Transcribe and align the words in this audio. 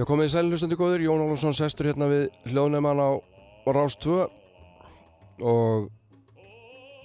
Já, 0.00 0.06
komið 0.08 0.30
í 0.30 0.32
sælustandi 0.32 0.76
góður, 0.80 1.02
Jón 1.04 1.20
Ólarsson 1.20 1.52
sestur 1.52 1.90
hérna 1.90 2.06
við 2.08 2.22
hljóðnæman 2.48 3.02
á 3.04 3.10
Rás 3.68 3.98
2 4.00 4.14
og 5.44 5.90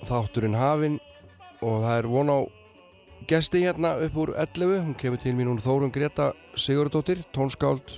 þátturinn 0.08 0.56
hafinn. 0.56 0.96
Og 1.60 1.84
það 1.84 1.98
er 1.98 2.08
von 2.14 2.32
á 2.32 2.40
gesti 3.28 3.66
hérna 3.66 3.98
upp 4.00 4.16
úr 4.24 4.32
11, 4.40 4.80
hún 4.86 4.96
kemur 4.96 5.20
til 5.20 5.36
mín 5.36 5.52
hún 5.52 5.60
Þórun 5.60 5.92
Greta 5.92 6.30
Sigurdóttir, 6.56 7.26
tónskáld. 7.36 7.98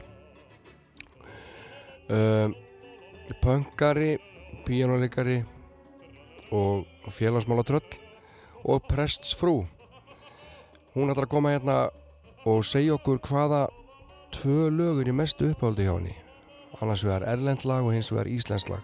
Uh, 2.09 2.50
pöngari, 3.38 4.17
píjánuleikari 4.66 5.44
og 6.50 6.89
félagsmála 7.14 7.70
tröll 7.70 8.02
og 8.66 8.82
prestsfrú. 8.89 9.59
Hún 10.98 11.14
ætlar 11.14 11.30
að 11.30 11.36
koma 11.38 11.54
hérna 11.54 11.84
og 12.50 12.66
segja 12.66 12.98
okkur 12.98 13.22
hvaða 13.22 13.67
tvö 14.38 14.70
lögur 14.70 15.10
í 15.10 15.14
mestu 15.16 15.50
uppáldi 15.52 15.88
hjá 15.88 15.96
henni. 15.96 16.16
Annars 16.82 17.04
vegar 17.06 17.26
erlendlag 17.28 17.86
og 17.86 17.96
hins 17.96 18.12
vegar 18.14 18.30
íslenslag 18.30 18.84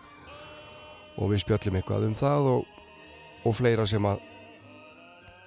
og 1.17 1.29
við 1.29 1.43
spjöllum 1.43 1.77
eitthvað 1.77 2.07
um 2.07 2.15
það 2.17 2.49
og, 2.51 2.63
og 3.45 3.55
fleira 3.55 3.85
sem 3.89 4.05
að 4.09 4.23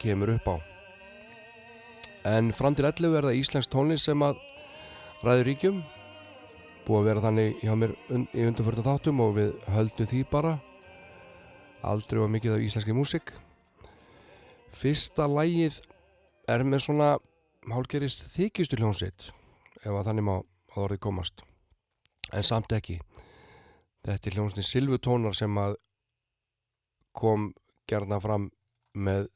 kemur 0.02 0.36
upp 0.36 0.46
á. 0.46 0.56
En 2.36 2.52
fram 2.54 2.74
til 2.74 2.86
11 2.86 3.18
er 3.18 3.26
það 3.28 3.40
íslensk 3.40 3.72
tónlist 3.72 4.06
sem 4.06 4.22
að 4.22 4.38
ræður 5.26 5.50
ríkjum. 5.50 5.80
Búið 6.86 7.00
að 7.00 7.08
vera 7.10 7.24
þannig 7.26 7.64
hjá 7.64 7.74
mér 7.74 7.96
und, 8.14 8.30
í 8.30 8.46
undanförnum 8.46 8.86
þáttum 8.86 9.24
og 9.26 9.34
við 9.40 9.56
höldum 9.74 10.10
því 10.12 10.22
bara. 10.30 10.54
Aldrei 11.82 12.22
var 12.22 12.32
mikið 12.34 12.56
af 12.56 12.64
íslenski 12.68 12.94
músik 12.94 13.34
fyrsta 14.76 15.26
lægið 15.30 15.78
er 16.50 16.64
með 16.66 16.84
svona 16.86 17.14
hálgerist 17.70 18.26
þykjustu 18.34 18.78
hljónsitt 18.80 19.30
ef 19.86 19.92
að 19.94 20.08
þannig 20.10 20.26
má 20.26 20.34
að 20.36 20.80
orðið 20.82 21.02
komast. 21.06 21.44
En 22.34 22.44
samt 22.46 22.74
ekki. 22.74 22.98
Þetta 24.06 24.30
er 24.30 24.36
hljómsni 24.36 24.64
Silvutónar 24.66 25.36
sem 25.38 25.62
að 25.62 25.78
kom 27.16 27.52
gerna 27.88 28.18
fram 28.20 28.50
með 28.98 29.30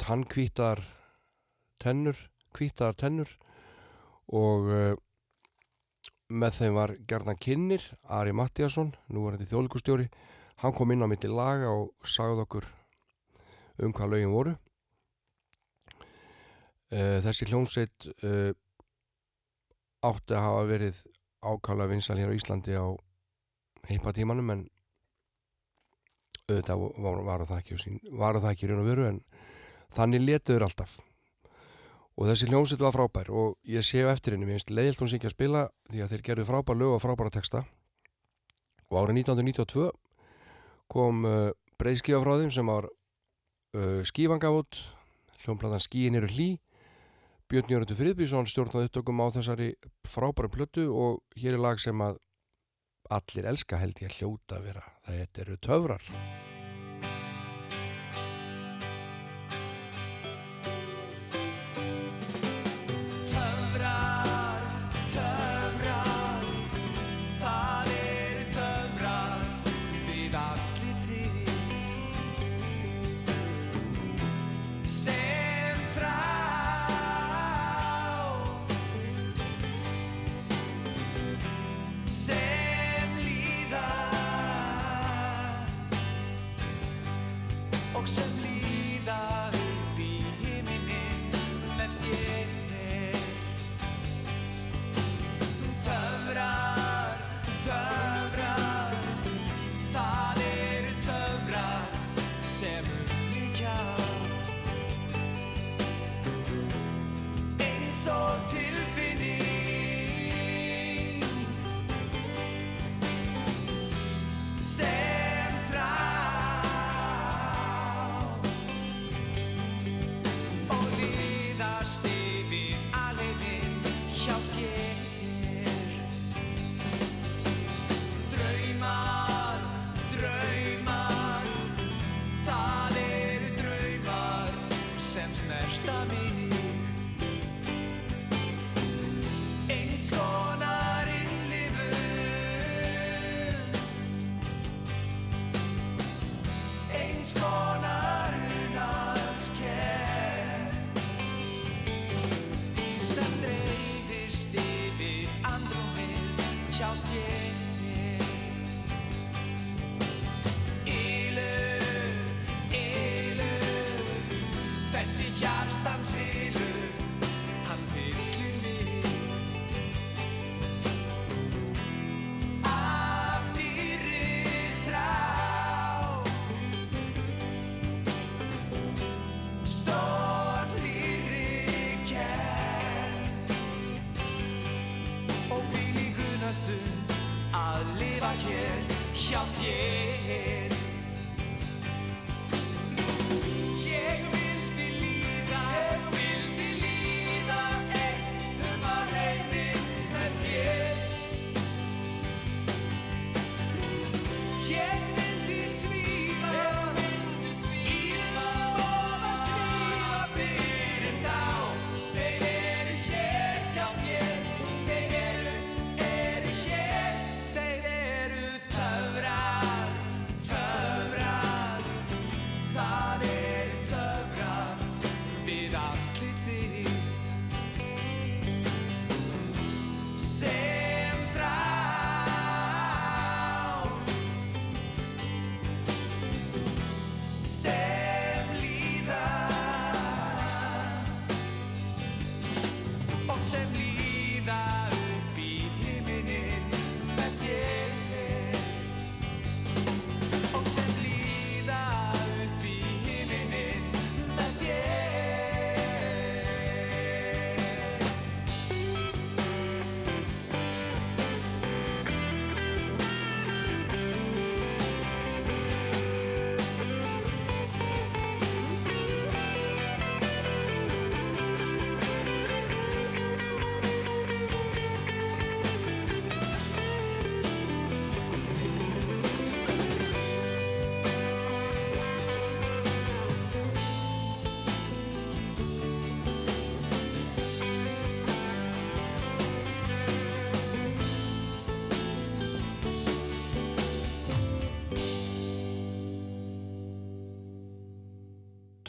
tannkvítar 0.00 0.82
tennur 1.82 2.18
kvítar 2.54 2.94
tennur 2.94 3.30
og 4.30 4.68
uh, 4.70 4.92
með 6.30 6.60
þeim 6.60 6.76
var 6.78 6.94
gerna 7.08 7.34
kynir 7.34 7.82
Ari 8.08 8.32
Mattíasson, 8.36 8.92
nú 9.10 9.24
var 9.24 9.36
þetta 9.36 9.50
þjóðlíkustjóri 9.50 10.08
hann 10.62 10.74
kom 10.74 10.92
inn 10.94 11.02
á 11.02 11.08
mitt 11.10 11.24
í 11.26 11.30
laga 11.30 11.72
og 11.72 12.06
sagði 12.06 12.44
okkur 12.44 12.68
um 13.84 13.94
hvað 13.94 14.12
lögin 14.14 14.34
voru. 14.34 14.54
Uh, 16.94 17.18
þessi 17.24 17.48
hljómsveit 17.50 18.08
uh, 18.22 18.52
átti 20.04 20.36
að 20.36 20.44
hafa 20.46 20.68
verið 20.68 21.00
ákvæmlega 21.44 21.92
vinsal 21.92 22.18
hér 22.18 22.32
á 22.32 22.36
Íslandi 22.36 22.76
á 22.76 22.86
heipatímanum 23.88 24.52
en 24.54 24.62
auðvitað 26.44 26.84
var, 27.00 27.20
var 27.24 27.44
það 27.48 27.60
ekki 27.60 27.98
var 28.20 28.38
það 28.40 28.50
ekki 28.52 28.70
raun 28.70 28.82
og 28.82 28.88
veru 28.88 29.08
en 29.08 29.20
þannig 29.96 30.24
letuður 30.24 30.66
alltaf. 30.68 30.98
Og 32.14 32.28
þessi 32.28 32.46
hljómsett 32.46 32.82
var 32.82 32.94
frábær 32.94 33.30
og 33.34 33.56
ég 33.66 33.82
séu 33.82 34.06
eftir 34.10 34.36
henni, 34.36 34.46
mér 34.46 34.60
finnst 34.60 34.70
leiðilt 34.70 35.00
hún 35.02 35.10
sér 35.10 35.18
ekki 35.18 35.30
að 35.30 35.36
spila 35.36 35.62
því 35.90 36.02
að 36.04 36.12
þeir 36.12 36.26
gerðu 36.28 36.48
frábær 36.50 36.78
lög 36.78 36.94
og 36.94 37.02
frábæra 37.02 37.32
texta. 37.34 37.64
Og 38.92 39.00
árið 39.00 39.24
1992 39.24 39.88
kom 40.92 41.24
uh, 41.26 41.50
breyðskífa 41.80 42.20
frá 42.22 42.36
þeim 42.38 42.52
sem 42.54 42.70
var 42.70 42.86
uh, 42.86 44.02
skífangafot 44.06 44.78
hljómplatan 45.44 45.82
Skíin 45.82 46.20
eru 46.20 46.30
hlý 46.30 46.48
Björn 47.54 47.70
Jörgur 47.70 47.94
Friðbísson 47.94 48.48
stjórnaði 48.50 48.88
upptökum 48.88 49.20
á 49.22 49.30
þessari 49.30 49.68
frábæra 50.10 50.48
plötu 50.50 50.88
og 50.90 51.20
hér 51.38 51.54
er 51.54 51.62
lag 51.62 51.78
sem 51.78 52.00
að 52.02 52.18
allir 53.14 53.46
elska 53.52 53.78
held 53.78 54.02
ég 54.02 54.10
að 54.10 54.18
hljóta 54.18 54.58
að 54.58 54.66
vera. 54.72 54.82
Það 55.06 55.20
Töfrar, 55.62 55.62
töfrar 55.62 56.53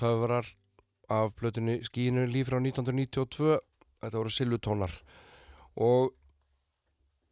töfrar 0.06 0.46
af 1.10 1.34
blötunni 1.38 1.80
Skíinu 1.86 2.26
líf 2.30 2.50
frá 2.50 2.60
1992 2.60 3.58
þetta 4.02 4.20
voru 4.20 4.34
Silvutónar 4.34 4.94
og 5.82 6.14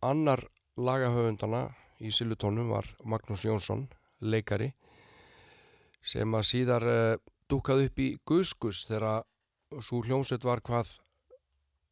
annar 0.03 0.43
lagahöfundana 0.77 1.67
í 2.01 2.11
Silvutónum 2.11 2.71
var 2.73 2.87
Magnús 3.05 3.45
Jónsson 3.45 3.85
leikari 4.21 4.71
sem 6.03 6.33
að 6.35 6.47
síðar 6.49 6.87
uh, 6.89 7.21
dúkaði 7.49 7.87
upp 7.89 8.01
í 8.01 8.09
Guskus 8.27 8.83
þegar 8.89 9.23
svo 9.79 10.01
hljómsveit 10.03 10.43
var 10.45 10.61
hvað 10.65 10.97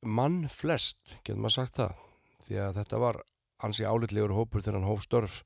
mann 0.01 0.47
flest, 0.49 1.17
getur 1.21 1.39
maður 1.39 1.57
sagt 1.59 1.77
það? 1.77 1.95
Því 2.41 2.59
að 2.65 2.77
þetta 2.81 3.01
var 3.01 3.21
ansi 3.61 3.85
álitlegur 3.85 4.33
hópur 4.35 4.65
þegar 4.65 4.79
hann 4.79 4.89
hóf 4.89 5.05
störf 5.05 5.41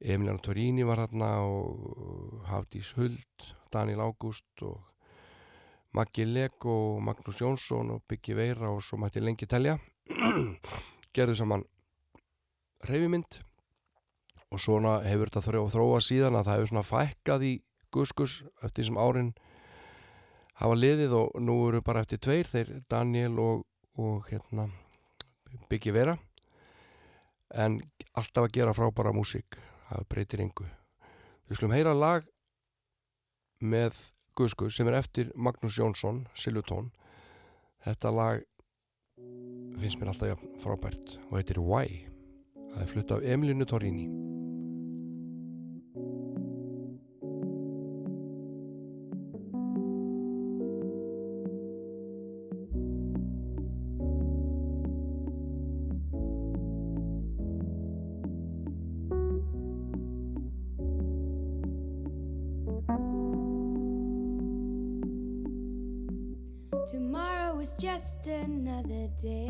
Emiliano 0.00 0.38
Torini 0.38 0.84
var 0.86 1.00
hérna 1.02 1.30
og 1.42 2.44
Hafdís 2.46 2.92
Huld 2.94 3.48
Daniel 3.72 4.04
Ágúst 4.04 4.62
og 4.62 4.84
Maggi 5.92 6.24
Legg 6.24 6.66
og 6.66 7.00
Magnús 7.02 7.40
Jónsson 7.42 7.90
og 7.90 8.04
Byggi 8.08 8.36
Veira 8.36 8.70
og 8.70 8.82
svo 8.82 8.98
mætti 9.00 9.20
lengi 9.20 9.48
telja. 9.50 9.78
Gerðu 11.14 11.34
saman 11.34 11.64
reyfimynd 12.86 13.40
og 14.52 14.60
svona 14.62 15.00
hefur 15.02 15.32
þetta 15.32 15.44
þrjá 15.48 15.62
þróa 15.74 16.00
síðan 16.04 16.38
að 16.38 16.46
það 16.46 16.58
hefur 16.58 16.70
svona 16.72 16.86
fækkað 16.86 17.46
í 17.48 17.52
guskus 17.92 18.36
eftir 18.62 18.84
þessum 18.84 19.00
árin 19.02 19.32
hafa 20.60 20.76
liðið 20.78 21.16
og 21.18 21.40
nú 21.42 21.56
eru 21.68 21.82
bara 21.82 22.04
eftir 22.04 22.22
tveir 22.22 22.46
þeir 22.46 22.70
Daniel 22.90 23.40
og, 23.42 23.64
og 23.98 24.28
hérna, 24.30 24.68
Byggi 25.68 25.94
Vera 25.96 26.14
en 27.50 27.80
alltaf 28.12 28.46
að 28.46 28.54
gera 28.60 28.76
frábæra 28.76 29.14
músík 29.16 29.58
það 29.88 30.06
breytir 30.12 30.44
yngu 30.44 30.68
við 31.48 31.58
skulum 31.58 31.74
heyra 31.76 31.96
lag 31.96 32.28
með 33.60 33.96
Guskus 34.38 34.76
sem 34.78 34.86
er 34.90 35.00
eftir 35.00 35.32
Magnús 35.34 35.78
Jónsson 35.80 36.26
Silutón 36.38 36.92
þetta 37.86 38.14
lag 38.14 38.44
finnst 39.78 39.98
mér 39.98 40.12
alltaf 40.12 40.44
frábært 40.62 41.16
og 41.28 41.38
heitir 41.38 41.60
Why? 41.62 42.04
Það 42.68 42.82
er 42.82 42.90
flutt 42.92 43.14
af 43.14 43.24
Emilinu 43.26 43.66
Torrini 43.66 44.06
day. 69.22 69.47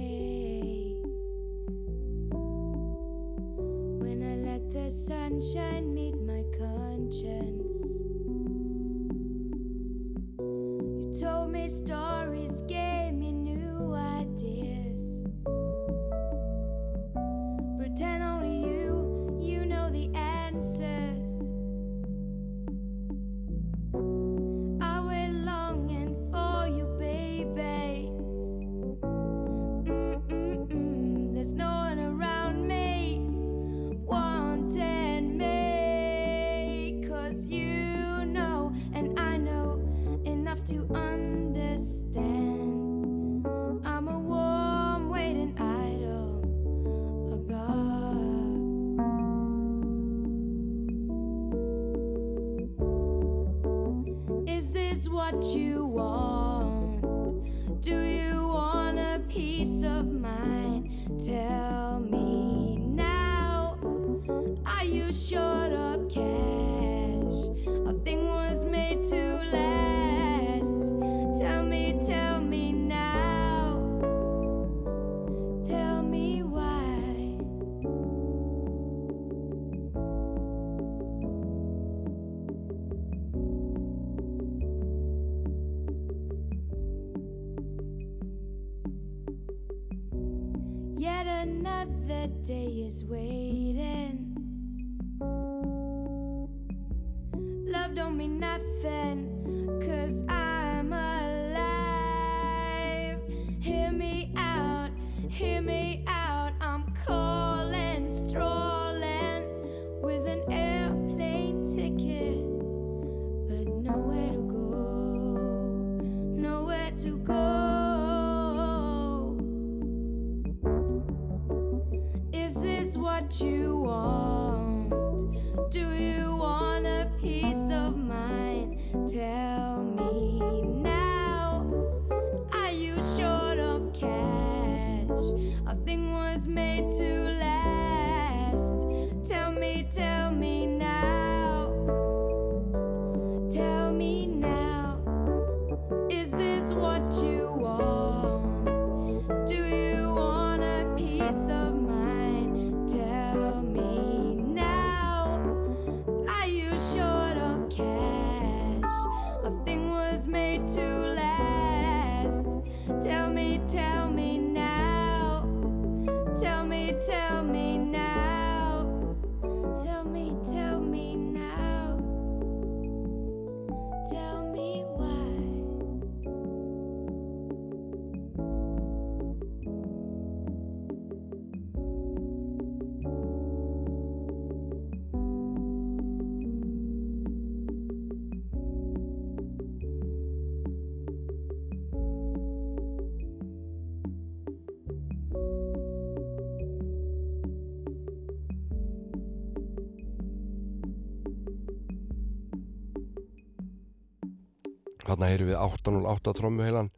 Þarna 205.08 205.30
heyrum 205.30 205.48
við 205.48 205.56
808 205.56 206.36
trommuheilan 206.36 206.90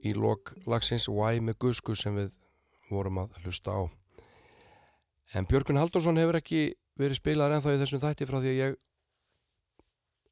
í 0.00 0.14
lok 0.16 0.54
lagsins 0.64 1.10
Y 1.12 1.42
með 1.44 1.58
Gusku 1.66 1.96
sem 1.98 2.16
við 2.16 2.30
vorum 2.88 3.20
að 3.20 3.36
hlusta 3.42 3.74
á. 3.76 3.82
En 5.36 5.44
Björgun 5.50 5.76
Haldursson 5.76 6.16
hefur 6.16 6.38
ekki 6.38 6.60
verið 6.96 7.20
spilaðar 7.20 7.58
ennþá 7.58 7.74
í 7.74 7.80
þessum 7.82 8.02
þætti 8.04 8.28
frá 8.30 8.38
því 8.38 8.52
að 8.52 8.60
ég 8.62 8.76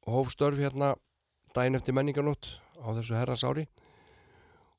hóf 0.09 0.31
störf 0.33 0.57
hérna 0.61 0.95
dæin 1.53 1.77
eftir 1.77 1.93
menningarnótt 1.97 2.55
á 2.81 2.87
þessu 2.97 3.17
herrans 3.17 3.45
ári 3.45 3.67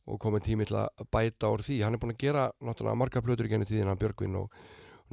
og 0.07 0.19
komið 0.23 0.49
tími 0.49 0.67
til 0.67 0.81
að 0.81 1.07
bæta 1.15 1.53
úr 1.55 1.63
því. 1.67 1.81
Hann 1.85 1.95
er 1.95 2.03
búin 2.03 2.15
að 2.17 2.23
gera 2.25 2.49
náttúrulega 2.59 2.99
marga 2.99 3.23
plötur 3.23 3.47
í 3.47 3.53
genið 3.53 3.73
tíðina 3.73 3.97
Björgvin 3.99 4.39
og 4.43 4.59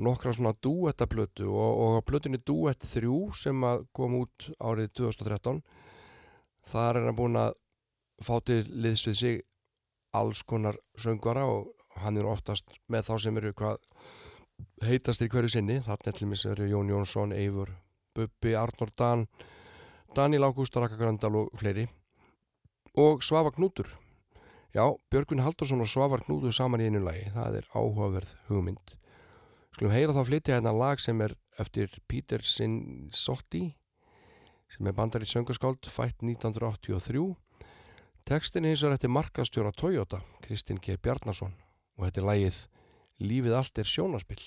nokkra 0.02 0.34
svona 0.34 0.58
duettaplötu 0.58 1.50
og, 1.54 1.72
og 1.86 2.06
plötunni 2.10 2.42
Duett 2.42 2.82
3 2.82 3.14
sem 3.38 3.66
kom 3.94 4.22
út 4.24 4.50
árið 4.58 4.94
2013 5.04 5.62
þar 6.70 7.00
er 7.00 7.08
hann 7.10 7.18
búin 7.18 7.40
að 7.40 7.56
fá 8.24 8.36
til 8.46 8.62
liðs 8.70 9.08
við 9.08 9.18
sig 9.20 9.42
alls 10.14 10.44
konar 10.46 10.78
söngvara 11.00 11.46
og 11.50 11.72
hann 12.04 12.18
er 12.18 12.30
oftast 12.30 12.70
með 12.92 13.10
þá 13.10 13.16
sem 13.26 13.40
eru 13.42 13.54
hvað 13.58 13.82
heitast 14.86 15.24
í 15.26 15.30
hverju 15.32 15.56
sinni. 15.56 15.80
Þarna 15.84 16.14
til 16.14 16.30
mis 16.30 16.46
eru 16.46 16.70
Jón 16.70 16.92
Jónsson, 16.92 17.34
Eivur 17.36 17.74
Bubbi, 18.14 18.54
Arnór 18.56 18.94
Dan 18.98 19.28
Daniel 20.14 20.46
Ágúst, 20.46 20.76
Raka 20.78 20.98
Gröndal 20.98 21.34
og 21.36 21.54
fleiri. 21.58 21.88
Og 22.94 23.24
Svafa 23.26 23.50
Knútur. 23.52 23.90
Já, 24.74 24.86
Björgun 25.10 25.42
Haldursson 25.42 25.82
og 25.82 25.90
Svafa 25.90 26.20
Knútur 26.22 26.54
saman 26.54 26.82
í 26.82 26.90
einu 26.90 27.02
lagi, 27.02 27.26
það 27.34 27.62
er 27.62 27.70
áhugaverð 27.74 28.36
hugmynd. 28.50 28.94
Skulum 29.74 29.94
heyra 29.94 30.14
þá 30.14 30.28
flytja 30.28 30.58
hérna 30.58 30.74
lag 30.78 31.02
sem 31.02 31.22
er 31.26 31.34
eftir 31.58 31.94
Peter 32.08 32.46
Sinsotti 32.46 33.72
sem 34.74 34.90
er 34.90 34.96
bandar 34.98 35.22
í 35.22 35.30
söngaskáld 35.30 35.86
fætt 35.86 36.24
1983 36.26 37.26
Tekstin 38.26 38.66
eins 38.66 38.82
og 38.88 38.96
eftir 38.96 39.12
markastjóra 39.12 39.74
Toyota 39.76 40.24
Kristinn 40.46 40.82
G. 40.82 40.98
Bjarnason 40.98 41.54
og 41.98 42.08
þetta 42.08 42.24
er 42.24 42.30
lagið 42.32 42.64
Lífið 43.24 43.60
allt 43.60 43.84
er 43.84 43.90
sjónaspill 43.94 44.42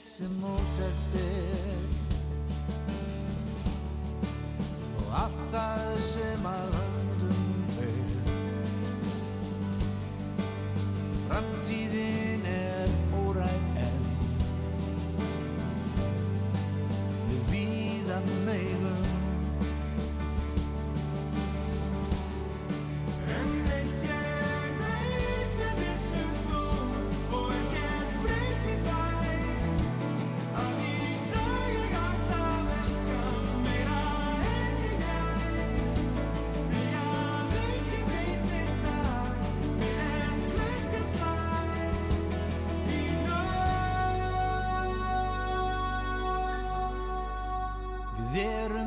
Áhrif 0.00 0.08
þessum 0.16 0.49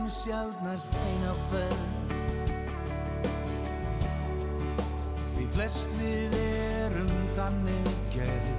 Erum 0.04 0.12
sjálfnast 0.12 0.96
eina 1.00 1.34
ferð. 1.48 1.84
Því 5.38 5.46
flest 5.56 5.96
við 5.96 6.36
erum 6.42 7.14
þannig 7.38 7.88
gerð 8.12 8.53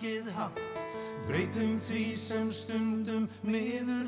Breytum 0.00 1.76
því 1.84 2.04
sem 2.16 2.48
stundum 2.48 3.26
miður 3.44 3.99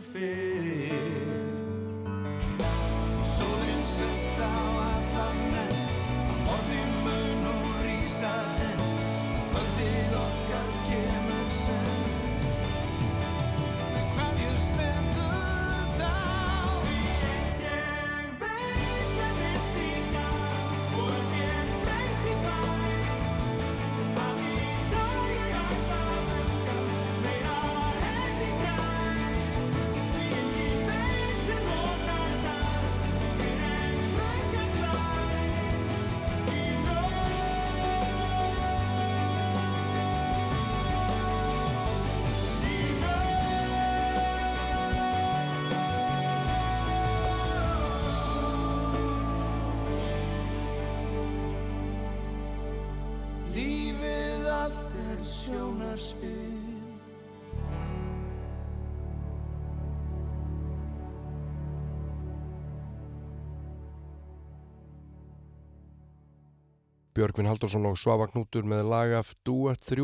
Björgvin 67.22 67.46
Haldursson 67.46 67.86
og 67.86 67.94
Svava 68.02 68.26
Knútur 68.26 68.66
með 68.66 68.88
lag 68.90 69.14
af 69.20 69.30
Duet 69.46 69.86
3 69.86 70.02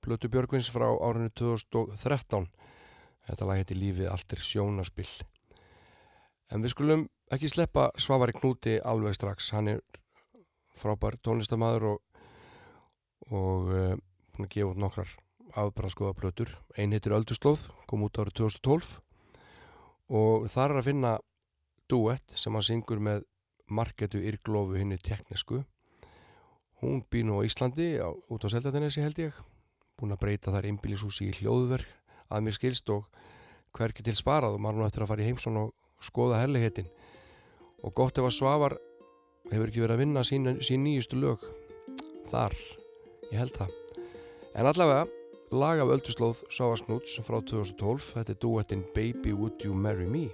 Plötu 0.00 0.32
Björgvins 0.32 0.72
frá 0.72 0.88
árinu 0.88 1.28
2013 1.36 2.48
Þetta 3.28 3.48
lag 3.48 3.60
heiti 3.60 3.76
Lífið 3.76 4.08
allt 4.08 4.32
er 4.32 4.40
sjónaspill 4.40 5.12
En 6.48 6.64
við 6.64 6.72
skulum 6.72 7.04
ekki 7.34 7.50
sleppa 7.50 7.90
Svavari 8.00 8.32
Knúti 8.36 8.76
alveg 8.78 9.16
strax. 9.18 9.50
Hann 9.52 9.68
er 9.74 9.80
frábær 10.78 11.18
tónlistamæður 11.20 11.90
og 11.92 12.02
og 13.34 13.70
uh, 13.74 14.46
gefa 14.46 14.70
út 14.70 14.78
nokkrar 14.78 15.12
afbræðskoða 15.56 16.14
plötur. 16.14 16.52
Ein 16.78 16.92
heitir 16.94 17.14
Ölduslóð, 17.16 17.68
kom 17.90 18.04
út 18.06 18.18
árið 18.22 18.38
2012 18.46 18.98
og 20.14 20.46
þar 20.52 20.70
er 20.76 20.80
að 20.80 20.86
finna 20.86 21.12
duett 21.90 22.36
sem 22.38 22.54
hann 22.54 22.66
syngur 22.66 23.02
með 23.02 23.24
Marketu 23.66 24.20
Yrglofu 24.22 24.78
hinni 24.78 24.98
teknisku 25.02 25.64
Hún 26.82 27.00
býr 27.10 27.24
nú 27.24 27.40
á 27.40 27.46
Íslandi 27.46 27.96
á, 27.96 28.12
út 28.12 28.44
á 28.44 28.48
Seldatinesi 28.52 29.00
held 29.00 29.18
ég. 29.18 29.36
Búin 29.96 30.12
að 30.12 30.20
breyta 30.20 30.52
þar 30.52 30.68
einbýlishúsi 30.68 31.30
í 31.30 31.36
hljóðverk 31.38 31.88
að 32.28 32.42
mér 32.44 32.56
skilst 32.58 32.90
og 32.92 33.06
hverki 33.76 34.04
til 34.04 34.16
sparað 34.18 34.56
og 34.56 34.62
maður 34.64 34.80
nú 34.80 34.86
eftir 34.88 35.04
að 35.04 35.12
fara 35.12 35.24
í 35.24 35.28
heimsón 35.30 35.60
og 35.60 35.72
skoða 36.04 36.42
herligheitin 36.42 36.88
og 37.84 37.94
gott 37.96 38.18
ef 38.18 38.26
að 38.28 38.36
Svavar 38.36 38.76
hefur 39.50 39.70
ekki 39.70 39.82
verið 39.84 39.94
að 39.94 40.02
vinna 40.02 40.24
sín, 40.26 40.48
sín 40.60 40.84
nýjustu 40.84 41.18
lög 41.20 41.44
þar, 42.30 42.56
ég 43.30 43.40
held 43.40 43.54
það. 43.56 43.74
En 44.56 44.68
allavega 44.68 45.06
lag 45.56 45.80
af 45.80 45.92
ölduslóð 45.94 46.42
Svavars 46.50 46.82
Knúts 46.86 47.18
frá 47.22 47.38
2012 47.40 48.10
þetta 48.16 48.34
er 48.34 48.40
duettinn 48.42 48.86
Baby 48.96 49.32
Would 49.36 49.64
You 49.64 49.74
Marry 49.74 50.08
Me? 50.10 50.26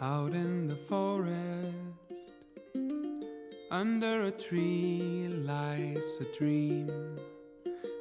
Out 0.00 0.34
in 0.34 0.66
the 0.68 0.76
forest, 0.88 2.03
under 3.74 4.26
a 4.26 4.30
tree 4.30 5.26
lies 5.28 6.18
a 6.20 6.38
dream 6.38 6.86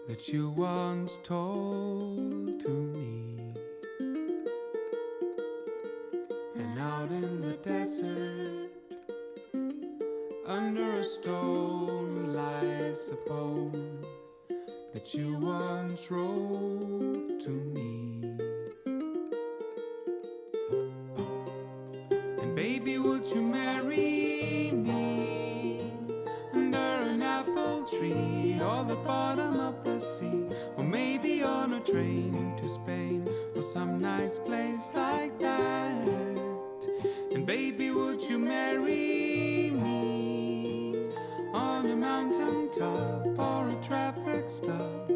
that 0.08 0.28
you 0.28 0.52
once 0.52 1.18
told 1.24 2.60
to 2.62 2.70
me. 2.70 3.40
And 6.56 6.80
out 6.80 7.10
in 7.10 7.42
the 7.42 7.58
desert, 7.64 8.70
under 10.46 11.00
a 11.00 11.04
stone 11.04 12.36
lies 12.36 13.10
a 13.12 13.16
poem 13.28 14.00
that 14.94 15.16
you 15.16 15.38
once 15.38 16.12
wrote 16.12 17.40
to 17.40 17.50
me. 17.50 18.22
And 22.44 22.56
baby, 22.56 23.00
would 23.00 23.26
you 23.26 23.42
marry 23.42 24.33
bottom 29.04 29.60
of 29.60 29.84
the 29.84 30.00
sea, 30.00 30.48
or 30.78 30.84
maybe 30.84 31.44
on 31.44 31.74
a 31.74 31.80
train 31.82 32.56
to 32.58 32.68
Spain 32.68 33.28
or 33.56 33.62
some 33.62 34.00
nice 34.00 34.38
place 34.40 34.92
like 34.94 35.38
that? 35.40 36.08
And 37.34 37.46
baby, 37.46 37.92
would 37.92 38.22
you 38.22 38.40
marry 38.40 39.72
me 39.72 40.96
on 41.54 41.86
a 41.86 41.96
mountain 41.96 42.70
top 42.72 43.28
or 43.38 43.68
a 43.70 43.76
traffic 43.86 44.50
stop, 44.50 45.12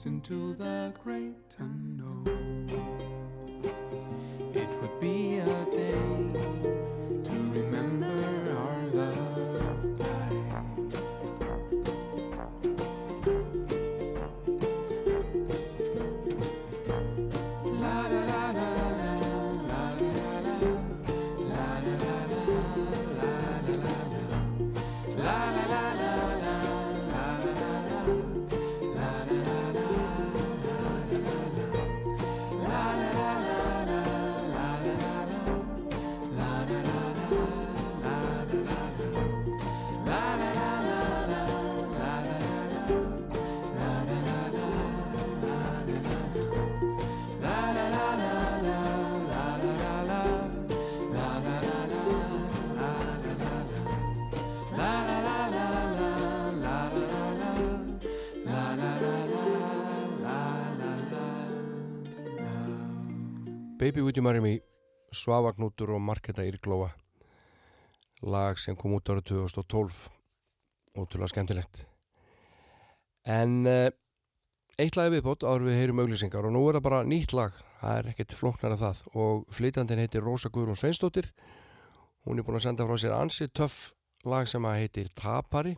floats 0.00 0.06
into 0.06 0.54
the 0.54 0.92
great 1.02 1.56
unknown? 1.58 1.89
Baby 63.90 64.02
Would 64.02 64.16
You 64.16 64.22
Marry 64.22 64.40
Me? 64.40 64.60
Svavagnútur 65.10 65.90
og 65.90 66.00
Marketa 66.00 66.44
Írglóa. 66.46 66.92
Lag 68.22 68.58
sem 68.62 68.76
kom 68.78 68.92
út 68.94 69.08
árið 69.10 69.24
2012 69.32 69.96
ótrúlega 70.94 71.32
skemmtilegt. 71.32 71.80
En 73.26 73.66
uh, 73.66 73.88
eitt 74.78 74.94
lag 74.94 75.08
er 75.08 75.16
viðbót 75.16 75.42
áður 75.42 75.64
við 75.66 75.78
heyrum 75.80 76.02
auglýsingar 76.04 76.46
og 76.46 76.54
nú 76.54 76.62
er 76.68 76.78
það 76.78 76.84
bara 76.84 77.00
nýtt 77.02 77.34
lag. 77.34 77.56
Það 77.80 77.96
er 77.96 78.10
ekkert 78.12 78.36
flóknar 78.38 78.76
að 78.76 78.84
það. 78.84 79.00
Og 79.24 79.42
flytjandinn 79.58 80.04
heitir 80.04 80.22
Rósa 80.22 80.52
Guðrún 80.54 80.78
Sveinsdóttir. 80.78 81.32
Hún 82.28 82.38
er 82.38 82.46
búin 82.46 82.60
að 82.60 82.68
senda 82.68 82.86
frá 82.86 82.94
sér 82.94 83.16
ansi 83.18 83.50
töff 83.50 83.80
lag 84.22 84.46
sem 84.46 84.70
að 84.70 84.84
heitir 84.84 85.10
Tapari. 85.18 85.74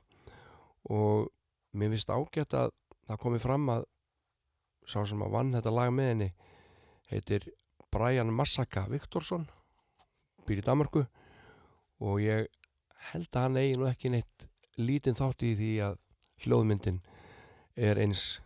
Og 0.92 1.32
mér 1.72 1.96
finnst 1.96 2.12
ágætt 2.12 2.60
að 2.60 2.76
það 3.08 3.24
komi 3.24 3.40
fram 3.40 3.72
að 3.78 3.88
sá 4.84 5.00
sem 5.00 5.24
að 5.24 5.34
vann 5.38 5.56
þetta 5.56 5.76
lag 5.80 5.96
með 5.96 6.12
henni 6.12 6.32
heitir 7.08 7.48
Brian 7.92 8.32
Massaka 8.32 8.86
Viktorsson 8.88 9.44
býr 10.46 10.62
í 10.62 10.64
Danmarku 10.64 11.04
og 12.02 12.22
ég 12.24 12.48
held 13.12 13.28
að 13.36 13.44
hann 13.46 13.58
eigi 13.60 13.76
nú 13.78 13.88
ekki 13.90 14.12
neitt 14.14 14.46
lítinn 14.80 15.18
þátt 15.18 15.44
í 15.44 15.52
því 15.58 15.72
að 15.88 15.98
hljóðmyndin 16.46 17.02
er 17.76 18.00
eins 18.00 18.40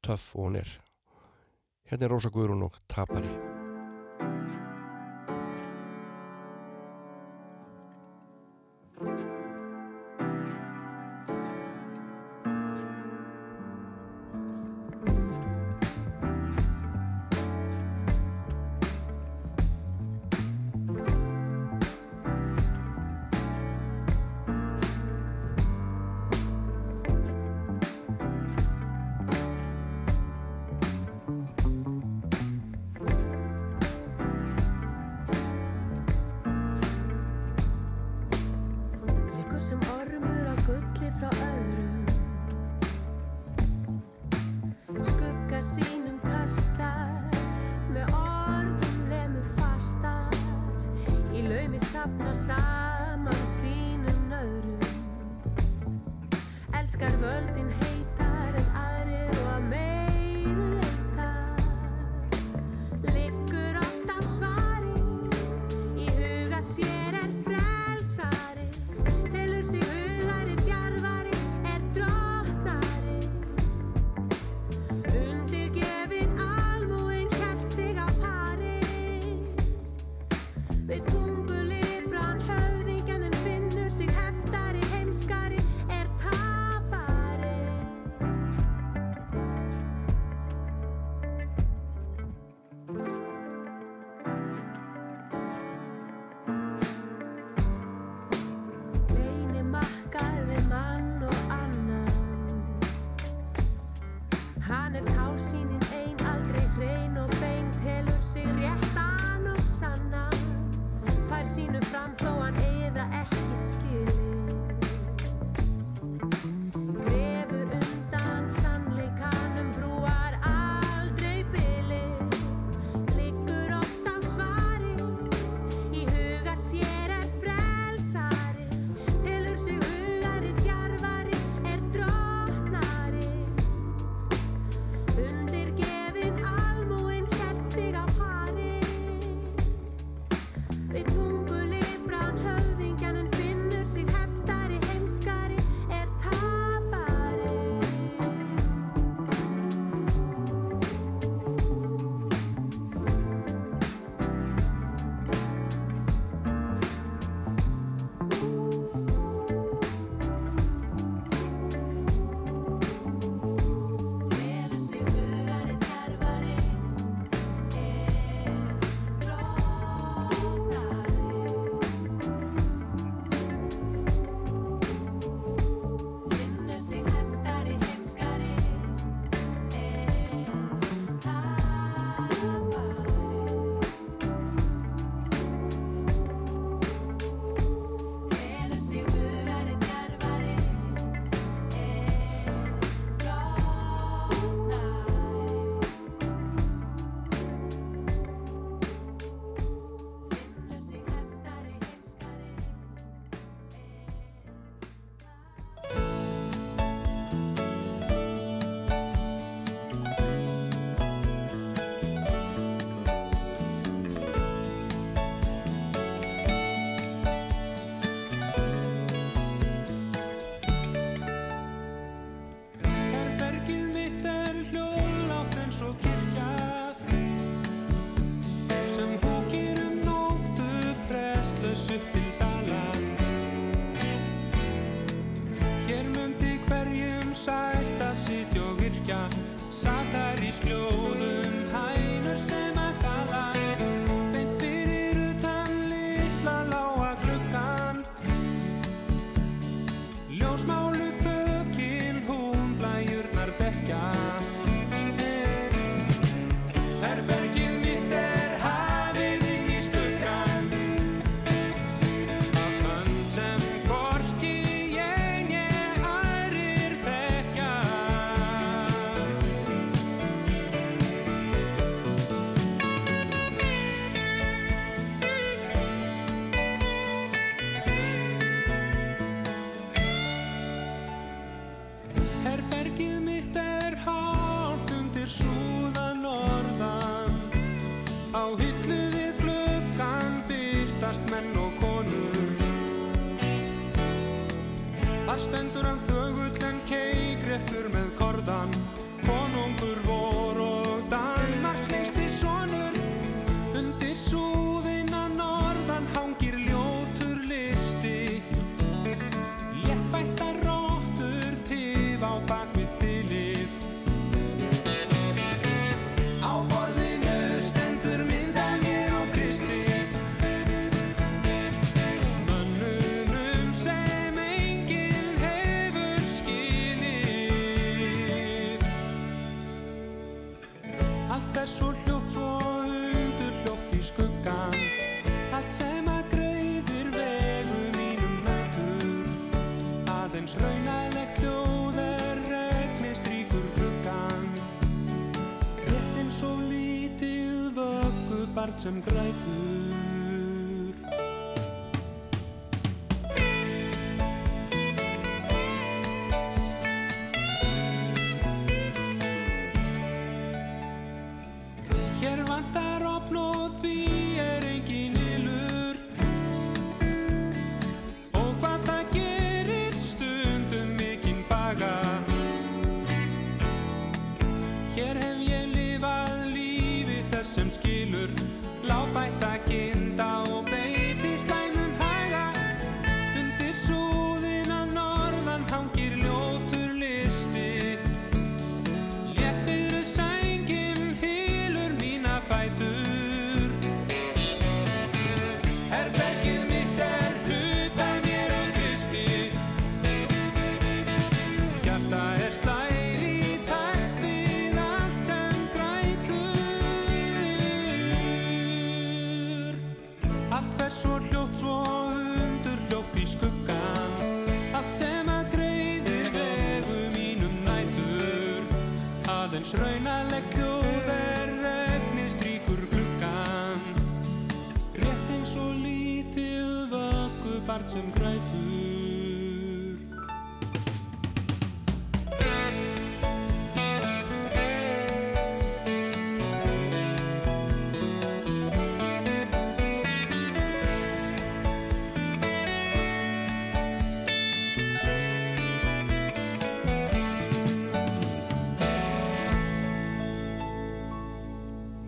töff 0.00 0.32
og 0.34 0.48
hún 0.48 0.62
er. 0.62 0.72
Hérna 1.86 2.08
er 2.08 2.16
Rósa 2.16 2.32
Guðrún 2.32 2.66
og 2.66 2.80
Tapari 2.88 3.55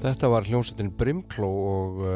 Þetta 0.09 0.29
var 0.33 0.47
hljómsettin 0.49 0.89
Brimkló 0.97 1.49
og 1.69 1.99
uh, 2.01 2.13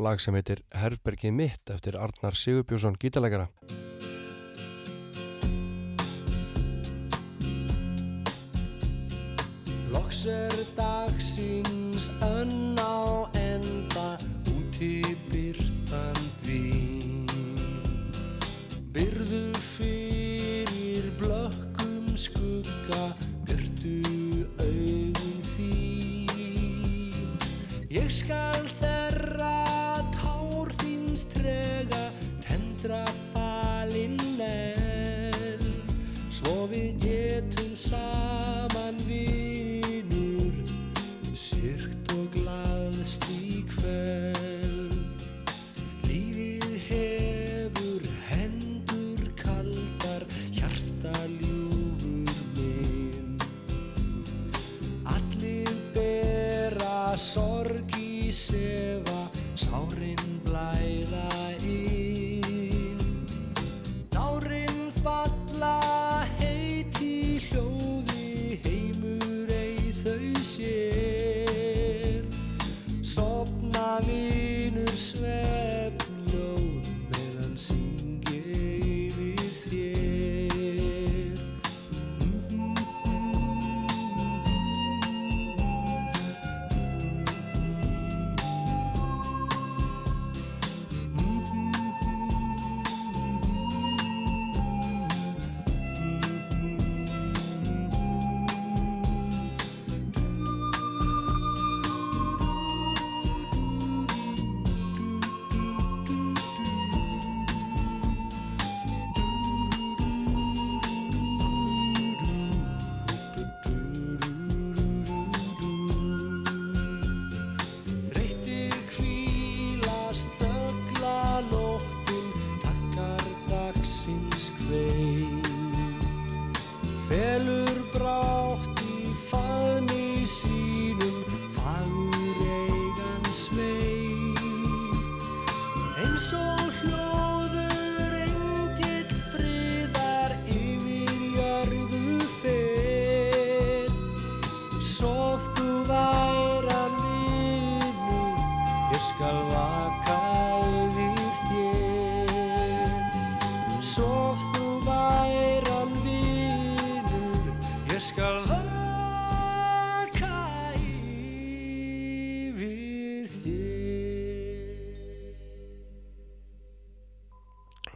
lag 0.00 0.20
sem 0.22 0.32
heitir 0.32 0.62
Herbergið 0.72 1.34
mitt 1.36 1.72
eftir 1.74 1.98
Arnar 2.00 2.32
Sigurbjörnsson 2.40 2.96
gítalegara. 2.96 3.50
Loks 9.92 10.22
er 10.32 10.56
dagsins 10.78 12.08
önn 12.24 12.80
á 12.80 13.28
enda 13.36 14.06
út 14.48 14.80
í 14.80 15.04
byrtand 15.28 16.48
vín 16.48 17.28
Byrðu 18.96 19.53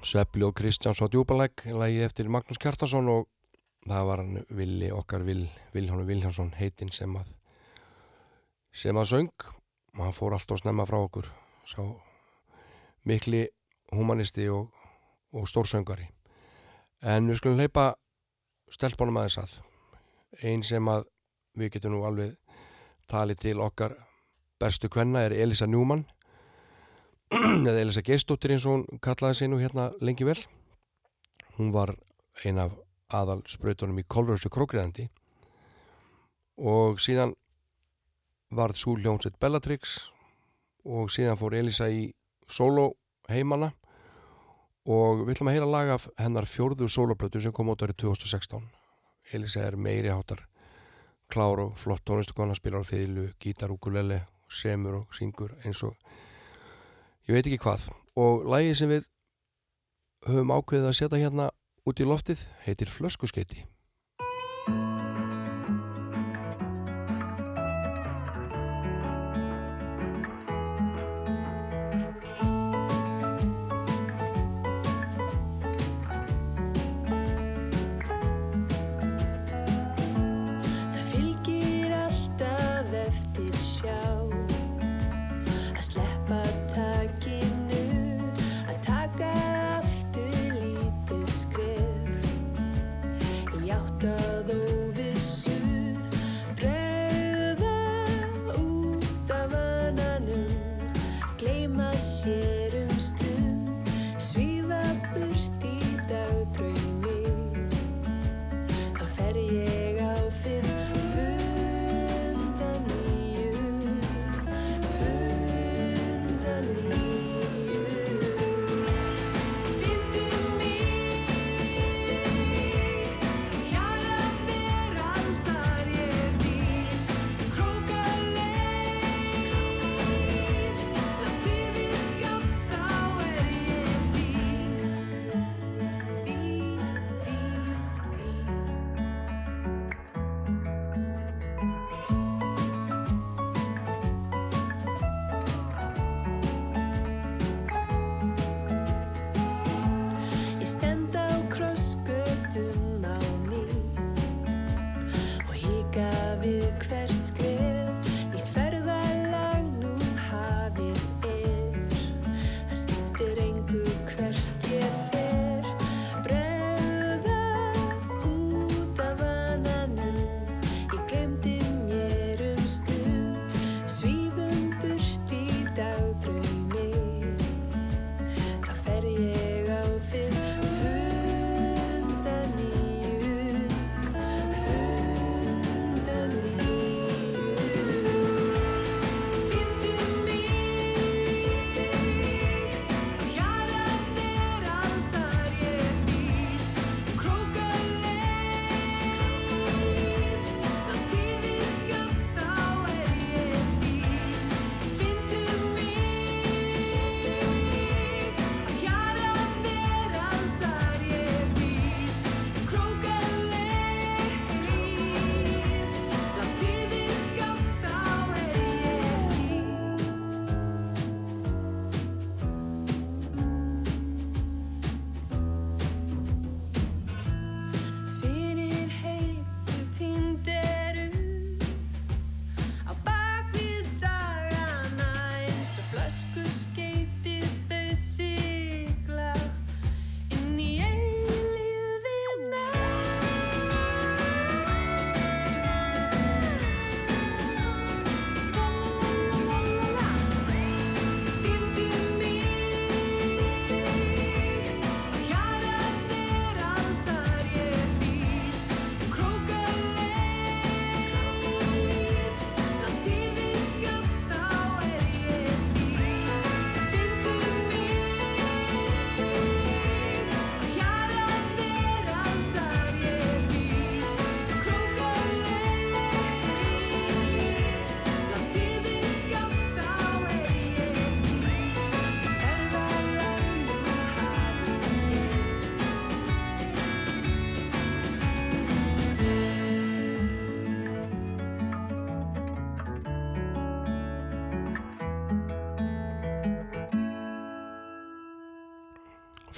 Svepli 0.08 0.46
og 0.46 0.54
Kristjáns 0.56 1.02
á 1.04 1.06
djúbalæk 1.10 1.66
lagi 1.76 1.98
eftir 2.00 2.30
Magnús 2.32 2.56
Kjartason 2.56 3.10
og 3.12 3.26
það 3.84 4.06
var 4.08 4.20
hann 4.22 4.44
Vili 4.56 4.88
okkar 4.88 5.20
Vil, 5.26 5.42
Vilhjánu 5.74 6.06
Vilhjánsson 6.08 6.54
heitinn 6.56 6.88
sem 6.88 7.12
að 7.18 7.28
sem 8.72 8.96
að 8.96 9.10
söng. 9.10 9.44
Og 9.98 10.00
hann 10.06 10.16
fór 10.16 10.32
alltaf 10.32 10.62
snemma 10.62 10.86
frá 10.88 10.96
okkur. 11.02 11.28
Sá 11.68 11.82
mikli 13.04 13.42
humanisti 13.92 14.48
og, 14.48 14.72
og 15.36 15.44
stórsöngari 15.44 16.08
en 17.02 17.28
við 17.28 17.42
skulum 17.42 17.60
hleypa 17.60 17.90
stelpunum 18.72 19.20
aðeins 19.20 19.38
að. 19.42 19.52
Ein 20.40 20.64
sem 20.64 20.88
að 20.88 21.04
við 21.52 21.74
getum 21.76 21.98
nú 21.98 22.06
alveg 22.08 22.38
talið 23.12 23.44
til 23.44 23.60
okkar 23.60 23.98
bestu 24.56 24.88
kvenna 24.88 25.26
er 25.28 25.36
Elisa 25.36 25.68
Newman 25.68 26.06
eða 27.68 27.80
Elisa 27.82 28.02
Geistóttir 28.04 28.54
eins 28.54 28.66
og 28.66 28.76
hún 28.78 29.00
kallaði 29.04 29.40
sig 29.40 29.50
nú 29.52 29.58
hérna 29.60 29.90
lengi 30.00 30.24
vel. 30.24 30.38
Hún 31.58 31.72
var 31.74 31.94
ein 32.44 32.60
af 32.62 32.72
aðal 33.08 33.42
sprautunum 33.48 33.98
í 34.00 34.06
Kolröðsu 34.08 34.50
krókriðandi 34.52 35.08
og 36.58 37.00
síðan 37.00 37.34
varð 38.54 38.80
svo 38.80 38.96
hljómsveit 38.98 39.38
Bellatrix 39.40 39.98
og 40.88 41.12
síðan 41.12 41.38
fór 41.40 41.56
Elisa 41.58 41.88
í 41.92 42.08
solo 42.48 42.90
heimana 43.28 43.72
og 44.88 45.26
við 45.26 45.36
ætlum 45.36 45.50
að 45.52 45.58
heyra 45.58 45.70
lag 45.70 45.92
af 45.96 46.08
hennar 46.16 46.48
fjórðu 46.48 46.88
soloplötu 46.88 47.42
sem 47.44 47.52
kom 47.52 47.68
út 47.72 47.84
árið 47.84 48.00
2016 48.04 48.64
Elisa 49.36 49.66
er 49.66 49.76
meiri 49.76 50.08
hátar 50.12 50.46
klár 51.28 51.60
og 51.60 51.76
flott 51.76 52.06
tónlistakona 52.08 52.56
spilar 52.56 52.80
á 52.80 52.88
fiðlu, 52.88 53.28
gítar, 53.40 53.72
ukulele 53.72 54.22
semur 54.48 55.02
og 55.02 55.12
syngur 55.16 55.52
eins 55.64 55.82
og 55.84 55.96
ég 57.28 57.36
veit 57.36 57.46
ekki 57.46 57.62
hvað. 57.62 57.88
Og 58.18 58.46
lagið 58.48 58.76
sem 58.80 58.92
við 58.92 59.08
höfum 60.28 60.54
ákveðið 60.56 60.90
að 60.90 60.98
setja 60.98 61.22
hérna 61.22 61.50
út 61.88 62.00
í 62.00 62.06
loftið 62.08 62.46
heitir 62.64 62.90
Flöskuskeiti 62.92 63.66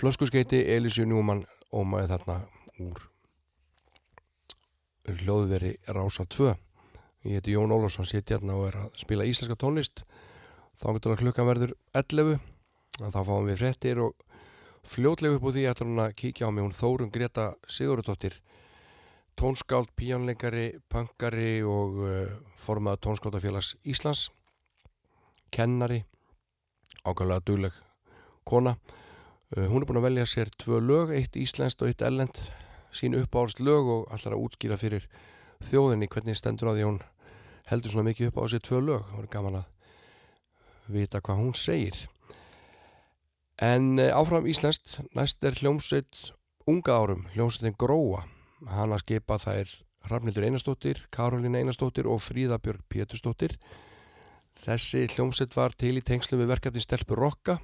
flöskuskeiti 0.00 0.62
Elísu 0.72 1.04
Njúmann 1.04 1.44
ómaði 1.76 2.08
þarna 2.14 2.36
úr 2.80 3.02
hljóðveri 5.10 5.74
Rása 5.92 6.24
2 6.24 6.54
ég 7.26 7.36
heiti 7.36 7.52
Jón 7.52 7.74
Ólafsson 7.74 8.08
sitt 8.08 8.30
hérna 8.32 8.56
og 8.56 8.70
er 8.70 8.78
að 8.80 8.94
spila 9.02 9.26
íslenska 9.28 9.58
tónlist. 9.60 10.04
Þá 10.80 10.86
getur 10.96 11.12
að 11.12 11.22
klukkan 11.24 11.48
verður 11.48 11.74
11 11.92 12.38
en 13.00 13.12
þá 13.12 13.20
fáum 13.26 13.48
við 13.48 13.60
fréttir 13.60 14.00
og 14.00 14.14
fljótlega 14.88 15.36
upp 15.36 15.44
úr 15.50 15.56
því 15.56 15.66
ætlar 15.68 15.90
hún 15.90 16.04
að 16.06 16.16
kíkja 16.22 16.48
á 16.48 16.50
mig. 16.50 16.64
Hún 16.64 16.76
Þórun 16.76 17.12
Greta 17.12 17.50
Sigurðardóttir 17.68 18.38
tónskáld, 19.36 19.92
píjónleikari 19.96 20.80
pöngari 20.88 21.60
og 21.64 22.00
uh, 22.04 22.32
formaða 22.56 23.02
tónskáldafélags 23.04 23.74
Íslands 23.84 24.30
kennari 25.52 26.02
ákvæmlega 27.04 27.44
dugleg 27.44 27.76
kona 28.44 28.78
hún 29.56 29.82
er 29.82 29.88
búin 29.88 29.98
að 29.98 30.06
velja 30.06 30.26
sér 30.30 30.50
tvö 30.62 30.78
lög 30.78 31.10
eitt 31.16 31.36
íslenskt 31.38 31.82
og 31.82 31.90
eitt 31.90 32.04
ellend 32.06 32.38
sín 32.94 33.16
uppáhalds 33.18 33.58
lög 33.58 33.88
og 33.90 34.12
allar 34.14 34.36
að 34.36 34.44
útskýra 34.46 34.78
fyrir 34.78 35.08
þjóðinni 35.66 36.08
hvernig 36.10 36.38
stendur 36.38 36.70
á 36.70 36.74
því 36.74 36.84
að 36.84 36.90
hún 36.90 37.00
heldur 37.70 37.94
svona 37.94 38.06
mikið 38.10 38.30
upp 38.30 38.40
á 38.40 38.44
sér 38.50 38.62
tvö 38.66 38.80
lög. 38.86 39.04
Það 39.08 39.18
voru 39.18 39.32
gaman 39.34 39.58
að 39.60 40.94
vita 40.94 41.20
hvað 41.20 41.42
hún 41.42 41.54
segir. 41.58 41.98
En 43.60 43.98
uh, 43.98 44.14
áfram 44.16 44.48
íslenskt. 44.48 44.98
Næst 45.18 45.44
er 45.44 45.58
hljómsveit 45.58 46.30
unga 46.70 46.96
árum 46.96 47.26
hljómsveitin 47.34 47.78
Gróa. 47.78 48.24
Hann 48.70 48.94
að 48.94 49.04
skipa 49.04 49.38
það 49.42 49.62
er 49.64 49.76
Rafnildur 50.10 50.46
Einarstóttir, 50.46 51.02
Karolín 51.12 51.58
Einarstóttir 51.58 52.06
og 52.08 52.22
Fríðabjörg 52.24 52.86
Péturstóttir 52.88 53.58
Þessi 54.60 55.06
hljómsveit 55.08 55.54
var 55.56 55.74
til 55.78 55.94
í 55.96 56.04
tengslu 56.04 56.38
við 56.40 56.50
verkefni 56.50 56.82
Stelpur 56.84 57.20
Rokka 57.20 57.58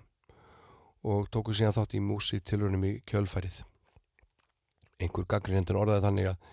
og 1.07 1.29
tóku 1.31 1.55
síðan 1.55 1.75
þátt 1.77 1.97
í 1.97 2.03
músi 2.03 2.41
tilhörnum 2.43 2.85
í 2.89 2.93
kjölfærið. 3.07 3.61
Einhver 5.03 5.29
gaggrinendur 5.31 5.79
orðaði 5.79 6.05
þannig 6.07 6.31
að 6.33 6.49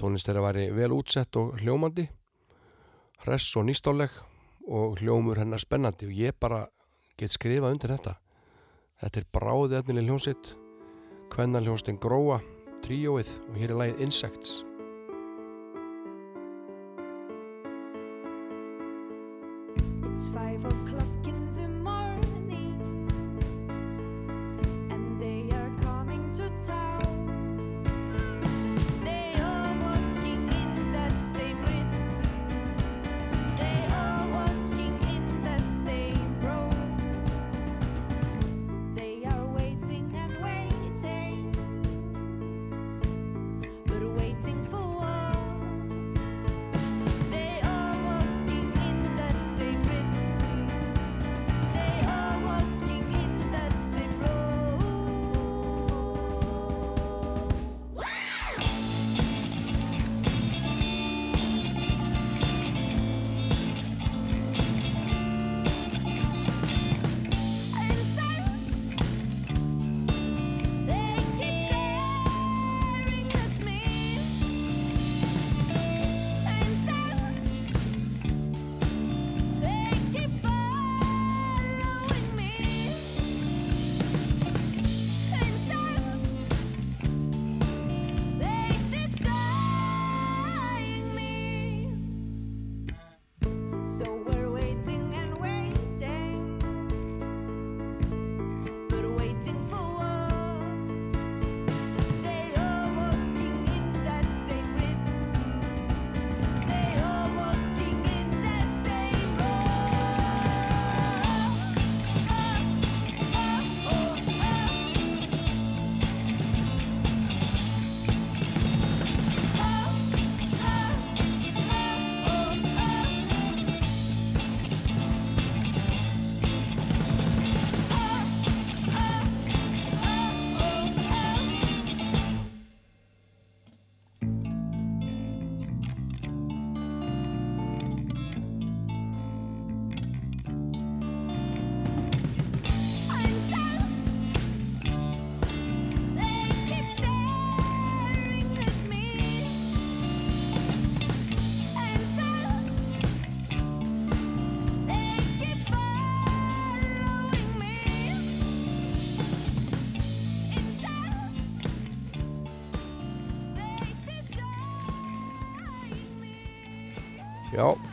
tónlist 0.00 0.28
þeirra 0.28 0.44
væri 0.46 0.66
vel 0.72 0.92
útsett 0.96 1.36
og 1.36 1.58
hljómandi, 1.60 2.06
hress 3.26 3.56
og 3.60 3.66
nýstáleg 3.68 4.14
og 4.70 5.00
hljómur 5.00 5.40
hennar 5.42 5.60
spennandi 5.60 6.08
og 6.08 6.16
ég 6.16 6.38
bara 6.40 6.64
get 7.20 7.36
skrifað 7.36 7.76
undir 7.76 7.94
þetta. 7.96 8.16
Þetta 9.00 9.20
er 9.20 9.30
bráðið 9.36 9.78
efnileg 9.80 10.08
hljómsveit, 10.08 10.54
hvenna 11.34 11.62
hljómsveitin 11.64 12.00
Gróa, 12.00 12.40
tríóið 12.84 13.36
og 13.50 13.60
hér 13.60 13.74
er 13.74 13.80
lagið 13.82 14.04
Insects. 14.08 14.60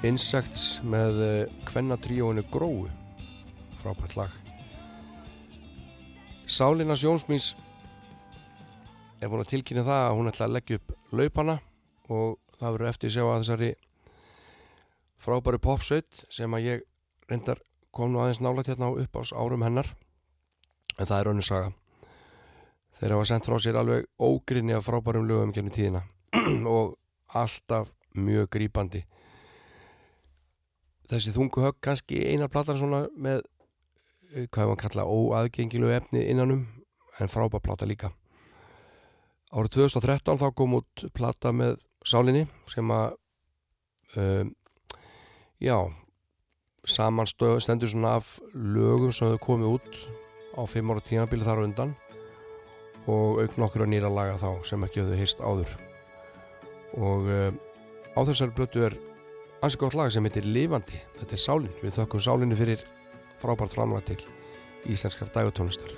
Insects 0.08 0.78
með 0.88 1.18
kvennatríóinu 1.68 2.46
Gróu. 2.48 2.86
Frábært 3.76 4.14
lag. 4.16 4.36
Sálinas 6.48 7.04
Jónsmís 7.04 7.50
er 9.20 9.28
búin 9.28 9.44
að 9.44 9.52
tilkynna 9.52 9.84
það 9.84 10.04
að 10.06 10.16
hún 10.16 10.30
ætla 10.32 10.48
að 10.48 10.54
leggja 10.56 10.78
upp 10.80 10.94
laupana 11.12 11.58
og 12.08 12.38
það 12.56 12.78
verður 12.78 12.92
eftir 12.94 13.14
sjá 13.18 13.24
að 13.26 13.42
þessari 13.42 13.72
frábæru 15.28 15.60
popsveit 15.66 16.24
sem 16.32 16.56
að 16.56 16.70
ég 16.70 16.88
reyndar 17.28 17.60
kom 17.92 18.14
nú 18.14 18.24
aðeins 18.24 18.40
nálægt 18.40 18.72
hérna 18.72 18.94
á 18.94 19.00
upp 19.04 19.20
ás 19.20 19.34
árum 19.36 19.68
hennar. 19.68 19.92
En 20.96 21.10
það 21.10 21.20
er 21.20 21.32
önnur 21.34 21.50
saga. 21.50 21.74
Þeir 23.02 23.18
hafa 23.18 23.28
sendt 23.34 23.52
frá 23.52 23.60
sér 23.60 23.82
alveg 23.82 24.08
ógrinni 24.24 24.78
af 24.78 24.88
frábærum 24.88 25.28
lögum 25.28 25.52
gennum 25.52 25.76
tíðina 25.76 26.06
og 26.78 26.96
alltaf 27.36 27.92
mjög 28.16 28.48
grípandi 28.56 29.04
þessi 31.12 31.34
þungu 31.36 31.64
högg 31.64 31.80
kannski 31.84 32.22
eina 32.32 32.50
platan 32.52 32.80
svona 32.80 33.06
með 33.16 33.44
eh, 34.34 34.48
hvað 34.52 34.74
hann 34.74 34.82
kalla 34.82 35.08
óaðgengilegu 35.08 35.96
efni 35.96 36.26
innanum 36.32 36.66
en 37.20 37.32
frábær 37.32 37.64
plata 37.64 37.88
líka. 37.90 38.12
Árið 39.56 39.78
2013 39.80 40.42
þá 40.42 40.48
kom 40.56 40.76
út 40.82 41.06
plata 41.16 41.54
með 41.56 41.78
sálinni 42.08 42.44
sem 42.72 42.92
að 42.92 43.16
um, 44.20 44.52
já 45.64 45.78
saman 46.88 47.28
stöð, 47.28 47.60
stendur 47.64 47.92
svona 47.92 48.18
af 48.20 48.38
lögum 48.54 49.12
sem 49.12 49.28
hefur 49.28 49.44
komið 49.48 49.78
út 49.78 49.98
á 50.60 50.62
5 50.68 50.92
ára 50.94 51.04
tímabili 51.04 51.48
þar 51.48 51.64
undan 51.66 51.96
og 53.08 53.42
auk 53.44 53.58
nokkur 53.60 53.86
að 53.86 53.92
nýra 53.94 54.12
laga 54.12 54.38
þá 54.40 54.68
sem 54.68 54.84
ekki 54.84 55.02
hefðu 55.02 55.20
heyrst 55.20 55.44
áður. 55.44 55.74
Og 56.98 57.28
um, 57.32 57.60
á 58.16 58.20
þessari 58.28 58.56
blötu 58.56 58.84
er 58.84 58.98
ansi 59.62 59.78
gott 59.78 59.96
lag 59.98 60.12
sem 60.14 60.26
heitir 60.28 60.46
Livandi 60.46 61.00
þetta 61.18 61.34
er 61.34 61.42
Sálin, 61.42 61.78
við 61.82 61.96
þökkum 61.98 62.24
Sálinni 62.24 62.58
fyrir 62.58 62.84
frábært 63.42 63.74
framlag 63.74 64.06
til 64.10 64.20
íslenskar 64.94 65.32
dægutónlistar 65.34 65.94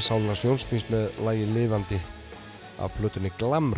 Sála 0.00 0.32
Sjónsmís 0.32 0.86
með 0.88 1.18
lægi 1.26 1.46
Lifandi 1.52 1.96
af 2.80 2.94
plötunni 2.96 3.28
Glamr 3.36 3.76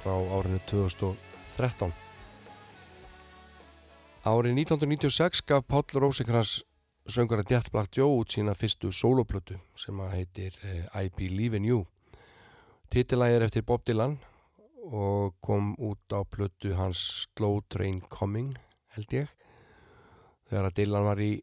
frá 0.00 0.10
árinu 0.34 0.58
2013. 0.66 1.92
Árið 4.26 4.58
1996 4.58 5.44
gaf 5.46 5.62
Páll 5.70 6.02
Rósinkrans 6.02 6.56
söngara 7.06 7.44
Jet 7.46 7.70
Black 7.70 7.94
Joe 7.94 8.18
út 8.18 8.34
sína 8.34 8.56
fyrstu 8.58 8.90
soloplötu 8.90 9.60
sem 9.78 10.02
að 10.02 10.14
heitir 10.16 10.58
eh, 10.66 10.86
I 10.98 11.12
Believe 11.14 11.60
in 11.60 11.68
You. 11.70 11.84
Titilægi 12.90 13.38
er 13.38 13.46
eftir 13.46 13.62
Bob 13.62 13.86
Dylan 13.86 14.18
og 14.90 15.36
kom 15.40 15.76
út 15.78 16.10
á 16.10 16.26
plötu 16.26 16.74
hans 16.74 17.04
Slow 17.22 17.60
Train 17.70 18.02
Coming 18.10 18.56
held 18.96 19.14
ég. 19.14 19.30
Þegar 20.50 20.72
að 20.72 20.80
Dylan 20.80 21.06
var 21.06 21.22
í, 21.22 21.36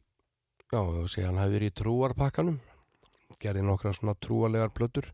já, 0.68 0.82
ég 0.84 1.08
sé 1.08 1.24
hann 1.24 1.40
hafi 1.40 1.56
verið 1.56 1.72
í 1.72 1.80
trúarpakkanum 1.80 2.60
gerði 3.40 3.64
nokkra 3.66 3.94
svona 3.96 4.16
trúalegar 4.20 4.74
plötur 4.76 5.10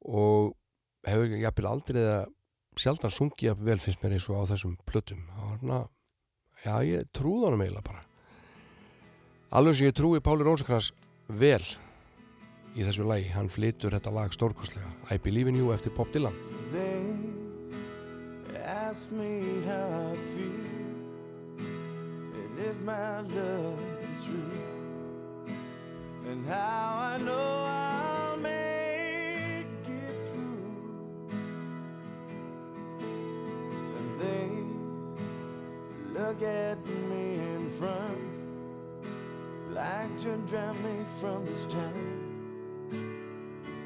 og 0.00 0.54
hefur 1.06 1.34
jafnvel 1.40 1.68
aldrei 1.70 2.00
eða 2.02 2.20
sjaldan 2.80 3.12
sungið 3.12 3.50
jafn 3.50 3.66
vel 3.66 3.80
finnst 3.82 4.02
mér 4.02 4.16
eins 4.16 4.28
og 4.30 4.40
á 4.40 4.50
þessum 4.52 4.76
það 4.86 5.44
var 5.44 5.58
svona, 5.60 5.80
já 6.64 6.74
ég 6.86 7.10
trúði 7.12 7.46
honum 7.48 7.64
eiginlega 7.64 7.88
bara. 7.90 8.04
Alveg 9.50 9.76
sem 9.76 9.88
ég 9.90 9.96
trúi 9.98 10.20
Páli 10.22 10.46
Rónsakrans 10.46 10.92
vel 11.26 11.64
í 12.76 12.84
þessu 12.86 13.04
lagi, 13.04 13.28
hann 13.34 13.50
flytur 13.50 13.96
þetta 13.96 14.12
lag 14.14 14.32
stórkostlega. 14.32 14.92
I 15.10 15.18
Believe 15.18 15.50
in 15.50 15.58
You 15.58 15.72
eftir 15.74 15.90
Bob 15.96 16.12
Dylan. 16.14 16.36
They 16.72 17.00
ask 18.90 19.10
me 19.10 19.42
how 19.66 20.12
I 20.12 20.16
feel 20.34 20.80
and 22.40 22.58
if 22.58 22.80
my 22.82 23.20
love 23.20 23.78
is 24.12 24.26
real 24.28 24.59
and 26.26 26.46
how 26.46 26.98
I 27.00 27.18
know 27.18 27.64
I'll 27.66 28.36
make 28.36 29.66
it 29.88 30.16
through. 30.32 30.74
And 33.96 34.20
they 34.20 34.50
look 36.20 36.42
at 36.42 36.86
me 36.86 37.34
in 37.34 37.70
front 37.70 38.30
like 39.72 40.18
to 40.18 40.36
drown 40.48 40.76
me 40.82 41.04
from 41.20 41.44
this 41.46 41.64
town. 41.66 42.20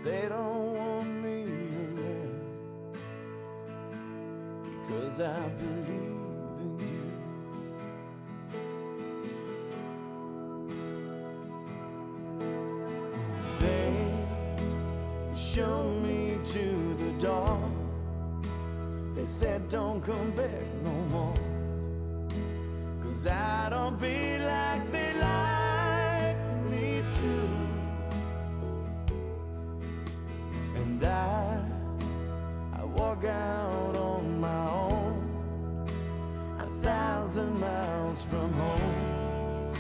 They 0.03 0.27
don't 0.29 0.75
want 0.75 1.09
me 1.23 1.45
around 1.95 2.97
because 4.87 5.21
I 5.21 5.49
believe 5.49 6.14
said, 19.35 19.69
Don't 19.69 20.01
come 20.01 20.31
back 20.31 20.63
no 20.85 20.93
more. 21.15 21.35
Cause 23.03 23.27
I 23.27 23.69
don't 23.69 24.01
be 24.01 24.39
like 24.39 24.93
they 24.93 25.13
like 25.15 26.37
me 26.71 27.03
to. 27.19 27.35
And 30.81 31.03
I, 31.03 31.61
I 32.79 32.85
walk 32.85 33.25
out 33.25 33.97
on 33.97 34.41
my 34.41 34.69
own, 34.69 35.89
a 36.61 36.69
thousand 36.85 37.59
miles 37.59 38.25
from 38.27 38.53
home. 38.53 39.73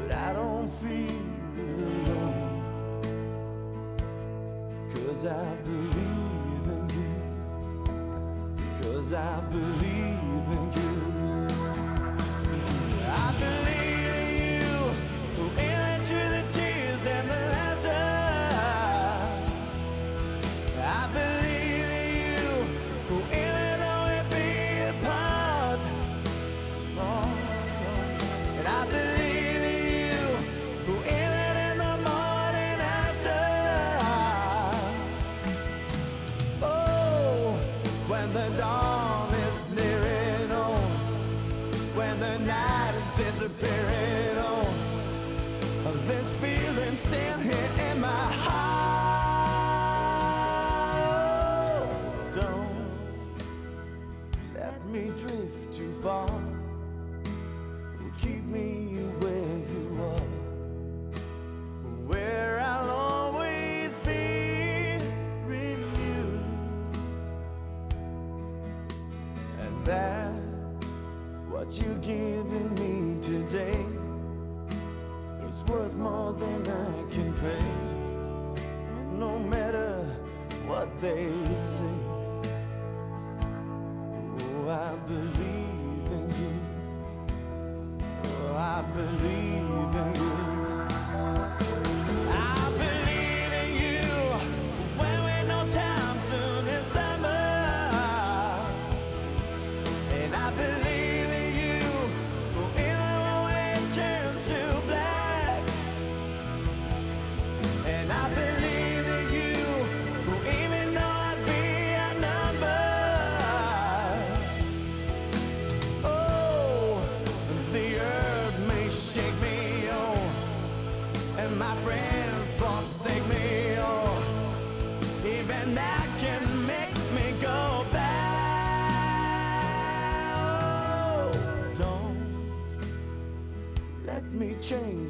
But 0.00 0.16
I 0.16 0.32
don't 0.32 0.68
feel 0.68 1.22
alone. 1.68 2.62
Cause 4.92 5.26
I 5.26 5.54
believe. 5.62 6.13
Cause 9.04 9.12
I 9.12 9.40
believe 9.50 10.48
in 10.48 10.72
you. 10.74 10.83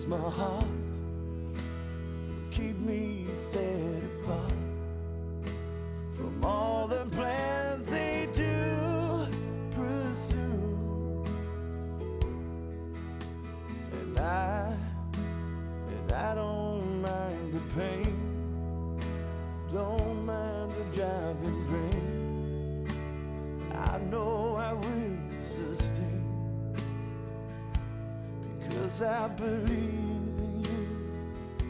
My 0.06 0.18
heart, 0.18 0.64
keep 2.50 2.78
me 2.78 3.24
set 3.32 4.02
apart 4.20 4.52
from 6.16 6.44
all 6.44 6.86
the 6.86 7.06
plans 7.06 7.86
they 7.86 8.28
do 8.34 9.26
pursue. 9.70 11.24
And 13.92 14.18
I, 14.18 14.76
and 15.88 16.12
I 16.12 16.34
don't 16.34 17.02
mind 17.02 17.52
the 17.52 17.60
pain, 17.74 19.00
don't 19.72 20.26
mind 20.26 20.70
the 20.72 20.96
driving 20.96 21.63
because 28.94 29.10
I 29.10 29.28
believe 29.28 29.66
in 30.38 30.64
you. 30.64 31.66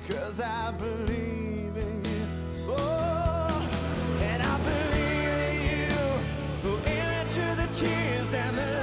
Because 0.00 0.40
I 0.40 0.72
believe 0.78 1.76
in 1.76 2.04
you. 2.04 2.26
Oh, 2.68 3.70
and 4.22 4.42
I 4.42 4.56
believe 4.68 5.28
in 5.44 5.90
you. 5.90 5.96
Oh, 6.64 6.76
into 6.86 7.54
the 7.54 7.66
tears 7.74 8.32
and 8.32 8.56
the 8.56 8.77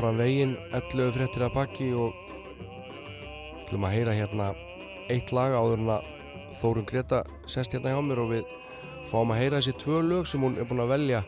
áfram 0.00 0.16
veginn 0.16 0.52
11 0.72 1.10
fréttir 1.12 1.42
að 1.44 1.50
bakki 1.52 1.86
og 1.92 2.14
ætlum 3.60 3.82
að 3.84 3.92
heyra 3.92 4.14
hérna 4.16 4.46
eitt 5.12 5.28
lag 5.36 5.52
áður 5.52 5.82
en 5.82 5.90
að 5.92 6.06
Þórun 6.56 6.86
Greta 6.88 7.18
sest 7.44 7.76
hérna 7.76 7.92
hjá 7.92 8.00
mér 8.06 8.22
og 8.22 8.30
við 8.30 8.54
fáum 9.10 9.34
að 9.34 9.42
heyra 9.42 9.60
þessi 9.60 9.74
tvö 9.82 9.98
lög 10.06 10.30
sem 10.30 10.40
hún 10.40 10.56
er 10.56 10.64
búin 10.70 10.80
að 10.86 10.94
velja 10.94 11.20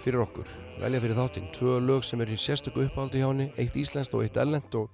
fyrir 0.00 0.24
okkur, 0.24 0.48
velja 0.80 1.02
fyrir 1.04 1.20
þáttinn. 1.20 1.52
Tvö 1.52 1.76
lög 1.84 2.08
sem 2.08 2.24
er 2.24 2.32
í 2.32 2.40
sérstöku 2.40 2.86
uppáldi 2.86 3.20
hjá 3.20 3.28
henni 3.28 3.50
eitt 3.60 3.76
íslenskt 3.76 4.16
og 4.16 4.24
eitt 4.24 4.40
ellend 4.40 4.80
og 4.80 4.88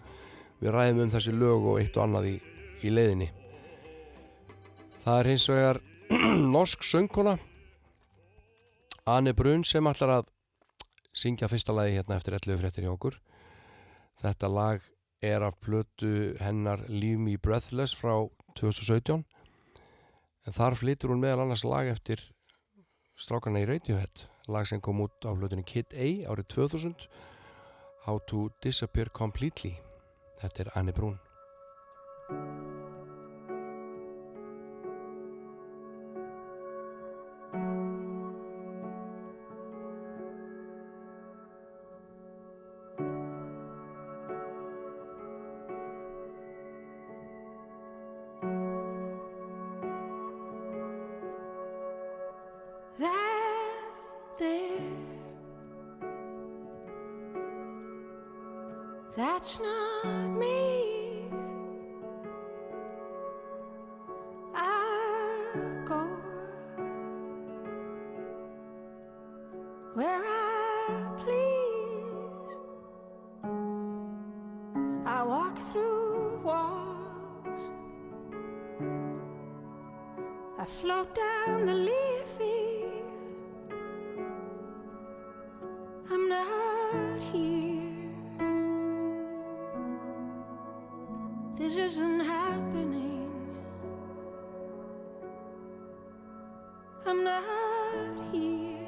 við 0.59 0.75
ræðum 0.75 1.07
um 1.07 1.15
þessi 1.15 1.39
lög 1.39 1.71
og 1.71 1.81
eitt 1.85 1.95
og 1.95 2.09
annað 2.09 2.31
í, 2.33 2.37
í 2.83 2.95
leiðinni. 2.99 3.31
Það 5.07 5.21
er 5.21 5.31
hins 5.31 5.49
vegar 5.55 5.85
norsk 6.59 6.83
söngkona 6.83 7.39
Anne 9.07 9.39
Brun 9.39 9.63
sem 9.63 9.87
ætlar 9.87 10.19
að 10.19 10.34
syngja 11.15 11.49
fyrsta 11.51 11.75
lagi 11.75 11.95
hérna 11.97 12.19
eftir 12.19 12.37
11 12.37 12.61
fréttir 12.61 12.87
hjá 12.87 12.93
okkur. 12.93 13.19
Þetta 14.23 14.51
lag 14.51 14.85
er 15.25 15.45
af 15.47 15.57
plötu 15.63 16.35
hennar 16.41 16.85
Leave 16.89 17.21
Me 17.21 17.37
Breathless 17.39 17.95
frá 17.97 18.27
2017 18.59 19.25
en 20.45 20.53
þar 20.53 20.77
flytur 20.77 21.15
hún 21.15 21.23
meðal 21.23 21.47
annars 21.47 21.65
lag 21.65 21.89
eftir 21.89 22.21
strákarna 23.17 23.63
í 23.63 23.69
Radiohead 23.71 24.27
lag 24.53 24.69
sem 24.69 24.83
kom 24.85 25.01
út 25.07 25.25
á 25.25 25.33
plötunni 25.33 25.65
Kid 25.65 25.95
A 25.95 26.29
árið 26.29 26.51
2000 26.59 27.09
How 28.05 28.19
to 28.29 28.51
Disappear 28.61 29.09
Completely. 29.09 29.79
Þetta 30.43 30.67
er 30.67 30.73
Anne 30.77 30.93
Brún 30.93 32.74
I'm 97.07 97.23
not 97.23 97.45
here. 98.33 98.79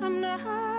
I'm 0.00 0.20
not 0.20 0.69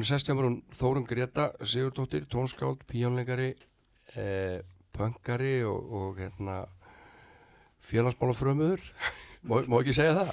hún 0.00 0.06
er 0.06 0.16
sest 0.16 0.28
hjá 0.30 0.32
mér 0.32 0.46
hún 0.48 0.60
Þórun 0.72 1.04
Greta 1.04 1.50
Sigurdóttir, 1.60 2.24
tónskáld, 2.24 2.86
píjónleikari, 2.88 3.50
eh, 4.16 4.62
pöngari 4.96 5.60
og, 5.68 5.92
og 5.92 6.16
hérna, 6.16 6.54
félagsmálafrömmuður. 7.84 8.80
má, 9.48 9.60
má 9.68 9.76
ekki 9.82 9.92
segja 9.98 10.14
það? 10.16 10.30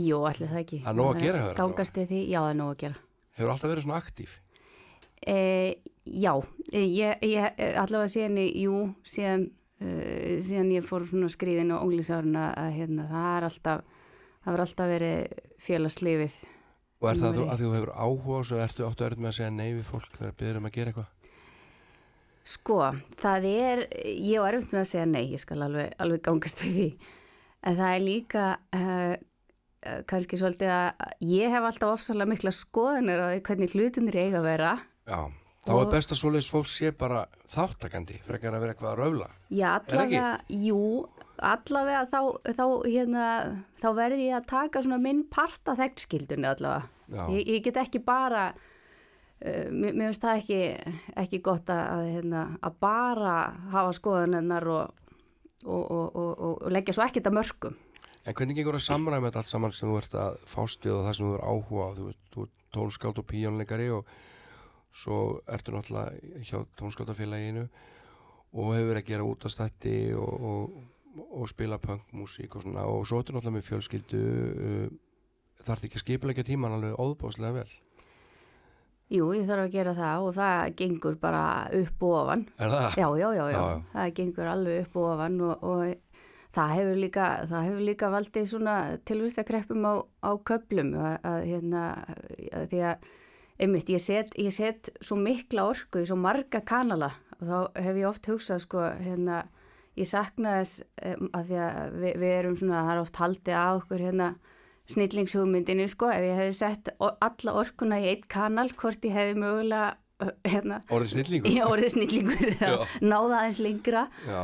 Jú, 0.00 0.22
allir 0.24 0.48
það 0.48 0.62
ekki. 0.62 0.80
Það 0.86 0.94
er 0.94 0.98
nóg 1.02 1.10
að 1.10 1.20
gera 1.26 1.42
hjá 1.42 1.46
þér 1.50 1.60
Gangast 1.60 2.00
við 2.00 2.08
því, 2.14 2.22
já, 2.30 2.38
það 2.38 2.48
er 2.48 2.58
nóg 2.62 2.72
að 2.72 2.80
gera. 2.86 3.04
Hefur 3.36 3.52
alltaf 3.52 3.72
verið 3.74 3.84
svona 3.84 4.00
aktíf? 4.00 4.34
E, 5.20 5.38
já, 6.24 6.32
e, 6.72 6.80
ég, 6.86 7.28
ég 7.36 7.60
e, 7.60 7.70
allavega 7.84 8.14
síðan, 8.16 8.42
jú, 8.48 8.82
síðan, 9.04 9.48
uh, 9.84 10.34
síðan 10.48 10.74
ég 10.78 10.88
fór 10.88 11.04
svona 11.04 11.28
skriðin 11.36 11.76
á 11.76 11.84
unglísáruna 11.84 12.50
að 12.64 12.74
hérna, 12.80 13.08
það 13.12 13.30
er 13.34 13.50
alltaf, 13.52 14.04
það 14.40 14.54
var 14.56 14.68
alltaf 14.70 14.94
verið 14.96 15.40
félagslifið. 15.68 16.44
Og 17.02 17.10
er 17.10 17.18
það 17.20 17.36
þú, 17.36 17.44
að 17.52 17.60
þú 17.62 17.70
hefur 17.74 17.92
áhuga 17.92 18.38
og 18.40 18.46
svo 18.48 18.58
ertu 18.64 18.86
áttu 18.86 19.04
erð 19.04 19.20
með 19.20 19.28
að 19.30 19.36
segja 19.38 19.52
nei 19.52 19.68
við 19.76 19.84
fólk 19.90 20.14
þegar 20.16 20.36
byrður 20.40 20.58
um 20.62 20.68
að 20.70 20.74
gera 20.76 20.92
eitthvað? 20.92 21.12
Sko, 22.46 22.76
það 23.18 23.46
er, 23.50 23.80
ég 24.22 24.42
var 24.44 24.54
erfitt 24.54 24.72
með 24.72 24.82
að 24.84 24.90
segja 24.92 25.06
nei, 25.10 25.24
ég 25.32 25.42
skal 25.42 25.58
alveg, 25.66 25.88
alveg 26.00 26.22
gangast 26.28 26.62
við 26.62 26.76
því. 26.78 26.86
En 27.66 27.78
það 27.80 27.94
er 27.96 28.04
líka 28.04 28.44
uh, 28.78 29.14
kannski 30.06 30.38
svolítið 30.38 30.70
að 30.70 31.16
ég 31.26 31.50
hef 31.56 31.66
alltaf 31.66 31.96
ofsalega 31.96 32.30
mikla 32.30 32.52
skoðanir 32.54 33.24
á 33.24 33.28
hvernig 33.42 33.74
hlutinir 33.74 34.20
eiga 34.22 34.38
að 34.38 34.46
vera. 34.46 34.70
Já, 35.10 35.18
þá 35.66 35.72
Og- 35.74 35.82
er 35.82 35.90
best 35.96 36.14
að 36.14 36.20
svoleiðis 36.22 36.52
fólk 36.54 36.70
sé 36.70 36.92
bara 36.94 37.24
þáttakandi, 37.52 38.20
frekar 38.28 38.54
að 38.54 38.62
vera 38.62 38.76
eitthvað 38.76 38.92
að 38.92 39.02
röfla. 39.02 39.28
Já, 39.50 39.68
það 39.82 39.98
allavega, 39.98 40.30
jú, 40.70 40.80
allavega 41.44 42.04
þá, 42.12 42.20
þá, 42.56 42.64
hérna, 42.86 43.26
þá 43.82 43.88
verði 43.96 44.28
ég 44.28 44.38
að 44.38 44.48
taka 44.52 44.82
svona 44.84 44.98
minn 45.02 45.24
part 45.32 45.68
af 45.72 45.78
þekkskildunni 45.82 46.48
allavega. 46.50 46.88
Ég, 47.34 47.42
ég 47.54 47.64
get 47.66 47.80
ekki 47.82 48.00
bara, 48.02 48.48
uh, 48.50 49.66
mér, 49.70 49.94
finnst 50.08 50.24
það 50.24 50.42
ekki, 50.42 50.60
ekki 51.24 51.42
gott 51.46 51.70
að, 51.70 51.82
að, 51.94 52.04
hérna, 52.16 52.44
að 52.66 52.78
bara 52.82 53.36
hafa 53.74 53.94
skoðanennar 54.00 54.68
og, 54.74 55.10
og, 55.64 55.84
og, 55.90 56.30
og, 56.34 56.68
leggja 56.72 56.96
svo 56.96 57.06
ekkert 57.06 57.30
að 57.30 57.38
mörgum. 57.40 57.80
En 58.26 58.34
hvernig 58.34 58.58
gengur 58.58 58.74
að 58.74 58.88
samræma 58.88 59.28
þetta 59.28 59.42
allt 59.44 59.52
saman 59.52 59.74
sem 59.74 59.86
þú 59.86 60.00
ert 60.00 60.14
að 60.18 60.38
fást 60.50 60.82
við 60.82 60.96
og 60.96 61.04
það 61.06 61.18
sem 61.18 61.26
þú 61.28 61.34
er 61.36 61.44
áhuga 61.46 61.84
á? 61.86 61.90
Þú, 61.94 62.06
ert- 62.10 62.38
ert 62.42 62.54
tónskáld 62.76 63.20
og 63.22 63.26
píjónleikari 63.30 63.86
og 63.94 64.08
svo 64.96 65.20
ertu 65.52 65.74
náttúrulega 65.74 66.42
hjá 66.48 66.58
tónskáldafélaginu 66.80 67.66
og 68.56 68.70
hefur 68.74 68.98
að 69.00 69.08
gera 69.10 69.26
útastætti 69.26 69.96
og, 70.16 70.34
og, 70.50 70.76
og 71.24 71.48
spila 71.50 71.78
punkmúsík 71.82 72.56
og 72.56 72.64
svona 72.64 72.86
og 72.90 73.06
svo 73.08 73.20
ertu 73.22 73.34
náttúrulega 73.34 73.56
með 73.56 73.66
fjölskyldu 73.70 74.22
uh, 74.22 74.86
þarf 75.66 75.86
ekki 75.86 76.00
að 76.00 76.04
skipulegja 76.04 76.46
tíman 76.46 76.76
alveg 76.76 76.96
óðbáslega 77.00 77.60
vel. 77.60 77.68
Jú, 79.06 79.28
ég 79.36 79.46
þarf 79.46 79.68
að 79.68 79.74
gera 79.76 79.92
það 79.94 80.24
og 80.26 80.32
það 80.34 80.72
gengur 80.80 81.18
bara 81.22 81.42
upp 81.78 82.02
og 82.02 82.14
ofan. 82.24 82.48
Er 82.58 82.72
það? 82.72 82.96
Já, 82.98 83.06
já, 83.06 83.28
já, 83.28 83.44
já. 83.44 83.44
Já, 83.54 83.60
já. 83.62 83.84
það 83.92 84.16
gengur 84.16 84.50
alveg 84.50 84.80
upp 84.82 84.96
og 84.98 85.06
ofan 85.12 85.36
og, 85.46 85.62
og 85.62 86.16
það 86.56 86.72
hefur 86.74 86.98
líka, 87.04 87.28
það 87.50 87.68
hefur 87.68 87.84
líka 87.90 88.10
valdið 88.16 88.48
svona 88.50 88.74
tilvistakreppum 89.06 89.86
á, 89.86 89.94
á 90.26 90.30
köplum 90.50 90.90
að, 90.98 91.14
að 91.30 91.38
hérna, 91.52 91.84
að 92.50 92.66
því 92.72 92.82
að, 92.90 93.06
einmitt, 93.62 93.92
ég 93.94 94.02
set, 94.02 94.34
ég 94.40 94.56
set 94.56 94.90
svo 94.98 95.20
mikla 95.20 95.68
orku 95.70 96.02
í 96.02 96.08
svo 96.08 96.18
marga 96.20 96.62
kanala 96.66 97.12
og 97.36 97.46
þá 97.46 97.56
hef 97.86 98.00
ég 98.00 98.08
oft 98.08 98.30
hugsað 98.30 98.64
sko, 98.64 98.88
hérna, 99.04 99.44
ég 99.96 100.08
sakna 100.10 100.58
þess 100.60 100.82
um, 101.02 101.28
að 101.36 101.50
því 101.50 101.60
að 101.66 101.96
við, 102.02 102.16
við 102.22 102.34
erum 102.40 102.56
svona, 102.60 102.82
það 102.86 102.94
er 102.96 103.02
oft 103.04 103.20
haldið 103.22 103.56
á 103.56 103.66
okkur 103.80 104.04
hérna, 104.06 104.30
snillingshugmyndinni 104.92 105.86
sko, 105.90 106.10
ef 106.14 106.22
ég 106.26 106.36
hefði 106.40 106.56
sett 106.60 106.90
alla 107.02 107.54
orkuna 107.60 107.98
í 108.02 108.10
eitt 108.12 108.26
kanal, 108.30 108.68
hvort 108.78 109.04
ég 109.08 109.16
hefði 109.16 109.38
mögulega 109.42 109.94
hérna, 110.48 110.78
Orðið 110.94 111.10
snillingur? 111.16 111.50
ég 111.52 111.66
orðið 111.72 111.90
snillingur 111.96 112.52
Já. 112.62 112.76
náða 113.04 113.40
aðeins 113.42 113.58
lengra 113.66 114.04
Já, 114.24 114.42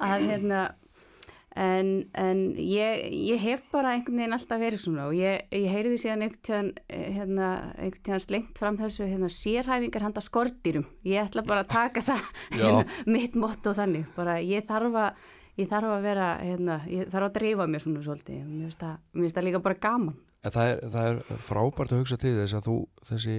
að 0.00 0.22
hérna 0.30 0.60
en, 1.58 1.90
en 2.14 2.42
ég, 2.62 3.02
ég 3.10 3.42
hef 3.42 3.64
bara 3.72 3.96
einhvern 3.96 4.20
veginn 4.20 4.36
alltaf 4.36 4.60
verið 4.62 4.84
svona 4.84 5.08
og 5.08 5.16
ég, 5.18 5.48
ég 5.54 5.66
heyriði 5.72 5.98
síðan 6.04 6.24
einhvern 6.26 6.44
tíðan 6.46 6.70
hérna, 7.16 7.50
einhvern 7.74 8.04
tíðan 8.06 8.24
slengt 8.26 8.62
fram 8.62 8.78
þessu 8.78 9.08
hérna, 9.08 9.32
sérhæfingar 9.34 10.06
handa 10.06 10.22
skortýrum 10.24 10.86
ég 11.08 11.26
ætla 11.26 11.44
bara 11.46 11.66
að 11.66 11.74
taka 11.74 12.04
það 12.06 12.24
hérna, 12.60 12.86
mitt 13.10 13.38
motto 13.38 13.74
þannig, 13.76 14.06
bara 14.16 14.38
ég 14.44 14.66
þarf 14.68 14.98
að 15.02 15.28
ég 15.60 15.68
þarf 15.70 15.94
að 15.94 16.04
vera, 16.06 16.26
hérna, 16.40 16.80
ég 16.88 17.08
þarf 17.10 17.28
að 17.28 17.38
dreifa 17.38 17.66
mér 17.68 17.82
svona 17.84 18.04
svolítið, 18.04 18.42
mér 18.46 18.68
finnst 18.68 18.84
það, 18.84 19.32
það 19.34 19.46
líka 19.46 19.62
bara 19.64 19.80
gaman. 19.82 20.18
En 20.40 20.54
það 20.54 20.70
er, 20.72 20.78
það 20.94 21.08
er 21.10 21.40
frábært 21.48 21.92
að 21.92 22.00
hugsa 22.00 22.18
til 22.20 22.36
þess 22.38 22.56
að 22.56 22.68
þú, 22.68 22.76
þessi 23.10 23.34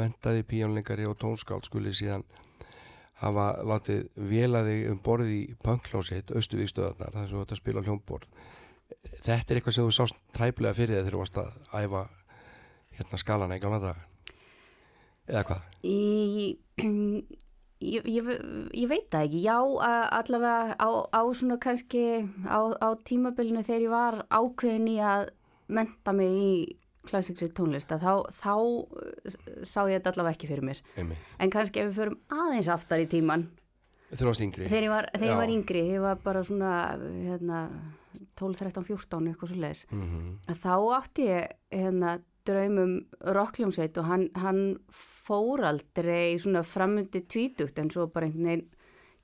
mentaði 0.00 0.46
píjónleikari 0.48 1.06
og 1.06 1.18
tónskáld 1.20 1.68
skuli 1.68 1.92
síðan 1.94 2.24
hafa 3.22 3.46
látið 3.66 4.02
vélaði 4.30 4.76
um 4.90 4.98
borðið 5.04 5.34
í 5.34 5.42
punklósitt, 5.62 6.32
austuvíkstöðarnar, 6.34 7.12
þar 7.14 7.28
sem 7.28 7.36
þú 7.36 7.44
ert 7.44 7.54
að 7.54 7.60
spila 7.62 7.82
á 7.82 7.86
hljómborð. 7.86 8.26
Þetta 9.22 9.52
er 9.54 9.58
eitthvað 9.58 9.76
sem 9.76 9.86
þú 9.86 9.94
sást 9.96 10.18
tæplega 10.36 10.76
fyrir 10.76 10.98
þegar 11.00 11.16
þú 11.16 11.22
varst 11.22 11.38
að 11.42 11.52
æfa 11.72 12.02
hérna 12.98 13.20
skalana 13.22 13.58
í 13.58 13.62
gamla 13.62 13.80
daga. 13.82 14.08
Eða 15.30 15.44
hvað? 15.48 15.68
Í, 15.86 15.98
ég, 16.82 18.08
ég, 18.10 18.30
ég 18.82 18.90
veit 18.90 19.08
það 19.12 19.28
ekki, 19.28 19.42
já 19.46 19.56
allavega 20.18 20.76
á, 20.76 20.88
á 21.08 21.22
svona 21.38 21.58
kannski 21.62 22.04
á, 22.46 22.60
á 22.74 22.88
tímabilinu 23.06 23.62
þegar 23.64 23.86
ég 23.86 23.94
var 23.94 24.20
ákveðin 24.28 24.90
í 24.92 24.98
að 24.98 25.30
menta 25.72 26.14
mig 26.16 26.32
í 26.42 26.54
klassikri 27.08 27.48
tónlist 27.54 27.92
að 27.94 28.04
þá, 28.06 28.12
þá 28.42 28.54
uh, 28.58 29.36
sá 29.66 29.80
ég 29.90 29.98
þetta 29.98 30.12
allavega 30.12 30.36
ekki 30.36 30.50
fyrir 30.50 30.66
mér. 30.68 30.82
Einmitt. 30.96 31.32
en 31.38 31.52
kannski 31.54 31.82
ef 31.82 31.90
við 31.90 31.98
förum 32.00 32.20
aðeins 32.32 32.70
aftar 32.72 33.02
í 33.02 33.08
tíman 33.10 33.48
Þegar 34.68 34.84
ég 34.84 34.92
var, 34.92 35.06
þegar 35.14 35.30
ég 35.30 35.38
var 35.40 35.50
yngri, 35.54 35.82
ég 35.88 36.02
var 36.04 36.18
bara 36.20 36.42
svona 36.44 36.72
hérna, 37.00 37.60
12, 38.36 38.58
13, 38.60 38.84
14 38.90 39.30
eitthvað 39.30 39.54
svo 39.54 39.62
leiðis 39.62 39.86
Mm 39.88 40.34
að 40.52 40.60
þá 40.66 40.74
átti 40.98 41.28
ég 41.30 41.54
hérna, 41.72 42.18
draumum 42.44 42.94
rockljómsveit 43.20 43.98
og 44.02 44.08
hann, 44.08 44.28
hann 44.36 44.62
fór 44.90 45.62
aldrei 45.64 46.38
svona 46.42 46.64
framundi 46.66 47.22
tvítugt 47.22 47.78
en 47.78 47.90
svo 47.90 48.08
bara 48.10 48.26
einhvern 48.26 48.48
veginn 48.48 48.68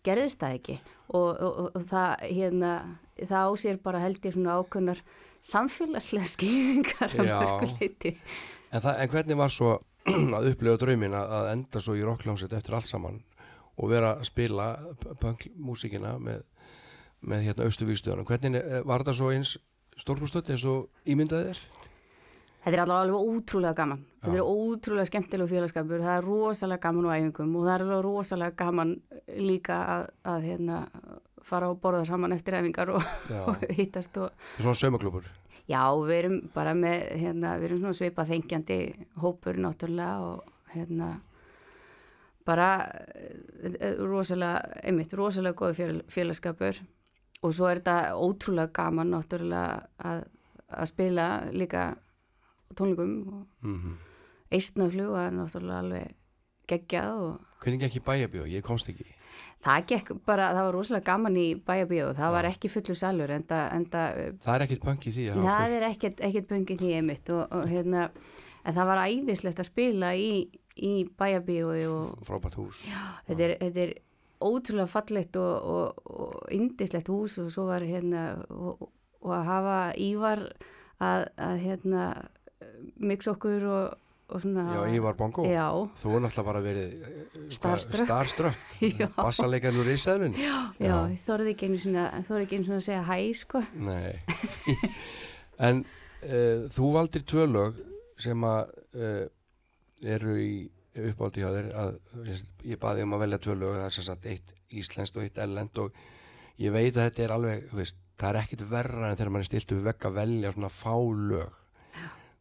gerðist 0.06 0.40
það 0.40 0.58
ekki. 0.58 0.76
Og, 1.08 1.28
og, 1.34 1.70
og, 1.74 1.86
það, 1.88 2.24
hérna, 2.28 2.72
það 3.18 3.48
á 3.48 3.52
sér 3.58 3.80
bara 3.82 4.02
held 4.04 4.24
ég 4.24 4.36
svona 4.36 4.58
ákveðnar 4.60 5.02
samfélagslega 5.48 6.28
skýringar 6.28 7.14
Já. 7.16 7.38
mörguleiti. 7.40 8.14
En, 8.68 8.82
það, 8.82 8.92
en 8.94 9.12
hvernig 9.14 9.40
var 9.40 9.54
svo 9.54 9.78
að 10.38 10.52
upplifa 10.52 10.80
draumin 10.80 11.16
að, 11.16 11.50
enda 11.54 11.82
svo 11.84 11.96
í 11.98 12.04
rockljónsett 12.04 12.54
eftir 12.56 12.76
allt 12.78 12.88
saman 12.88 13.22
og 13.78 13.90
vera 13.92 14.16
að 14.18 14.28
spila 14.28 14.68
punkmúsíkina 15.22 16.16
með, 16.22 16.44
með 17.22 17.48
hérna 17.48 17.68
austuvíkstöðunum. 17.68 18.26
Hvernig 18.26 18.58
eh, 18.58 18.80
var 18.86 19.04
þetta 19.04 19.18
svo 19.20 19.32
eins 19.34 19.56
stórkustöld 19.98 20.50
eins 20.52 20.64
og 20.68 20.88
ímyndaði 21.08 21.52
þér? 21.52 21.60
Þetta 22.58 22.74
er 22.74 22.82
allavega 22.82 23.04
alveg 23.06 23.28
ótrúlega 23.38 23.76
gaman. 23.78 24.00
Þetta 24.18 24.34
Já. 24.34 24.40
er 24.40 24.48
ótrúlega 24.50 25.08
skemmtilegu 25.08 25.50
félagskapur. 25.52 26.02
Það 26.04 26.16
er 26.16 26.26
rosalega 26.26 26.82
gaman 26.82 27.06
á 27.08 27.10
æfingum 27.14 27.54
og 27.54 27.64
það 27.64 27.74
er 27.74 27.84
alveg 27.84 28.02
rosalega 28.04 28.56
gaman 28.58 28.94
líka 29.38 29.78
að, 29.94 30.08
að 30.32 30.46
hérna, 30.48 30.80
fara 31.48 31.70
og 31.72 31.80
borða 31.82 32.04
saman 32.08 32.34
eftir 32.36 32.58
æfingar 32.58 32.92
og, 32.94 33.04
og 33.48 33.64
hittast 33.74 34.16
og 34.20 34.30
Þetta 34.30 34.60
er 34.60 34.66
svona 34.66 34.80
saumaklubur. 34.82 35.30
Já, 35.68 35.82
við 36.00 36.14
erum 36.16 36.36
bara 36.54 36.72
með, 36.76 37.08
hérna, 37.20 37.56
við 37.60 37.68
erum 37.68 37.82
svona 37.82 37.98
svipað 37.98 38.30
þengjandi 38.32 38.78
hópur 39.20 39.60
náttúrulega 39.60 40.30
og 40.30 40.72
hérna 40.72 41.10
bara 42.48 42.70
eh, 42.88 43.74
eh, 43.74 43.98
rosalega, 44.00 44.80
einmitt, 44.80 45.12
rosalega 45.12 45.58
góð 45.58 45.76
fél, 45.76 46.02
félagskapur 46.08 46.80
og 47.44 47.54
svo 47.54 47.68
er 47.68 47.82
þetta 47.82 48.16
ótrúlega 48.16 48.72
gaman 48.80 49.12
náttúrulega 49.12 49.82
að, 50.00 50.24
að 50.72 50.92
spila 50.92 51.28
líka 51.52 51.90
á 51.92 52.70
tónleikum 52.76 53.18
og 53.28 53.40
Mm 53.64 53.98
eistnaflug 54.54 55.12
var 55.12 55.34
náttúrulega 55.34 55.82
alveg 55.82 56.16
geggjað 56.68 57.22
og 57.26 57.44
Hvernig 57.62 57.84
ekki 57.88 58.00
bæjabjó? 58.06 58.44
Ég 58.46 58.62
komst 58.62 58.88
ekki. 58.90 59.04
Það 59.64 59.86
gekk 59.92 60.12
bara, 60.26 60.50
það 60.56 60.66
var 60.68 60.76
rosalega 60.78 61.06
gaman 61.10 61.36
í 61.40 61.46
bæjabíu 61.68 62.10
það 62.18 62.34
var 62.36 62.48
ekki 62.50 62.70
fullu 62.72 62.96
salur 62.98 63.30
en 63.34 63.44
það 63.50 64.34
Það 64.44 64.54
er 64.54 64.66
ekkit 64.66 64.84
punk 64.84 65.06
í 65.06 65.14
því 65.16 65.28
það 65.34 65.42
fullt. 65.44 65.76
er 65.78 65.86
ekkert, 65.92 66.20
ekkert 66.28 66.48
böngin 66.52 66.84
í 66.88 66.92
einmitt 66.98 67.30
og, 67.34 67.44
og 67.52 67.68
hérna, 67.70 68.08
en 68.64 68.74
það 68.78 68.90
var 68.92 69.02
æðislegt 69.06 69.62
að 69.62 69.70
spila 69.70 70.12
í, 70.18 70.30
í 70.76 70.92
bæjabíu 71.18 71.72
og 71.94 72.26
frábært 72.28 72.58
hús. 72.60 72.84
þetta 73.28 73.48
er, 73.48 73.56
þetta 73.62 73.84
er 73.86 73.94
ótrúlega 74.38 74.86
fallegt 74.86 75.36
og, 75.36 75.54
og, 75.74 76.02
og 76.06 76.52
indislegt 76.54 77.08
hús 77.10 77.38
og 77.42 77.48
svo 77.50 77.64
var 77.66 77.82
hérna 77.82 78.44
og, 78.54 78.84
og 79.24 79.32
að 79.34 79.48
hafa 79.48 79.78
Ívar 79.98 80.44
að, 81.02 81.24
að 81.42 81.56
hérna 81.64 82.04
mix 83.02 83.26
okkur 83.30 83.64
og, 83.66 83.96
og 83.98 84.07
svona 84.28 84.64
Já, 84.74 84.80
Ívar 84.98 85.14
Bongo. 85.16 85.44
já, 85.48 85.66
Þú 86.02 86.10
er 86.16 86.20
náttúrulega 86.24 86.44
bara 86.44 86.60
verið. 86.60 86.90
Já. 89.00 89.08
Bassalegarinn 89.16 89.80
úr 89.80 89.88
Ísæðun. 89.94 90.34
já, 90.36 90.56
Já. 90.78 90.96
þorði 91.24 91.54
ekki 91.54 91.68
einu 91.70 91.78
svona 91.80 92.04
þorði 92.28 92.44
ekki 92.46 92.58
einu 92.58 92.66
svona 92.68 92.80
að 92.82 92.86
segja 92.88 93.04
hæ 93.08 93.18
sko 93.40 93.62
Nei. 93.74 94.12
en 95.68 95.80
uh, 95.84 96.66
þú 96.74 96.90
valdir 96.94 97.24
tvö 97.28 97.46
lög 97.48 97.80
sem 98.20 98.44
að 98.46 98.74
uh, 98.98 99.24
eru 100.02 100.36
í 100.42 100.52
uppáldi 100.98 101.42
hjá 101.44 101.50
þér 101.54 101.68
að 101.78 101.90
ég 102.66 102.78
baði 102.82 103.04
um 103.06 103.14
að 103.16 103.22
velja 103.24 103.38
tvö 103.44 103.54
lög 103.60 103.76
það 103.78 103.88
er 103.88 104.06
sagt 104.10 104.26
eitt 104.26 104.54
íslenskt 104.74 105.16
og 105.18 105.24
eitt 105.24 105.38
ellend 105.40 105.78
og 105.78 105.94
ég 106.58 106.74
veit 106.74 106.96
að 106.96 107.04
þetta 107.08 107.24
er 107.24 107.34
alveg 107.36 107.68
veist, 107.78 107.96
það 108.18 108.30
er 108.34 108.40
ekkit 108.42 108.64
verra 108.70 109.08
en 109.12 109.16
þegar 109.18 109.30
mann 109.34 109.44
er 109.44 109.50
stilt 109.50 109.72
við 109.76 109.84
vegg 109.86 110.06
að 110.08 110.16
velja 110.18 110.52
svona 110.56 110.70
fá 110.74 110.94
lög 110.98 111.54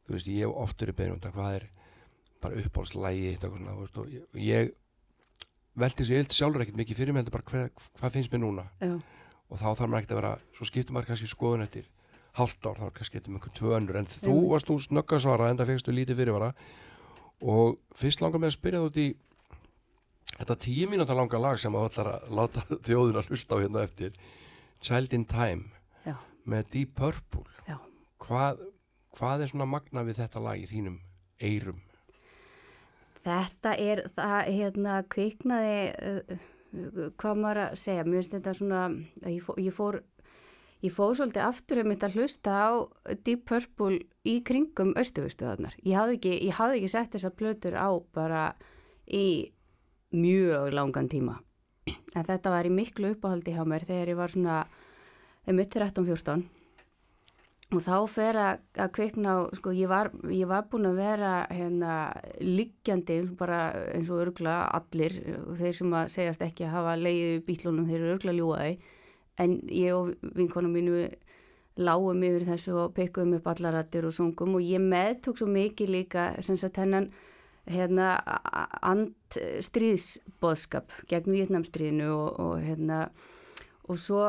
þú 0.08 0.16
veist, 0.16 0.30
ég 0.32 0.56
oftur 0.66 0.90
í 0.92 0.96
beinum 0.98 1.20
þetta 1.20 1.34
hvað 1.38 1.58
er 1.60 1.68
bara 2.44 2.60
uppáhaldslægi 2.62 3.30
eitt 3.32 3.46
og 3.48 4.40
ég, 4.42 4.74
velti 5.78 6.04
þessu 6.04 6.18
yld 6.22 6.34
sjálfur 6.36 6.64
ekkit 6.66 6.80
mikið 6.80 7.00
fyrir 7.00 7.14
mig 7.14 7.24
heldur 7.24 7.38
bara 7.38 7.48
hvað, 7.52 7.86
hvað 8.00 8.16
finnst 8.16 8.34
mér 8.34 8.44
núna. 8.44 8.66
Já, 8.82 8.96
og 9.48 9.62
þá 9.62 9.68
þarf 9.70 9.88
maður 9.88 10.02
ekkert 10.02 10.16
að 10.16 10.20
vera 10.22 10.34
svo 10.58 10.68
skiptir 10.68 10.96
maður 10.96 11.12
kannski 11.12 11.30
skoðun 11.32 11.66
eftir 11.68 11.88
hálft 12.38 12.68
ár, 12.70 12.78
þá 12.78 12.86
er 12.88 12.96
kannski 12.98 13.18
getur 13.18 13.34
með 13.34 13.40
einhvern 13.40 13.56
tvö 13.58 13.72
önnur. 13.78 14.00
En 14.00 14.10
þú 14.12 14.34
Einmitt. 14.34 14.50
varst 14.52 14.70
nú 14.72 14.78
snögga 14.84 15.20
svara 15.24 15.50
en 15.50 15.58
það 15.62 15.72
fegstu 15.72 15.96
lítið 15.96 16.20
fyrirvara. 16.22 16.52
Og 17.42 17.78
fyrst 17.98 18.22
langar 18.22 18.42
með 18.42 18.52
að 18.52 18.58
spyrja 18.58 18.82
þú 18.84 18.90
út 18.92 19.00
í 19.02 19.08
þetta 20.38 20.58
tíu 20.66 20.90
mínúta 20.92 21.18
langa 21.18 21.42
lag 21.42 21.62
sem 21.62 21.78
að 21.78 21.88
ætlar 21.90 22.12
að 22.14 22.30
láta 22.38 22.66
þjóðin 22.88 23.22
að 23.22 23.32
hlusta 23.32 23.58
á 23.58 23.62
hérna 23.64 23.86
eftir. 23.88 24.18
Child 24.86 25.18
in 25.18 25.26
Time 25.26 25.72
já, 26.06 26.18
með 26.46 26.70
Deep 26.76 26.94
Purple. 26.98 27.46
Já. 27.66 27.78
hvað, 28.22 28.62
hvað 29.18 29.46
er 29.46 29.54
svona 29.54 29.70
magna 29.70 30.06
við 30.06 30.22
þetta 30.22 30.44
lag 30.46 30.62
í 30.62 30.70
þínum 30.70 31.00
eyrum 31.42 31.82
Þetta 33.28 33.74
er, 33.76 34.04
það 34.16 34.52
hérna 34.56 35.00
kviknaði, 35.12 35.80
uh, 36.08 37.10
hvað 37.20 37.42
maður 37.42 37.64
að 37.66 37.80
segja, 37.82 38.06
mér 38.08 38.22
finnst 38.22 38.36
þetta 38.38 38.54
svona, 38.56 38.84
ég 39.28 39.42
fór, 39.44 39.60
ég 39.60 39.76
fór, 39.76 39.98
ég 40.86 40.96
fór 40.96 41.18
svolítið 41.18 41.44
aftur 41.44 41.82
um 41.84 41.92
þetta 41.92 42.08
að 42.08 42.18
hlusta 42.22 42.56
á 42.56 42.70
Deep 43.28 43.44
Purple 43.50 44.00
í 44.28 44.38
kringum 44.48 44.94
Östuvistuðarnar. 45.00 45.76
Ég 45.84 46.00
hafði 46.00 46.20
ekki, 46.22 46.36
ég 46.48 46.60
hafði 46.60 46.80
ekki 46.80 46.94
sett 46.94 47.18
þessar 47.18 47.36
plötur 47.36 47.76
á 47.76 47.90
bara 48.16 48.46
í 49.04 49.28
mjög 50.16 50.72
langan 50.76 51.12
tíma. 51.12 51.42
En 52.16 52.28
þetta 52.28 52.52
var 52.52 52.68
í 52.68 52.72
miklu 52.72 53.12
uppáhaldi 53.16 53.56
hjá 53.56 53.64
mér 53.68 53.88
þegar 53.88 54.14
ég 54.14 54.20
var 54.20 54.32
svona, 54.32 54.62
um 55.48 55.60
13-14 55.64 56.48
og 57.68 57.82
þá 57.84 57.95
fer 58.07 58.38
að, 58.39 58.61
að 58.80 58.91
kvikna 58.95 59.32
á, 59.36 59.38
sko, 59.59 59.74
ég 59.76 59.89
var, 59.91 60.09
ég 60.32 60.47
var 60.47 60.70
búin 60.72 60.88
að 60.88 61.01
vera 61.01 61.32
hérna 61.51 61.95
liggjandi 62.39 63.18
bara 63.39 63.59
eins 63.91 64.11
og 64.13 64.22
örgla 64.24 64.61
allir 64.78 65.18
og 65.43 65.57
þeir 65.59 65.76
sem 65.76 65.97
að 65.99 66.13
segjast 66.15 66.45
ekki 66.47 66.68
að 66.68 66.76
hafa 66.78 66.93
leiðið 67.01 67.43
bílunum, 67.49 67.89
þeir 67.89 67.99
eru 67.99 68.13
örgla 68.15 68.38
ljúaði 68.38 68.74
en 69.43 69.57
ég 69.68 69.97
og 69.97 70.13
vinkonum 70.38 70.78
mínu 70.78 71.09
lágum 71.78 72.24
yfir 72.26 72.41
þessu 72.47 72.74
og 72.86 72.93
pekkuðum 72.97 73.36
upp 73.38 73.47
allarattir 73.51 74.07
og 74.07 74.13
sungum 74.15 74.55
og 74.57 74.63
ég 74.65 74.82
meðtók 74.82 75.38
svo 75.38 75.47
mikið 75.51 75.88
líka 75.93 76.24
sem 76.41 76.57
sagt 76.57 76.80
hennan 76.82 77.11
hérna 77.68 78.15
andstríðsboðskap 78.88 80.88
gegn 81.11 81.36
Vietnamstríðinu 81.36 82.07
og, 82.15 82.30
og 82.39 82.55
hérna 82.63 83.11
og 83.88 84.00
svo 84.02 84.22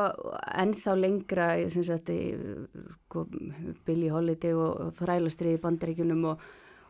ennþá 0.55 0.95
lengra 0.95 1.49
sem 1.71 1.83
sagt 1.83 2.11
í, 2.13 2.19
sko, 3.07 3.25
Billy 3.87 4.09
Holiday 4.11 4.55
og, 4.55 4.85
og 4.85 4.93
þrælastriði 4.99 5.59
í 5.59 5.63
bandaríkjunum 5.63 6.27
og, 6.31 6.45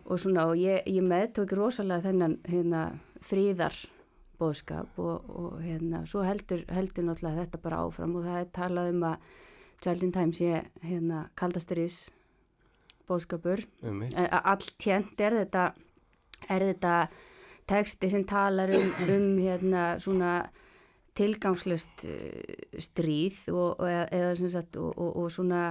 og 0.05 0.21
svona 0.21 0.45
og 0.51 0.59
ég, 0.61 0.83
ég 0.85 1.05
meðtók 1.05 1.55
rosalega 1.57 2.09
þennan 2.09 2.37
hérna 2.49 2.83
fríðar 3.25 3.75
bóðskap 4.39 5.01
og, 5.01 5.25
og 5.27 5.57
hérna 5.63 6.05
svo 6.07 6.23
heldur, 6.23 6.63
heldur 6.71 7.09
náttúrulega 7.09 7.43
þetta 7.43 7.63
bara 7.63 7.81
áfram 7.87 8.15
og 8.19 8.27
það 8.27 8.39
er 8.43 8.53
talað 8.55 8.93
um 8.93 9.05
að 9.09 9.27
Child 9.79 10.05
in 10.05 10.13
Time 10.15 10.35
sé 10.35 10.63
hérna 10.83 11.25
kaldastriðs 11.39 11.99
bóðskapur 13.09 13.65
um 13.83 14.01
mitt 14.03 14.15
Eh, 14.15 14.39
all 14.39 14.63
tjent 14.77 15.19
er 15.23 15.41
þetta 15.41 15.71
er 16.49 16.65
þetta 16.71 16.95
texti 17.69 18.09
sem 18.11 18.25
talar 18.27 18.71
um, 18.73 18.89
um 19.15 19.29
hérna 19.41 19.91
svona 20.01 20.33
tilgangslöst 21.17 22.05
uh, 22.05 22.79
stríð 22.81 23.41
og, 23.53 23.79
og, 23.79 23.87
eða, 23.89 24.33
sagt, 24.49 24.77
og, 24.79 24.93
og, 24.97 25.15
og 25.23 25.31
svona 25.33 25.63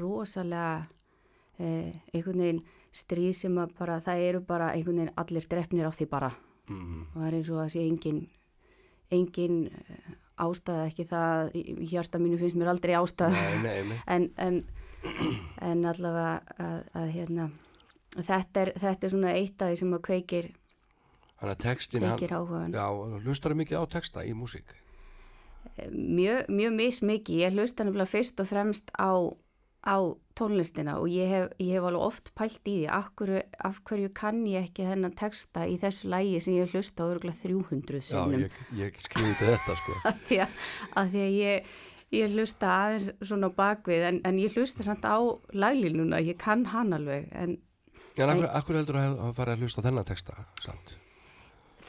rosalega 0.00 0.86
eh, 1.60 1.92
einhvern 2.14 2.44
veginn 2.44 2.62
stríð 2.94 3.34
sem 3.42 3.58
að 3.60 3.74
bara 3.78 4.00
það 4.04 4.24
eru 4.28 4.42
bara 4.46 4.72
einhvern 4.74 5.02
veginn 5.02 5.20
allir 5.20 5.48
drefnir 5.50 5.88
á 5.88 5.92
því 5.94 6.08
bara. 6.10 6.30
Mm, 6.70 7.00
og 7.12 7.16
það 7.18 7.28
er 7.28 7.38
eins 7.38 7.50
og 7.50 7.62
að 7.62 7.72
sé 7.74 7.86
engin 7.86 8.20
engin 9.10 9.56
eh, 9.70 10.12
ástæða 10.40 10.86
ekki 10.88 11.08
það 11.10 11.56
hjarta 11.90 12.20
mínu 12.22 12.38
finnst 12.40 12.58
mér 12.58 12.72
aldrei 12.72 12.94
ástæða. 12.98 13.34
Nei, 13.34 13.58
nei, 13.64 13.80
nei. 13.90 13.98
en, 14.14 14.28
en, 14.38 14.62
en 15.66 15.90
allavega 15.90 16.38
að, 16.56 16.78
að 17.02 17.12
hérna 17.16 17.50
þetta 18.16 18.64
er, 18.64 18.72
þetta 18.80 19.06
er 19.06 19.12
svona 19.14 19.34
eitt 19.36 19.62
af 19.62 19.70
því 19.70 19.80
sem 19.82 19.94
að 19.94 20.04
kveikir, 20.08 20.50
þannig 21.40 21.56
að 21.56 21.64
textin 21.64 22.06
hann, 22.06 22.74
já, 22.76 22.86
hlustar 23.24 23.56
mikið 23.56 23.80
á 23.80 23.84
texta 23.90 24.24
í 24.28 24.32
músík? 24.36 24.76
Mjög, 25.90 26.48
mjög 26.52 26.74
mismikið, 26.76 27.44
ég 27.44 27.54
hlusta 27.56 27.84
nefnilega 27.84 28.10
fyrst 28.10 28.40
og 28.42 28.48
fremst 28.48 28.92
á, 28.96 29.12
á 29.84 29.96
tónlistina 30.36 30.96
og 31.00 31.08
ég 31.12 31.28
hef, 31.28 31.52
ég 31.60 31.76
hef 31.76 31.86
alveg 31.88 32.04
oft 32.04 32.30
pælt 32.36 32.68
í 32.68 32.74
því 32.80 32.88
af 32.96 33.10
hverju, 33.16 33.42
af 33.68 33.80
hverju 33.88 34.10
kann 34.16 34.42
ég 34.48 34.68
ekki 34.68 34.88
þennan 34.88 35.16
texta 35.16 35.66
í 35.68 35.76
þessu 35.80 36.10
lægi 36.12 36.40
sem 36.44 36.58
ég 36.58 36.74
hlusta 36.74 37.04
á 37.04 37.10
örgulega 37.12 37.40
300 37.42 38.00
já, 38.00 38.06
sinnum. 38.08 38.44
ég, 38.44 38.60
ég 38.80 39.00
skriði 39.04 39.36
þetta 39.40 39.78
sko. 39.80 39.96
Af 40.10 40.22
því 40.28 40.42
að, 40.44 40.60
að, 40.92 41.12
því 41.14 41.24
að 41.24 41.38
ég, 41.40 41.74
ég 42.20 42.36
hlusta 42.36 42.72
aðeins 42.76 43.10
svona 43.32 43.52
bakvið 43.56 44.06
en, 44.10 44.22
en 44.28 44.40
ég 44.40 44.56
hlusta 44.56 44.86
samt 44.86 45.04
á 45.08 45.16
laglínuna, 45.52 46.20
ég 46.24 46.40
kann 46.40 46.68
hann 46.72 46.96
alveg 46.96 47.28
en 47.32 47.58
en 48.20 48.32
akkur, 48.32 48.48
akkur 48.58 48.80
heldur 48.80 48.98
að 48.98 49.12
hafa 49.12 49.36
farið 49.36 49.54
að 49.54 49.62
hlusta 49.64 49.84
þennan 49.84 50.08
texta 50.08 50.44
samt 50.60 50.99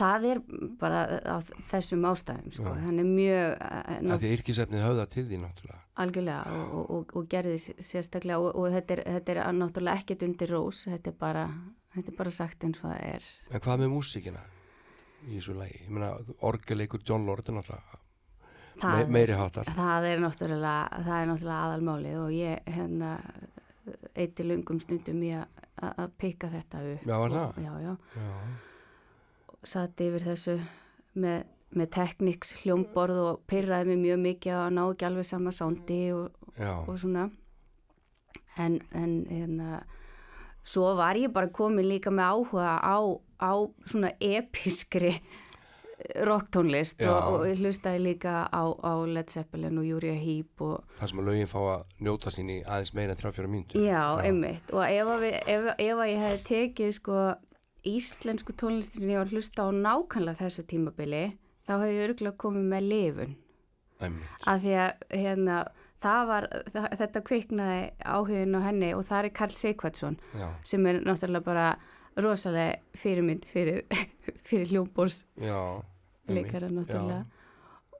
það 0.02 0.28
er 0.32 0.42
bara 0.82 1.02
af 1.36 1.52
þessum 1.72 2.08
ástæðum 2.10 2.56
sko. 2.56 2.74
Hann 2.86 3.02
er 3.02 3.08
mjög 3.08 3.54
eh, 3.56 3.76
að 3.80 4.08
nátt, 4.08 4.24
því 4.24 4.32
yrkisefnið 4.38 4.86
höfða 4.86 5.06
til 5.16 5.26
því 5.30 5.42
náttúrulega. 5.44 5.82
Algjörlega 6.02 6.56
og, 6.58 6.74
og, 6.80 6.92
og, 6.96 7.16
og 7.20 7.28
gerði 7.32 7.58
sérstaklega 7.62 8.40
og, 8.42 8.50
og 8.58 8.76
þetta, 8.76 8.98
er, 8.98 9.04
þetta 9.18 9.36
er 9.36 9.42
náttúrulega 9.60 10.04
ekkert 10.04 10.28
undir 10.28 10.54
rós 10.56 10.84
þetta 10.90 11.14
er 11.14 11.18
bara, 11.22 11.48
þetta 11.96 12.14
er 12.14 12.20
bara 12.22 12.36
sagt 12.36 12.68
eins 12.68 12.82
og 12.82 12.90
það 12.90 13.08
er. 13.12 13.32
En 13.52 13.66
hvað 13.66 13.84
með 13.84 13.94
músíkina 13.96 14.46
í 15.28 15.36
þessu 15.38 15.58
lagi, 15.58 15.84
ég 15.86 15.94
meina 15.94 16.14
orgeleikur 16.50 17.04
John 17.06 17.28
Lord 17.30 17.48
er 17.48 17.60
náttúrulega 17.60 18.02
me, 18.02 18.82
það, 18.82 19.02
meiri 19.14 19.38
hátar 19.38 19.74
það 19.78 20.08
er 20.10 20.22
náttúrulega 20.24 21.04
það 21.06 21.18
er 21.18 21.28
náttúrulega 21.30 21.66
aðalmáli 21.68 22.14
og 22.18 22.32
ég 22.34 22.72
hérna 22.78 23.12
eitti 24.18 24.46
lungum 24.46 24.80
stundum 24.82 25.22
í 25.26 25.36
að 25.38 25.62
að 25.82 26.12
pikka 26.22 26.50
þetta 26.52 26.84
upp. 26.92 27.08
Já, 27.08 27.18
já, 27.18 27.46
já, 27.58 27.74
já, 27.82 27.96
satt 29.64 30.02
yfir 30.02 30.26
þessu 30.26 30.58
með, 31.22 31.46
með 31.78 31.92
tekniks 31.96 32.56
hljómborð 32.62 33.22
og 33.26 33.42
pyrraði 33.50 33.92
mig 33.92 34.02
mjög 34.06 34.22
mikið 34.26 34.58
að 34.58 34.70
ná 34.78 34.84
ekki 34.86 35.08
alveg 35.08 35.28
sama 35.30 35.54
sándi 35.56 36.02
og, 36.16 36.52
já, 36.58 36.74
og 36.82 36.96
svona. 37.02 37.30
En, 38.60 38.82
en 38.98 39.14
hérna 39.30 39.84
svo 40.68 40.96
var 40.98 41.18
ég 41.18 41.32
bara 41.34 41.50
komin 41.54 41.88
líka 41.88 42.12
með 42.14 42.36
áhuga 42.36 42.74
á, 42.84 42.98
á 43.42 43.54
svona 43.88 44.12
episkri 44.20 45.16
rocktónlist 46.26 47.02
Já. 47.02 47.12
og, 47.12 47.46
og 47.46 47.60
hlustaði 47.62 48.02
líka 48.02 48.48
á, 48.50 48.64
á 48.74 48.94
Led 49.06 49.30
Zeppelin 49.30 49.78
og 49.78 49.86
Uriah 49.86 50.18
Heep 50.18 50.64
og 50.66 50.98
það 51.00 51.12
sem 51.12 51.22
að 51.22 51.30
lögin 51.30 51.52
fá 51.52 51.60
að 51.62 51.84
njóta 52.02 52.34
sín 52.34 52.50
í 52.50 52.58
aðeins 52.66 52.94
meira 52.98 53.16
en 53.16 53.22
3-4 53.22 53.52
mínútur. 53.52 53.86
Já, 53.86 54.02
einmitt. 54.24 54.74
Og 54.74 54.84
ef, 54.86 55.12
að 55.16 55.28
ef, 55.30 55.70
ef 55.78 56.02
að 56.02 56.12
ég 56.12 56.24
hefði 56.26 56.44
tekið 56.50 56.94
sko 56.98 57.20
íslensku 57.88 58.54
tónlistin 58.58 59.02
sem 59.04 59.12
ég 59.12 59.22
var 59.22 59.30
að 59.30 59.38
hlusta 59.38 59.66
á 59.66 59.70
nákvæmlega 59.74 60.42
þessu 60.44 60.66
tímabili 60.70 61.24
þá 61.66 61.72
hefði 61.76 61.96
ég 61.96 62.04
örgulega 62.10 62.42
komið 62.44 62.68
með 62.74 62.90
lifun. 62.92 63.38
Að 64.50 64.64
því 64.64 64.76
að 64.82 65.04
hérna, 65.14 65.58
það 66.02 66.22
var, 66.32 66.48
það, 66.74 66.88
þetta 67.02 67.24
kviknaði 67.30 67.82
áhugin 68.02 68.58
á 68.58 68.62
henni 68.66 68.94
og 68.98 69.04
það 69.10 69.24
er 69.24 69.34
Karl 69.38 69.58
Sigvardsson 69.58 70.18
já, 70.34 70.48
sem 70.66 70.88
er 70.90 71.02
náttúrulega 71.06 71.46
bara 71.46 71.68
rosalega 72.22 72.80
fyrirmynd 72.98 73.46
fyrir, 73.50 73.84
fyrir 74.48 74.74
hljómbors 74.74 75.22
leikara 75.38 76.72
náttúrulega. 76.74 77.26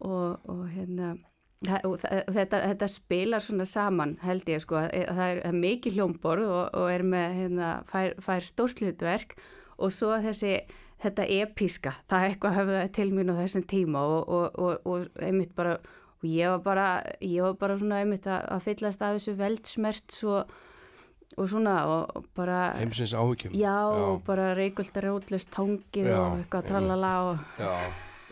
Og, 0.02 0.50
og 0.50 0.66
hérna 0.74 1.14
þetta, 1.62 2.58
þetta 2.72 2.88
spilar 2.90 3.44
svona 3.44 3.68
saman 3.70 4.16
held 4.26 4.48
ég 4.50 4.64
sko, 4.64 4.80
að 4.82 4.94
það 5.14 5.26
er, 5.28 5.42
er 5.46 5.58
mikið 5.62 5.98
hljómborð 6.00 6.48
og, 6.50 6.64
og 6.82 6.88
er 6.90 7.04
með 7.06 7.36
hérna, 7.38 7.74
fær, 7.90 8.16
fær 8.26 8.48
stórt 8.48 8.82
hlutverk 8.82 9.36
og 9.82 9.94
svo 9.94 10.14
þessi 10.22 10.56
þetta 11.02 11.26
episka, 11.42 11.94
það 12.10 12.24
er 12.24 12.32
eitthvað 12.32 12.58
höfðaði 12.60 12.92
til 12.98 13.08
mín 13.16 13.34
á 13.34 13.36
þessum 13.40 13.64
tíma 13.70 14.04
og, 14.06 14.30
og, 14.30 14.60
og, 14.62 14.86
og 14.86 15.24
einmitt 15.26 15.56
bara, 15.58 15.78
og 16.22 16.28
ég 16.30 16.52
var 16.54 16.62
bara 16.66 16.88
ég 17.26 17.46
var 17.46 17.58
bara 17.62 17.78
svona 17.82 18.02
einmitt 18.04 18.28
að, 18.30 18.46
að 18.54 18.68
fyllast 18.68 19.02
af 19.02 19.18
þessu 19.18 19.34
veldsmert 19.40 20.14
svo, 20.14 20.44
og 21.38 21.50
svona 21.50 21.76
og, 21.90 22.30
bara 22.38 22.62
heimsins 22.78 23.16
áhyggjum. 23.18 23.58
Já, 23.58 23.78
og 23.90 24.22
bara 24.28 24.52
reykvöldar 24.58 25.10
rótlust 25.10 25.52
tangið 25.56 26.12
Já, 26.12 26.18
og 26.22 26.40
eitthvað 26.42 26.70
tralala 26.70 27.14
og 27.32 27.62
já, 27.62 27.74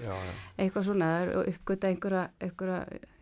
já, 0.04 0.14
já. 0.14 0.34
eitthvað 0.60 0.90
svona 0.92 1.14
og 1.40 1.54
uppgöta 1.54 1.90
einhverja, 1.90 2.28
einhverja 2.44 2.82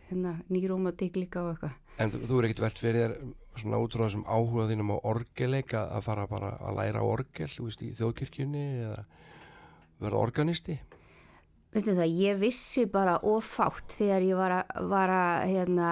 hérna, 0.10 0.40
nýrómatík 0.52 1.20
líka 1.20 1.46
og 1.46 1.56
eitthvað. 1.56 1.78
En 1.98 2.12
þú, 2.14 2.26
þú 2.30 2.40
er 2.40 2.50
ekkert 2.50 2.66
velt 2.68 2.82
fyrir 2.84 3.04
þér 3.06 3.16
svona 3.62 3.80
út 3.84 3.95
frá 3.95 4.05
þessum 4.08 4.26
áhuga 4.28 4.68
þínum 4.72 4.93
á 4.93 4.97
orgelleik 5.12 5.74
að 5.78 5.95
að 5.97 6.05
fara 6.08 6.28
bara 6.30 6.51
að 6.62 6.78
læra 6.80 7.03
orgel, 7.05 7.49
veist, 7.64 7.84
í 7.84 7.93
þjóðkirkjunni 7.97 8.66
eða 8.86 9.01
verða 10.03 10.22
organisti? 10.22 10.78
Veistu 11.76 11.93
það, 11.97 12.14
ég 12.16 12.38
vissi 12.39 12.86
bara 12.89 13.18
ofátt 13.28 13.97
þegar 13.97 14.24
ég 14.26 14.39
var 14.39 14.53
að, 14.55 14.76
var 14.89 15.12
að 15.14 15.41
hérna, 15.51 15.89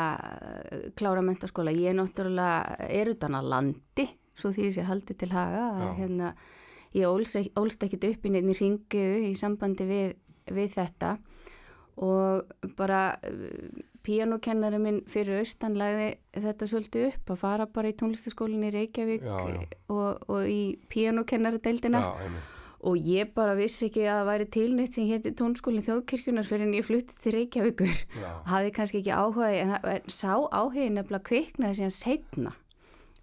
klára 0.97 1.23
mentaskóla. 1.25 1.73
Ég 1.75 1.91
er 1.91 1.97
náttúrulega 1.99 2.87
er 2.87 3.11
utan 3.11 3.35
að 3.37 3.49
landi, 3.51 4.05
svo 4.37 4.53
því 4.55 4.69
sé 4.73 4.85
haldið 4.87 5.19
til 5.21 5.31
haga. 5.35 5.65
að. 5.75 5.91
Hérna, 5.99 6.31
ég 6.95 7.11
ólst, 7.11 7.51
ólst 7.59 7.83
ekkit 7.85 8.07
upp 8.07 8.25
í 8.25 8.33
nefnir 8.33 8.61
ringiðu 8.61 9.19
í 9.27 9.33
sambandi 9.37 9.89
við, 9.89 10.15
við 10.55 10.71
þetta 10.77 11.17
og 12.05 12.71
bara 12.77 13.03
píanókennari 14.05 14.79
minn 14.81 14.99
fyrir 15.09 15.39
austan 15.41 15.75
lagði 15.79 16.09
þetta 16.37 16.67
svolítið 16.71 17.07
upp 17.11 17.31
að 17.35 17.39
fara 17.41 17.65
bara 17.77 17.91
í 17.91 17.95
tónlistaskólinni 17.99 18.69
í 18.69 18.75
Reykjavík 18.75 19.25
Já, 19.25 19.37
já. 19.55 19.63
Og, 19.93 20.27
og 20.29 20.49
í 20.51 20.59
píanókennaradeildina 20.93 22.01
Já, 22.03 22.11
einmitt. 22.25 22.51
og 22.85 22.97
ég 23.09 23.31
bara 23.37 23.55
vissi 23.57 23.87
ekki 23.89 24.03
að 24.05 24.19
það 24.21 24.27
væri 24.29 24.47
tilnýtt 24.55 24.97
sem 24.99 25.07
hétti 25.09 25.31
tónskólinn 25.39 25.85
þjóðkirkjunar 25.87 26.45
fyrir 26.49 26.67
en 26.67 26.75
ég 26.77 26.85
flutti 26.85 27.17
til 27.23 27.33
Reykjavíkur 27.39 27.95
Já, 28.21 28.29
hafði 28.51 28.73
kannski 28.77 29.01
ekki 29.01 29.15
áhugaði 29.15 29.63
en 29.63 29.73
það 29.73 30.11
sá 30.19 30.33
áhugi 30.53 30.89
nefnilega 30.93 31.27
kviknaði 31.31 31.79
síðan 31.81 31.95
setna 31.97 32.53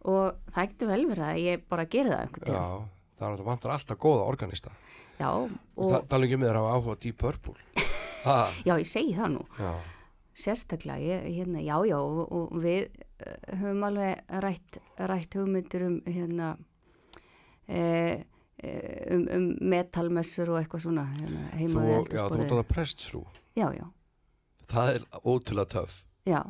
og 0.02 0.32
það 0.50 0.64
ekkert 0.66 0.88
vel 0.90 1.02
verið 1.12 1.28
að 1.28 1.42
ég 1.44 1.60
bara 1.70 1.86
gera 1.86 2.16
það 2.16 2.24
einhvern 2.26 2.48
já, 2.48 2.58
tíma 2.58 2.88
það 3.22 3.28
er 3.28 3.36
að 3.38 3.46
vantar 3.52 3.70
alltaf 3.76 3.98
góða 4.02 4.24
organista. 4.32 4.72
já, 5.20 5.28
Og 5.30 5.52
og, 5.78 5.90
Ta 5.92 6.00
tala 6.10 6.26
ekki 6.26 6.38
með 6.42 6.48
þér 6.50 6.58
að 6.58 6.64
hafa 6.66 6.78
áhuga 6.80 6.96
á 6.98 7.02
Deep 7.04 7.18
Purple. 7.22 7.54
já, 8.66 8.72
ég 8.82 8.88
segi 8.90 9.12
það 9.14 9.30
nú 9.36 9.44
já, 9.60 9.70
sérstaklega, 10.42 11.00
ég, 11.00 11.28
hérna, 11.38 11.62
já, 11.62 11.76
já 11.88 11.96
og, 11.98 12.22
og 12.32 12.52
við 12.62 12.88
uh, 12.90 13.32
höfum 13.60 13.86
alveg 13.88 14.38
rætt, 14.44 14.78
rætt 15.10 15.36
hugmyndir 15.38 15.86
um 15.86 15.98
hérna 16.06 16.52
e, 17.68 17.82
um, 18.62 19.26
um 19.36 19.46
metalmessur 19.72 20.52
og 20.54 20.60
eitthvað 20.62 20.86
svona 20.86 21.06
hérna, 21.14 21.44
heima 21.58 21.84
við 21.86 22.16
já, 22.16 22.24
þú 22.26 22.40
ert 22.44 22.56
að 22.58 22.66
prestsfrú. 22.72 23.22
já, 23.58 23.68
já, 23.76 23.86
Það 24.72 24.94
er 24.94 25.06
ótrúlega 25.22 25.68
töff. 25.68 25.96
Já, 26.24 26.40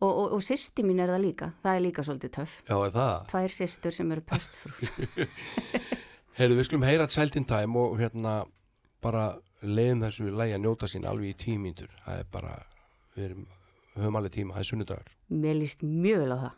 og, 0.00 0.10
og, 0.10 0.32
og 0.38 0.40
sýsti 0.42 0.82
mín 0.86 1.02
er 1.02 1.12
það 1.12 1.24
líka, 1.26 1.52
það 1.62 1.76
er 1.76 1.84
líka 1.84 2.04
svolítið 2.06 2.34
töff. 2.38 2.56
Já, 2.66 2.76
er 2.78 2.94
það? 2.96 3.14
Tvær 3.30 3.54
sýstur 3.56 3.94
sem 3.94 4.12
eru 4.16 4.24
pestfrúr. 4.26 5.28
Heyrðu, 6.38 6.56
við 6.58 6.66
skulum 6.66 6.86
heyra 6.88 7.06
in 7.36 7.44
Time 7.44 7.78
og 7.78 7.98
hérna 8.00 8.44
bara 9.04 9.36
leiðum 9.62 10.02
þessu 10.06 10.30
lægi 10.32 10.56
að 10.56 10.62
njóta 10.64 10.88
sín 10.88 11.06
alveg 11.06 11.34
í 11.34 11.38
tímíndur. 11.38 11.90
Það 12.04 12.22
er 12.22 12.28
bara, 12.32 12.54
við 13.16 13.28
erum, 13.28 13.46
höfum 13.96 14.18
alveg 14.20 14.34
tíma, 14.38 14.56
það 14.56 14.64
er 14.64 14.70
sunnudagur. 14.70 15.12
Mér 15.42 15.58
líst 15.58 15.84
mjög 15.84 16.24
vel 16.24 16.32
á 16.32 16.38
það. 16.42 16.54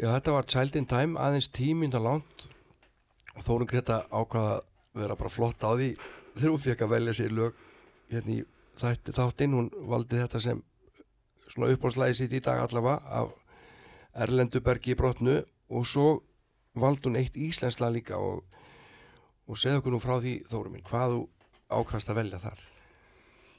Já, 0.00 0.14
þetta 0.14 0.32
var 0.32 0.46
Child 0.48 0.76
in 0.80 0.86
Time, 0.88 1.18
aðeins 1.20 1.50
tímynda 1.52 1.98
langt. 2.00 2.46
Og 3.36 3.42
Þórun 3.44 3.68
Greta 3.68 3.98
ákvaða 4.08 4.54
að 4.54 4.62
vera 4.96 5.16
bara 5.20 5.32
flott 5.32 5.60
á 5.60 5.76
því 5.76 5.90
þegar 6.38 6.52
hún 6.54 6.62
fekk 6.62 6.84
að 6.86 6.92
velja 6.94 7.14
sér 7.18 7.34
lög 7.36 7.58
hérna 8.08 8.32
í 8.32 8.38
þætti, 8.80 9.12
þáttinn, 9.18 9.56
hún 9.58 9.68
valdi 9.90 10.22
þetta 10.22 10.40
sem 10.40 10.62
svona 11.50 11.68
uppáhaldslægi 11.74 12.16
sitt 12.16 12.36
í 12.38 12.40
dag 12.46 12.62
allavega 12.62 13.18
af 13.20 13.34
Erlendubergi 14.24 14.94
í 14.94 14.96
brotnu. 14.96 15.36
Og 15.68 15.84
svo 15.84 16.06
valdi 16.80 17.10
hún 17.10 17.20
eitt 17.20 17.36
íslensla 17.36 17.92
líka 17.92 18.16
og, 18.16 18.40
og 19.52 19.60
segð 19.60 19.82
okkur 19.82 19.96
nú 19.98 20.00
frá 20.00 20.16
því 20.16 20.34
Þórun 20.48 20.78
minn, 20.78 20.86
hvað 20.88 21.18
þú 21.18 21.20
ákvast 21.76 22.08
að 22.08 22.22
velja 22.22 22.40
þar? 22.46 22.64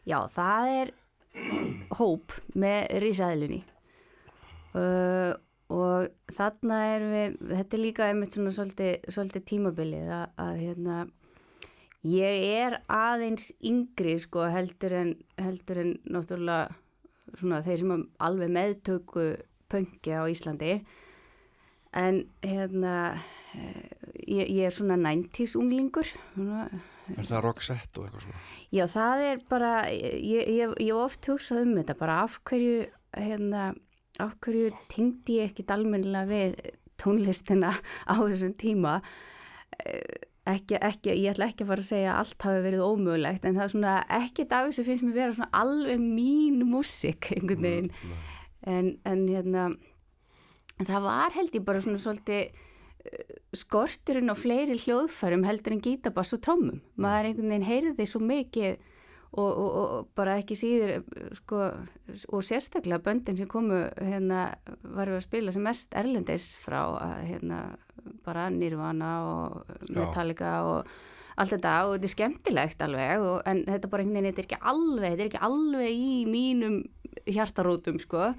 Já, 0.09 0.19
það 0.34 0.73
er 0.80 0.95
hóp 2.01 2.34
með 2.57 2.99
risaðlunni 3.05 3.61
uh, 4.73 5.38
og 5.72 6.11
þarna 6.35 6.77
er 6.91 7.07
við, 7.07 7.35
þetta 7.53 7.77
er 7.77 7.81
líka 7.81 8.07
einmitt 8.10 8.35
svona 8.35 8.53
svolítið, 8.56 9.10
svolítið 9.14 9.45
tímabilið 9.52 10.14
að, 10.18 10.26
að 10.43 10.53
hérna, 10.60 10.98
ég 12.11 12.48
er 12.61 12.77
aðeins 12.91 13.52
yngri 13.64 14.18
sko 14.22 14.48
heldur 14.52 14.98
en, 14.99 15.14
heldur 15.39 15.84
en 15.85 15.93
náttúrulega 16.11 16.76
svona 17.38 17.61
þeir 17.64 17.84
sem 17.84 18.06
alveg 18.19 18.52
meðtöku 18.57 19.27
pöngi 19.72 20.15
á 20.18 20.27
Íslandi 20.27 20.81
en 21.95 22.23
hérna 22.43 22.95
eh, 23.56 23.91
ég, 24.27 24.48
ég 24.48 24.65
er 24.68 24.76
svona 24.76 24.98
90s 24.99 25.56
unglingur 25.60 26.07
svona 26.07 26.68
Er 27.11 27.27
það 27.27 27.41
Roxette 27.43 27.99
og 27.99 28.06
eitthvað 28.07 28.26
svona? 28.26 28.41
Já, 28.72 28.84
það 28.91 29.22
er 29.26 29.39
bara, 29.49 29.72
ég 29.91 30.52
hef 30.61 30.76
oft 30.95 31.27
hugsað 31.27 31.65
um 31.65 31.73
þetta, 31.76 31.95
bara 31.99 32.19
af 32.23 32.38
hverju, 32.48 32.85
hérna, 33.18 33.64
af 34.19 34.35
hverju 34.43 34.71
tengdi 34.91 35.39
ég 35.39 35.51
ekkit 35.51 35.71
almennilega 35.71 36.27
við 36.29 36.73
tónlistina 37.01 37.71
á 38.11 38.15
þessum 38.19 38.57
tíma. 38.59 38.99
Eh, 39.79 40.27
Ekki, 40.41 40.73
ekki, 40.81 41.11
ég 41.21 41.35
ætla 41.35 41.51
ekki 41.51 41.61
að 41.61 41.69
fara 41.69 41.83
að 41.83 41.85
segja 41.85 42.13
að 42.15 42.19
allt 42.23 42.45
hafi 42.47 42.61
verið 42.65 42.79
ómögulegt, 42.81 43.43
en 43.45 43.57
það 43.59 43.63
er 43.63 43.71
svona, 43.75 43.91
ekkit 44.17 44.53
af 44.57 44.63
þessu 44.65 44.85
finnst 44.88 45.05
mér 45.05 45.13
vera 45.13 45.35
svona 45.38 45.59
alveg 45.61 46.01
mín 46.01 46.63
músik 46.65 47.27
einhvern 47.35 47.61
veginn. 47.67 47.91
En, 48.65 48.89
en 49.05 49.21
hérna, 49.29 49.67
en 50.81 50.89
það 50.89 51.05
var 51.05 51.35
held 51.38 51.59
ég 51.59 51.67
bara 51.67 51.83
svona 51.85 52.01
svolítið 52.01 52.41
eh, 52.41 53.35
skorturinn 53.61 54.33
á 54.33 54.35
fleiri 54.35 54.79
hljóðfærum 54.81 55.45
heldur 55.45 55.77
en 55.77 55.83
gítabass 55.85 56.33
og 56.33 56.41
trómum. 56.41 56.81
Maður 56.97 57.29
einhvern 57.29 57.53
veginn 57.53 57.69
heyrði 57.69 58.09
svo 58.09 58.23
mikið 58.25 58.81
og, 59.31 59.51
og, 59.51 59.69
og 59.79 60.09
bara 60.17 60.35
ekki 60.41 60.57
síður 60.59 61.05
sko, 61.37 61.61
og 62.35 62.43
sérstaklega 62.43 62.99
böndin 63.05 63.39
sem 63.39 63.49
komu 63.51 63.85
hérna 63.95 64.49
varum 64.83 65.15
við 65.15 65.21
að 65.21 65.27
spila 65.27 65.55
sem 65.55 65.63
mest 65.65 65.95
erlendis 65.95 66.51
frá 66.59 66.81
að, 66.89 67.15
hérna 67.29 67.61
bara 68.25 68.49
Nirvana 68.51 69.11
og 69.29 69.73
Metallica 69.93 70.53
og 70.67 70.91
allt 71.39 71.55
þetta. 71.55 71.75
Og 71.87 71.95
þetta 71.95 72.09
er 72.09 72.15
skemmtilegt 72.15 72.85
alveg 72.85 73.25
og, 73.25 73.37
en 73.47 73.63
þetta 73.69 73.91
bara 73.91 74.05
einhvern 74.05 74.19
veginn, 74.19 74.31
þetta 74.31 74.43
er 74.43 74.49
ekki 74.49 74.61
alveg 74.73 75.09
þetta 75.09 75.23
er 75.25 75.31
ekki 75.31 75.43
alveg 75.47 76.05
í 76.09 76.21
mínum 76.29 76.79
hjartarótum 77.29 78.01
sko. 78.03 78.31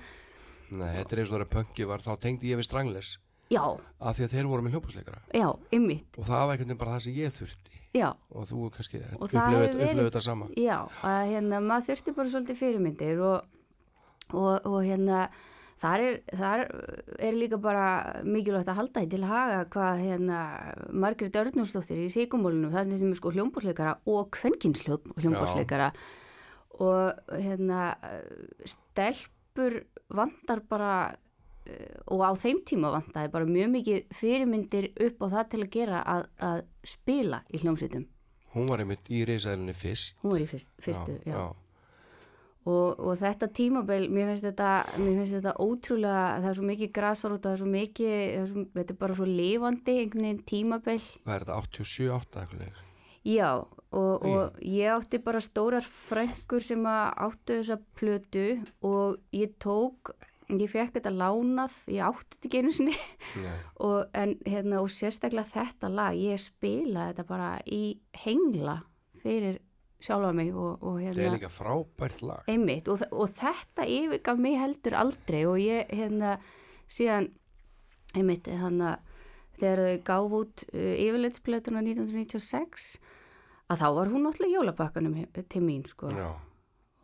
Nei, 0.72 0.88
þetta 0.98 1.14
er 1.14 1.22
eins 1.22 1.30
og 1.30 1.36
þegar 1.36 1.52
pönki 1.52 1.88
var, 1.88 2.04
þá 2.04 2.16
tengdi 2.20 2.52
ég 2.52 2.60
við 2.60 2.68
Stranglers. 2.68 3.16
Já, 3.52 3.64
af 4.00 4.16
því 4.16 4.26
að 4.26 4.34
þeir 4.34 4.48
voru 4.48 4.64
með 4.64 4.76
hljópasleikara 4.76 5.18
já, 5.36 5.48
ymmit 5.76 6.16
og 6.16 6.24
það 6.24 6.44
var 6.48 6.54
einhvern 6.54 6.70
veginn 6.70 6.80
bara 6.80 6.94
það 6.94 7.02
sem 7.04 7.16
ég 7.18 7.34
þurfti 7.36 7.81
já, 7.96 8.08
og 8.32 8.48
þú 8.50 8.68
kannski 8.74 9.00
upplifið 9.18 10.02
þetta 10.02 10.22
sama. 10.24 10.50
Já, 10.58 10.76
að 11.06 11.22
hérna, 11.32 11.62
maður 11.64 11.88
þurfti 11.90 12.14
bara 12.18 12.34
svolítið 12.34 12.60
fyrirmyndir 12.60 13.24
og, 13.26 13.48
og, 14.32 14.68
og 14.68 14.78
hérna, 14.86 15.26
þar 15.82 16.04
er, 16.06 16.18
þar 16.40 16.64
er 17.28 17.38
líka 17.38 17.60
bara 17.62 17.86
mikilvægt 18.24 18.70
að 18.72 18.80
halda 18.80 19.04
í 19.04 19.10
til 19.12 19.22
að 19.22 19.32
haga 19.34 19.62
hvað 19.74 20.02
hérna 20.06 20.40
Margrét 21.04 21.38
Örnúrsdóttir 21.42 22.02
í 22.04 22.10
Sigumólunum, 22.12 22.72
það 22.74 22.96
er 22.96 23.06
er 23.08 23.18
sko 23.20 23.34
hljómbúrsleikara 23.34 23.96
og 24.12 24.30
kvenkins 24.36 24.84
hljómbúrsleikara 24.86 25.92
og 26.82 27.34
hérna 27.36 27.92
stelpur 28.64 29.82
vantar 30.12 30.62
bara 30.68 30.94
og 32.10 32.24
á 32.26 32.30
þeim 32.38 32.62
tíma 32.66 32.92
vantaði 32.94 33.32
bara 33.32 33.48
mjög 33.48 33.72
mikið 33.76 34.16
fyrirmyndir 34.18 34.90
upp 35.06 35.22
á 35.22 35.26
það 35.36 35.50
til 35.52 35.62
að 35.62 35.72
gera 35.76 36.02
að, 36.14 36.28
að 36.42 36.62
spila 36.92 37.42
í 37.52 37.62
hljómsveitum. 37.62 38.06
Hún 38.52 38.68
var 38.68 38.82
einmitt 38.82 39.08
í 39.08 39.22
reysæðinni 39.24 39.74
fyrst 39.76 40.18
Hún 40.20 40.34
var 40.34 40.44
í 40.44 40.48
fyrst, 40.50 40.72
fyrstu, 40.82 41.16
já. 41.24 41.36
já. 41.36 41.44
Og, 42.62 43.00
og 43.02 43.16
þetta 43.18 43.48
tímabil, 43.50 44.04
mér 44.12 44.28
finnst 44.30 44.44
þetta, 44.46 44.72
mér 45.02 45.16
finnst 45.18 45.34
þetta 45.34 45.54
ótrúlega, 45.64 46.26
það 46.36 46.48
er 46.50 46.58
svo 46.58 46.66
mikið 46.68 46.90
grasar 46.94 47.34
út, 47.34 47.42
það 47.42 47.56
er 47.56 47.62
svo 47.62 47.70
mikið, 47.72 48.12
er 48.22 48.44
svo, 48.52 48.64
þetta 48.76 48.94
er 48.94 48.98
bara 49.00 49.16
svo 49.18 49.26
lifandi 49.26 49.96
einhvern 49.98 50.28
veginn 50.28 50.44
tímabil. 50.52 50.98
Hvað 51.24 51.34
er 51.34 51.46
þetta, 51.48 51.56
87, 51.82 52.10
8 52.20 52.42
eitthvað 52.42 52.62
leik? 52.62 52.82
Já, 53.22 53.48
og, 53.94 54.24
og 54.26 54.62
ég 54.66 54.94
átti 54.94 55.18
bara 55.22 55.42
stórar 55.42 55.86
frængur 55.86 56.62
sem 56.62 56.86
áttu 56.86 57.58
þessa 57.58 57.78
plötu 57.98 58.46
og 58.86 59.18
ég 59.34 59.58
tók, 59.62 60.14
ég 60.50 60.70
fekk 60.70 60.96
þetta 60.98 61.12
lánað, 61.14 61.74
ég 61.92 62.06
átti 62.06 62.36
þetta 62.36 62.48
ekki 62.48 62.62
einu 62.62 62.72
sinni. 62.76 62.96
Og, 63.86 63.98
en, 64.18 64.36
hérna, 64.46 64.80
og 64.82 64.90
sérstaklega 64.92 65.48
þetta 65.52 65.90
lag, 65.92 66.16
ég 66.18 66.40
spilaði 66.42 67.12
þetta 67.12 67.28
bara 67.28 67.52
í 67.66 67.82
hengla 68.24 68.80
fyrir 69.22 69.60
sjálfa 70.02 70.32
mig 70.34 70.50
og, 70.50 70.82
og 70.82 70.98
þetta 70.98 71.12
hérna. 71.12 71.28
er 71.28 71.36
líka 71.36 71.52
frábært 71.52 72.24
lag. 72.26 72.42
Einmitt 72.50 72.90
og, 72.90 73.04
og 73.14 73.30
þetta 73.38 73.86
yfirgaf 73.86 74.42
mig 74.42 74.58
heldur 74.58 74.98
aldrei 74.98 75.42
og 75.46 75.60
ég 75.62 75.90
hérna 75.94 76.36
síðan 76.90 77.30
einmitt 78.16 78.50
hann 78.60 78.82
að 78.82 79.08
þegar 79.60 79.82
þau 79.84 79.98
gáf 80.08 80.38
út 80.40 80.64
uh, 80.72 80.94
yfirleitsplötuna 81.06 81.82
1996 81.84 82.96
að 83.72 83.84
þá 83.84 83.88
var 83.96 84.10
hún 84.12 84.26
í 84.28 84.50
jólabakkanum 84.52 85.20
til 85.38 85.62
mín 85.64 85.84
sko. 85.88 86.10
Já, 86.12 86.32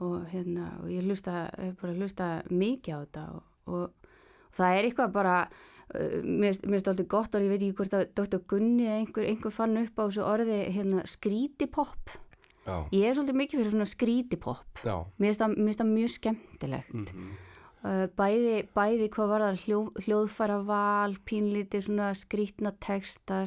og 0.04 0.28
hérna 0.32 0.68
og 0.82 0.90
ég 0.92 1.02
hlusta, 1.06 1.48
bara 1.80 1.94
hlusta 1.96 2.28
mikið 2.50 2.94
á 2.94 2.98
þetta 3.02 3.24
og, 3.34 3.42
og, 3.66 4.12
það 4.58 4.76
er 4.78 4.88
eitthvað 4.88 5.12
bara 5.16 5.34
uh, 5.48 6.20
mér 6.22 6.54
finnst- 6.54 6.88
alltaf 6.92 7.08
gott 7.10 7.34
og 7.34 7.42
ég 7.42 7.50
veit 7.52 7.62
ekki 7.66 7.76
hvort 7.80 7.96
að 7.98 8.06
Dr. 8.18 8.40
Gunni 8.50 8.86
eða 8.86 9.00
einhver, 9.02 9.26
einhver 9.32 9.54
fann 9.54 9.76
upp 9.82 9.98
á 9.98 10.04
þessu 10.06 10.24
orði 10.26 10.60
hérna 10.76 11.02
skrítipopp 11.08 12.14
ég 12.92 13.06
er 13.08 13.14
svolítið 13.16 13.38
mikið 13.40 13.58
fyrir 13.62 13.72
svona 13.72 13.88
skrítipopp 13.88 14.80
Mér 15.18 15.30
finnst 15.32 15.80
það, 15.80 15.92
mjög 15.94 16.10
skemmtilegt. 16.18 16.94
mhm. 16.94 17.36
Uh, 17.78 18.08
bæði, 18.18 18.64
bæði 18.74 19.06
hvað 19.14 19.28
var 19.30 19.42
það 19.44 19.60
hljó, 19.62 19.76
hljóðfæra 20.02 20.56
val, 20.66 21.12
pínlítið 21.24 21.84
svona 21.86 22.08
skrítna 22.18 22.72
texta, 22.82 23.44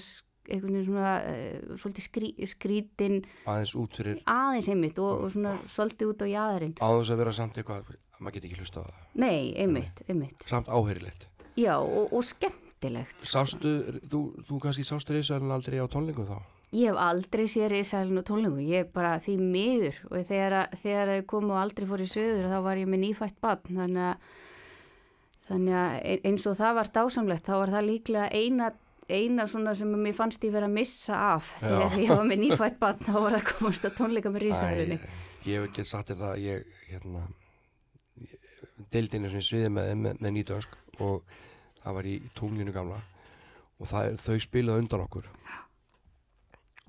einhvern 0.50 0.74
veginn 0.78 0.88
svona 0.90 1.12
uh, 1.22 1.76
svolítið 1.78 2.06
skrí, 2.08 2.30
skrítin 2.50 3.20
aðeins 3.46 3.76
út 3.78 4.00
fyrir. 4.00 4.22
Aðeins 4.26 4.70
einmitt 4.74 5.02
og, 5.04 5.26
og 5.28 5.34
svona 5.36 5.54
svolítið 5.70 6.14
út 6.14 6.24
á 6.24 6.28
jaðarinn. 6.32 6.74
áðurs 6.82 7.12
að 7.14 7.22
vera 7.24 7.36
samt 7.38 7.60
eitthvað 7.62 7.84
að 7.84 8.00
maður 8.22 8.38
geti 8.40 8.50
ekki 8.52 8.62
hlusta 8.62 8.82
á 8.82 8.84
það. 8.88 9.04
Nei, 9.22 9.54
einmitt, 9.58 10.02
einmitt. 10.08 10.48
samt 10.50 10.68
áherilegt 10.72 11.28
Já, 11.60 11.76
og, 11.84 12.14
og 12.16 12.24
skemmtilegt. 12.24 13.22
Sástu, 13.28 13.72
þú, 14.08 14.20
þú 14.48 14.60
kannski 14.64 14.86
sástu 14.88 15.14
reysæðin 15.18 15.52
aldrei 15.52 15.82
á 15.82 15.86
tónlingum 15.92 16.30
þá? 16.30 16.38
Ég 16.72 16.88
hef 16.94 17.00
aldrei 17.04 17.44
séð 17.52 17.66
risalinn 17.74 18.22
og 18.22 18.24
tónlingu, 18.30 18.62
ég 18.64 18.86
er 18.86 18.92
bara 18.96 19.18
því 19.20 19.34
miður. 19.44 19.98
Og 20.08 20.22
þegar, 20.30 20.70
þegar 20.80 21.10
þau 21.12 21.26
komu 21.34 21.52
og 21.52 21.60
aldrei 21.60 21.84
fór 21.90 22.00
í 22.06 22.08
söður 22.08 22.48
þá 22.48 22.56
var 22.64 22.80
ég 22.80 22.88
með 22.88 23.02
nýfætt 23.04 23.36
barn. 23.44 23.66
Þannig 23.68 24.06
að, 24.08 24.30
þannig 25.50 25.76
að 25.82 25.98
ein- 26.14 26.24
eins 26.32 26.48
og 26.48 26.56
það 26.62 26.78
var 26.80 26.92
dásamlegt 26.96 27.50
þá 27.50 27.54
var 27.60 27.74
það 27.76 27.88
líklega 27.90 28.30
eina, 28.32 28.70
eina 29.18 29.46
svona 29.50 29.74
sem 29.78 29.92
mér 30.02 30.16
fannst 30.18 30.44
ég 30.48 30.54
vera 30.54 30.68
að 30.70 30.76
missa 30.80 31.18
af 31.36 31.52
þegar 31.62 31.98
ég 32.02 32.10
var 32.16 32.26
með 32.30 32.42
nýfætt 32.46 32.80
barn 32.82 33.00
þá 33.06 33.14
var 33.26 33.38
að 33.38 33.46
komast 33.52 33.86
að 33.88 33.96
tónleika 34.00 34.32
með. 34.34 34.98
Æ, 35.02 35.08
ég 35.48 35.58
hef 35.62 35.70
ekki 35.70 35.86
sagt 35.90 36.12
þér 36.12 36.20
það 36.22 36.34
að 36.34 36.44
ég 36.46 36.76
hérna 36.92 37.24
deildinu 38.92 39.30
sem 39.32 39.42
ég 39.42 39.48
sviði 39.48 39.72
með, 39.74 39.92
með, 40.04 40.20
með 40.24 40.36
nýtönsk 40.38 40.78
og 41.02 41.22
það 41.82 41.98
var 41.98 42.10
í 42.12 42.16
tunglinu 42.38 42.74
gamla 42.76 43.00
og 43.82 43.88
er- 43.90 44.18
þau 44.22 44.38
spilaði 44.44 44.84
undan 44.86 45.06
okkur. 45.08 45.30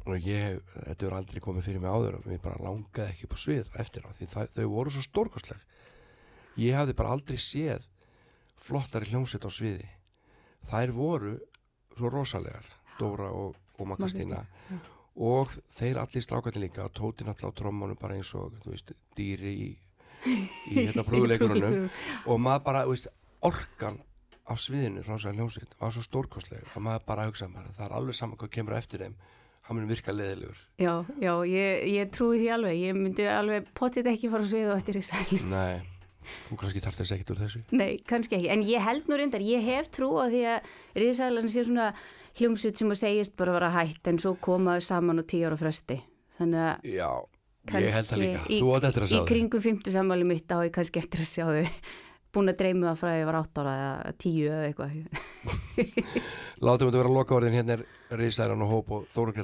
Og 0.03 0.19
ég, 0.27 0.59
þetta 0.89 1.07
er 1.07 1.15
aldrei 1.15 1.41
komið 1.41 1.63
fyrir 1.69 1.81
mig 1.85 1.93
áður 1.95 2.17
og 2.19 2.25
mér 2.27 2.41
bara 2.43 2.59
langaði 2.65 3.13
ekki 3.15 3.29
á 3.31 3.37
svið 3.39 3.69
eftir 3.79 4.03
á 4.03 4.11
því 4.19 4.27
það, 4.33 4.49
þau 4.57 4.67
voru 4.73 4.91
svo 4.97 5.05
stórkostleg. 5.07 5.61
Ég 6.59 6.75
hafði 6.77 6.97
bara 6.99 7.13
aldrei 7.15 7.39
séð 7.41 7.87
flottari 8.63 9.09
hljómsveit 9.13 9.47
á 9.47 9.51
sviði. 9.55 9.87
Þær 10.69 10.93
voru 10.97 11.37
svo 11.97 12.11
rosalegar 12.13 12.67
Dóra 12.99 13.31
og, 13.33 13.57
og 13.79 13.89
Makastína 13.93 14.43
og 15.23 15.53
þeir 15.77 16.01
allir 16.01 16.25
strákandi 16.25 16.63
líka 16.63 16.89
Tóti 16.95 17.27
náttúrulega 17.27 17.53
á 17.53 17.59
trommunum 17.59 17.99
bara 18.01 18.17
eins 18.17 18.33
og 18.39 18.55
veist, 18.65 18.95
dýri 19.17 19.53
í, 19.53 19.69
í 20.73 20.79
hérna 20.87 21.05
prúðuleikurunum 21.09 21.91
og 22.27 22.41
maður 22.41 22.65
bara, 22.69 22.87
veist, 22.89 23.11
orkan 23.45 24.01
á 24.49 24.53
sviðinu 24.59 25.05
frá 25.05 25.17
þessari 25.17 25.39
hljómsveit 25.39 25.77
var 25.81 25.95
svo 25.95 26.03
stórkostleg 26.07 26.65
að 26.73 26.85
maður 26.89 27.07
bara 27.07 27.29
hugsa 27.29 27.49
bara, 27.53 27.73
það 27.77 27.87
er 27.87 27.97
alveg 28.01 28.19
saman 28.19 28.41
hvað 28.41 28.55
kemur 28.57 28.79
eftir 28.79 29.05
þeim 29.05 29.17
hann 29.63 29.79
mun 29.79 29.89
virka 29.91 30.15
leðilegur 30.15 30.59
Já, 30.83 31.05
já, 31.23 31.33
ég, 31.47 31.85
ég 31.93 32.13
trúi 32.15 32.41
því 32.41 32.49
alveg, 32.57 32.81
ég 32.83 32.99
myndi 32.99 33.27
alveg 33.31 33.69
potið 33.79 34.11
ekki 34.13 34.31
fara 34.33 34.49
á 34.49 34.75
eftir 34.75 34.99
risalinn. 34.99 35.53
Nei, 35.53 35.92
þú 36.49 36.59
kannski 36.61 36.83
þarft 36.85 37.03
þess 37.03 37.15
ekkert 37.17 37.33
úr 37.35 37.41
þessu. 37.43 37.63
Nei, 37.75 37.93
kannski 38.09 38.39
ekki, 38.39 38.51
en 38.55 38.65
ég 38.67 38.85
held 38.85 39.11
nú 39.11 39.19
reyndar, 39.19 39.45
ég 39.45 39.65
hef 39.67 39.91
trú 39.95 40.13
á 40.21 40.27
því 40.29 40.43
að 40.53 40.71
risaðlan 41.03 41.51
sé 41.53 41.67
svona 41.67 41.91
hljómsveit 42.39 42.81
sem 42.81 42.95
að 42.95 43.03
segist 43.03 43.37
bara 43.39 43.53
að 43.53 43.59
vera 43.61 43.73
hætt 43.77 44.11
en 44.13 44.21
svo 44.23 44.35
komaðu 44.41 44.87
saman 44.87 45.21
á 45.21 45.25
tíu 45.29 45.49
ára 45.49 45.59
fresti. 45.61 45.99
Þannig 46.39 46.63
að 46.69 46.89
Já, 46.97 47.11
ég 47.79 47.97
held 47.99 48.09
það 48.13 48.23
líka, 48.23 48.47
í, 48.49 48.61
þú 48.63 48.73
átt 48.77 48.89
eftir 48.89 49.05
að 49.07 49.13
sjá 49.13 49.17
í 49.17 49.21
þig 49.21 49.29
kringum 49.33 49.65
fymtu 49.67 49.95
sammæli 49.95 50.29
mitt 50.29 50.55
á 50.55 50.57
ég 50.65 50.73
kannski 50.75 51.03
eftir 51.03 51.23
að 51.23 51.31
sjá 51.33 51.45
þau. 51.51 51.85
Búin 52.33 52.49
að 52.49 52.63
dreymu 52.63 52.87
það 52.89 53.01
frá 53.03 53.09
að 53.11 53.19
ég 53.19 53.27
var 53.29 53.37
átt 53.43 53.59
ára 53.61 53.73
eða 53.77 54.13
tíu 54.25 54.47
eða 54.49 54.69
eitthvað. 54.71 54.93
Látum 56.65 56.89
þetta 56.89 57.03
vera 57.03 57.13
loka 57.13 57.37
orðin, 57.37 57.59
hérna 57.59 57.77
er 57.77 57.83
Rísæran 58.17 58.65
og 58.65 58.73
Hóp 58.73 58.95
og 58.97 59.11
Þórun 59.13 59.37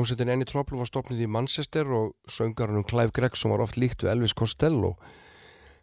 hljómsveitin 0.00 0.30
Annie 0.32 0.48
Trouble 0.48 0.78
var 0.80 0.88
stopnið 0.88 1.26
í 1.26 1.28
Manchester 1.28 1.88
og 1.92 2.14
söngarunum 2.30 2.86
Clive 2.88 3.12
Gregson 3.12 3.52
var 3.52 3.60
oft 3.60 3.76
líkt 3.76 4.00
við 4.00 4.14
Elvis 4.14 4.32
Costello. 4.32 4.94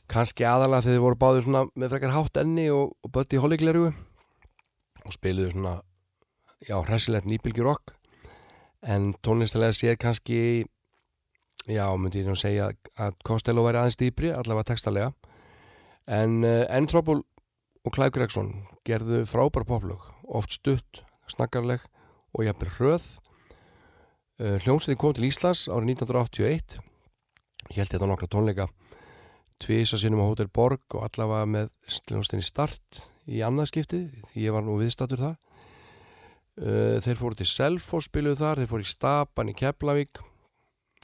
Kannski 0.09 0.45
aðalega 0.47 0.87
þegar 0.87 0.95
þið 0.95 1.03
voru 1.03 1.19
báðir 1.21 1.45
svona 1.45 1.61
með 1.77 1.91
frekar 1.91 2.13
hátt 2.15 2.39
enni 2.41 2.65
og, 2.73 2.95
og 3.05 3.11
Buddy 3.13 3.41
Holly 3.43 3.59
gleru 3.61 3.83
og 3.91 5.13
spiluðu 5.13 5.51
svona 5.53 5.73
já, 6.65 6.79
hressilegt 6.87 7.29
nýbylgjur 7.29 7.69
rock. 7.69 7.93
En 8.81 9.11
tónlistilega 9.21 9.75
séð 9.77 9.99
kannski 10.01 10.39
já, 11.69 11.85
myndi 11.93 12.23
ég 12.23 12.31
nú 12.31 12.37
segja 12.39 12.71
að 12.97 13.21
Costello 13.27 13.67
væri 13.67 13.83
aðeins 13.83 13.99
dýpri, 14.01 14.33
allavega 14.33 14.71
textalega. 14.71 15.11
En 16.09 16.41
uh, 16.41 16.63
Annie 16.73 16.89
Trouble 16.89 17.21
og 17.85 17.93
Clive 17.93 18.15
Gregson 18.17 18.51
gerðu 18.87 19.27
frábær 19.29 19.67
poplög, 19.67 20.09
oft 20.25 20.57
stutt 20.57 21.05
snakkarleg 21.29 21.85
og 22.33 22.47
jafnir 22.47 22.73
hröð 22.79 23.11
hljómsveitin 24.37 24.99
kom 25.01 25.15
til 25.17 25.25
Íslands 25.27 25.65
árið 25.65 25.95
1981 25.97 26.77
ég 27.71 27.79
held 27.79 27.91
þetta 27.91 28.09
nokkra 28.09 28.29
tónleika. 28.31 28.67
Tvisa 29.57 29.97
sinum 29.97 30.21
á 30.21 30.29
Hotel 30.29 30.49
Borg 30.53 30.83
og 30.93 31.07
allavega 31.07 31.49
með 31.49 31.71
hljómsveitin 31.87 32.43
í 32.43 32.47
start 32.47 33.01
í 33.25 33.41
annarskipti 33.45 34.03
því 34.29 34.45
ég 34.45 34.53
var 34.53 34.65
nú 34.65 34.77
viðstatur 34.77 35.23
það 35.23 35.35
uh, 36.61 36.97
þeir 37.03 37.19
fóru 37.19 37.39
til 37.39 37.49
Selfo 37.49 38.01
spiluðu 38.03 38.39
þar, 38.43 38.61
þeir 38.61 38.71
fóru 38.71 38.85
í 38.85 38.91
Stapan 38.91 39.51
í 39.51 39.57
Keflavík. 39.57 40.21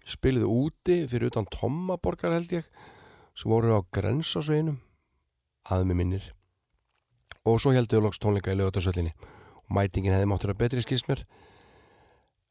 Spiluðu 0.03 0.49
úti 0.51 0.97
fyrir 1.09 1.31
utan 1.31 1.49
Tommaborgar 1.49 2.35
held 2.35 2.53
ég. 2.53 2.67
Sem 3.33 3.49
voru 3.49 3.73
á 3.73 3.81
grensásveinum 3.89 4.77
aðmi 5.73 5.95
minnir 5.97 6.33
og 7.47 7.59
svo 7.59 7.73
heldur 7.75 8.03
loks 8.03 8.19
tónleika 8.21 8.53
í 8.53 8.57
lögutarsöllinni 8.59 9.13
og 9.15 9.71
mætingin 9.75 10.13
hefði 10.13 10.27
mátt 10.29 10.45
vera 10.45 10.59
betri 10.59 10.83
skilst 10.83 11.09
mér 11.09 11.23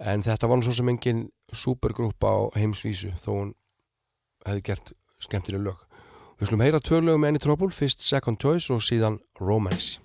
en 0.02 0.24
þetta 0.26 0.50
var 0.50 0.62
svo 0.66 0.74
sem 0.76 0.90
engin 0.90 1.24
supergrúpa 1.54 2.34
á 2.34 2.40
heimsvísu 2.58 3.14
þó 3.22 3.30
hún 3.32 3.52
hefði 4.46 4.66
gert 4.66 4.94
skemmtileg 5.22 5.62
lög. 5.62 5.82
Við 6.40 6.50
slum 6.50 6.64
heyra 6.64 6.82
tvö 6.82 7.02
lögum 7.02 7.28
enni 7.28 7.42
trópul 7.42 7.70
fyrst 7.70 8.02
Second 8.02 8.42
Choice 8.42 8.72
og 8.74 8.82
síðan 8.82 9.20
Romance 9.38 10.01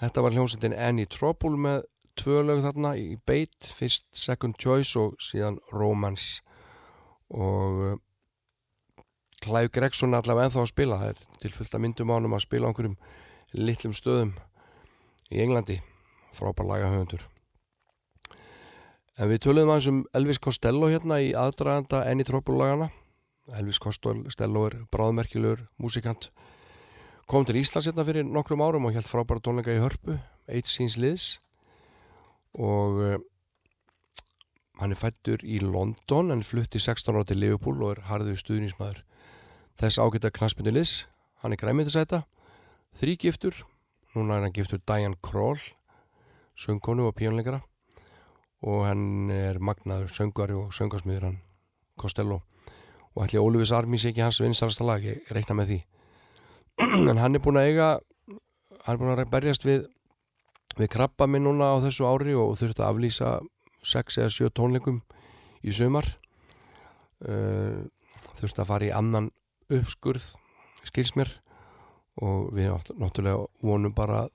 Þetta 0.00 0.24
var 0.24 0.34
hljómsveitin 0.36 0.76
Any 0.76 1.06
Trouble 1.08 1.56
með 1.60 1.86
tvö 2.20 2.42
lög 2.44 2.62
þarna 2.64 2.94
í 3.00 3.14
beit, 3.28 3.56
fyrst 3.76 4.08
Second 4.16 4.58
Choice 4.60 4.96
og 5.00 5.16
síðan 5.22 5.58
Romance. 5.72 6.42
Og 7.32 7.80
uh, 7.86 7.94
Clive 9.44 9.72
Gregson 9.72 10.14
er 10.14 10.22
allavega 10.22 10.50
ennþá 10.50 10.64
að 10.64 10.72
spila 10.72 11.00
það 11.00 11.14
er 11.14 11.24
til 11.42 11.54
fullt 11.54 11.76
að 11.76 11.84
myndum 11.84 12.12
ánum 12.12 12.36
að 12.36 12.44
spila 12.46 12.68
á 12.68 12.70
einhverjum 12.70 12.98
litlum 13.56 13.96
stöðum 13.96 14.36
í 15.32 15.40
Englandi. 15.44 15.80
Frábær 16.36 16.68
lagahöfundur. 16.68 17.24
En 19.16 19.30
við 19.30 19.46
töluðum 19.46 19.72
aðeins 19.72 19.90
um 19.92 20.04
Elvis 20.16 20.40
Costello 20.44 20.90
hérna 20.92 21.22
í 21.24 21.32
aðdraganda 21.32 22.04
Any 22.04 22.24
Trouble 22.28 22.58
lagana 22.60 22.90
Elvis 23.54 23.78
Costello 23.78 24.66
er 24.66 24.76
bráðmerkilegur 24.90 25.66
músikant 25.78 26.30
kom 27.26 27.46
til 27.46 27.58
Íslands 27.58 27.88
hérna 27.88 28.04
fyrir 28.06 28.26
nokkrum 28.26 28.62
árum 28.62 28.86
og 28.86 28.94
held 28.94 29.08
frábæra 29.10 29.42
tónleika 29.42 29.74
í 29.74 29.82
hörpu 29.82 30.14
eitt 30.46 30.70
síns 30.70 30.94
liðs. 31.00 31.40
Og 32.54 33.00
uh, 33.02 33.16
hann 34.78 34.94
er 34.94 35.00
fættur 35.00 35.42
í 35.42 35.58
London 35.62 36.30
en 36.30 36.44
flutti 36.46 36.78
16 36.78 37.16
ára 37.16 37.26
til 37.26 37.40
Liverpool 37.42 37.82
og 37.82 37.96
er 37.96 38.04
harður 38.10 38.38
stuðnismæður 38.38 39.02
þess 39.80 39.98
ágæta 39.98 40.30
knaspinu 40.30 40.72
liðs. 40.72 41.06
Hann 41.42 41.52
er 41.52 41.60
græmiðisæta 41.60 42.22
þrýgiftur, 42.96 43.58
núna 44.14 44.38
er 44.38 44.46
hann 44.46 44.54
giftur 44.56 44.80
Diane 44.86 45.18
Kroll 45.20 45.60
söngkonu 46.56 47.10
og 47.10 47.16
píjónleikara 47.18 47.60
og 48.64 48.86
hann 48.86 49.28
er 49.34 49.58
magnaður 49.60 50.14
söngari 50.14 50.56
og 50.56 50.70
söngarsmiður 50.72 51.28
hann 51.28 51.42
Costello. 51.98 52.40
Og 53.16 53.24
ætli 53.24 53.40
Ólfis 53.40 53.72
Armís 53.72 54.04
ekki 54.04 54.20
hans 54.20 54.40
vinsarasta 54.40 54.84
lag, 54.84 55.04
ég 55.04 55.28
reikna 55.32 55.56
með 55.56 55.70
því 55.72 55.78
en 57.10 57.16
hann 57.20 57.36
er 57.36 57.42
búin 57.44 57.58
að 57.60 57.70
eiga 57.70 57.88
hann 58.84 58.94
er 58.96 59.00
búin 59.00 59.12
að 59.14 59.30
berjast 59.32 59.64
við 59.66 59.86
við 60.76 60.90
krabba 60.92 61.26
minn 61.30 61.46
núna 61.46 61.72
á 61.72 61.76
þessu 61.80 62.04
ári 62.04 62.34
og 62.36 62.56
þurfti 62.60 62.82
að 62.84 62.90
aflýsa 62.90 63.30
6 63.86 64.18
eða 64.20 64.32
7 64.34 64.50
tónleikum 64.58 64.98
í 65.64 65.72
sumar. 65.72 66.08
Uh, 67.24 67.86
þurfti 68.36 68.60
að 68.60 68.68
fara 68.68 68.88
í 68.88 68.92
annan 68.92 69.30
uppskurð 69.72 70.26
skils 70.84 71.14
mér. 71.16 71.30
Og 72.20 72.50
við 72.56 72.68
nátt- 72.72 72.92
náttúrulega 72.96 73.46
vonum 73.62 73.94
bara 73.96 74.26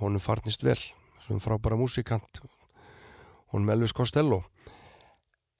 honum 0.00 0.22
farnist 0.22 0.64
vel. 0.64 0.78
Sem 1.26 1.40
frábæra 1.40 1.76
músikant 1.76 2.40
honum 3.52 3.70
Elvis 3.74 3.92
Costello. 3.92 4.40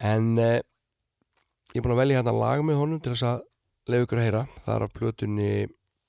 En 0.00 0.38
uh, 0.38 0.56
ég 1.74 1.82
er 1.82 1.84
búin 1.84 1.96
að 1.98 2.02
velja 2.04 2.22
hérna 2.22 2.32
lag 2.32 2.64
með 2.64 2.80
honum 2.80 3.00
til 3.04 3.12
þess 3.12 3.28
að 3.28 3.44
leiða 3.90 4.06
ykkur 4.06 4.22
að 4.22 4.28
heyra. 4.28 4.42
Það 4.64 4.74
er 4.76 4.86
af 4.86 4.96
plötunni 4.96 5.50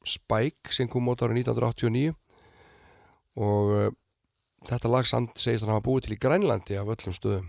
Spike 0.08 0.74
sem 0.74 0.90
kom 0.90 1.10
út 1.12 1.22
árið 1.22 1.44
1989 1.46 2.16
og 3.42 3.72
uh, 3.76 3.90
þetta 4.68 4.92
lag 4.92 5.08
samt 5.10 5.38
segist 5.40 5.66
hann 5.66 5.74
hafa 5.76 5.86
búið 5.86 6.08
til 6.08 6.16
í 6.16 6.22
Grænlandi 6.22 6.78
af 6.80 6.90
öllum 6.94 7.16
stöðum. 7.16 7.48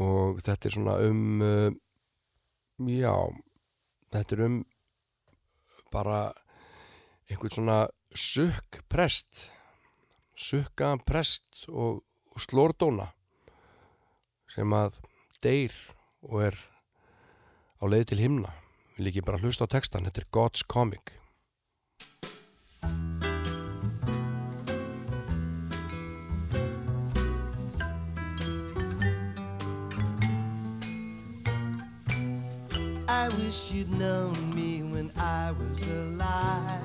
Og 0.00 0.40
þetta 0.44 0.68
er 0.68 0.76
svona 0.76 0.96
um 1.04 1.44
uh, 1.44 1.70
já 2.88 3.14
þetta 4.10 4.36
er 4.36 4.44
um 4.46 4.60
bara 5.92 6.20
einhvern 7.30 7.52
svona 7.54 7.80
sukk 8.16 8.80
prest 8.90 9.50
sukkaðan 10.40 11.02
prest 11.04 11.66
og, 11.68 12.00
og 12.32 12.42
slórdóna 12.42 13.10
sem 14.50 14.72
að 14.74 14.96
deyr 15.44 15.74
og 16.26 16.40
er 16.48 16.56
á 17.80 17.84
leið 17.86 18.08
til 18.10 18.22
himna 18.24 18.54
vil 18.96 19.10
ekki 19.12 19.24
bara 19.26 19.40
hlusta 19.42 19.66
á 19.66 19.72
textan, 19.72 20.06
þetta 20.08 20.24
er 20.24 20.30
God's 20.34 20.62
Comic 20.66 21.14
I 33.22 33.28
wish 33.36 33.72
you'd 33.72 33.92
known 33.98 34.32
me 34.54 34.82
when 34.82 35.10
I 35.18 35.50
was 35.50 35.90
alive. 35.90 36.80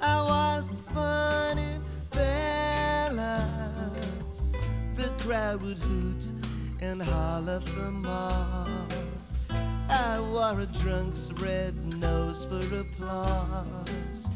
I 0.00 0.22
was 0.22 0.72
a 0.72 0.92
funny 0.92 1.78
fella. 2.10 3.46
The 4.96 5.12
crowd 5.22 5.62
would 5.62 5.78
hoot 5.78 6.32
and 6.80 7.02
holler 7.02 7.60
for 7.60 7.90
more. 7.90 9.11
I 9.92 10.18
wore 10.20 10.60
a 10.60 10.66
drunk's 10.66 11.30
red 11.32 11.76
nose 12.00 12.46
for 12.46 12.64
applause. 12.80 14.26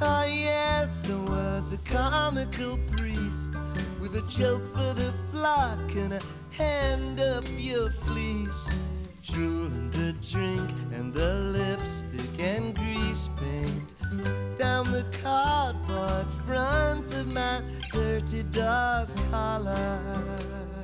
Oh 0.00 0.24
yes, 0.26 1.10
I 1.10 1.14
was 1.14 1.72
a 1.74 1.78
comical 1.78 2.78
priest 2.92 3.54
with 4.00 4.16
a 4.16 4.24
joke 4.30 4.64
for 4.72 4.94
the 4.94 5.12
flock 5.30 5.78
and 5.94 6.14
a 6.14 6.20
hand 6.50 7.20
up 7.20 7.44
your 7.58 7.90
fleece. 7.90 8.86
Drooling 9.24 9.90
the 9.90 10.14
drink 10.32 10.70
and 10.94 11.12
the 11.12 11.34
lipstick 11.34 12.40
and 12.40 12.74
grease 12.74 13.28
paint 13.36 14.58
down 14.58 14.84
the 14.84 15.04
cardboard 15.22 16.26
front 16.46 17.12
of 17.12 17.30
my 17.34 17.60
dirty 17.92 18.42
dog 18.44 19.08
collar. 19.30 20.77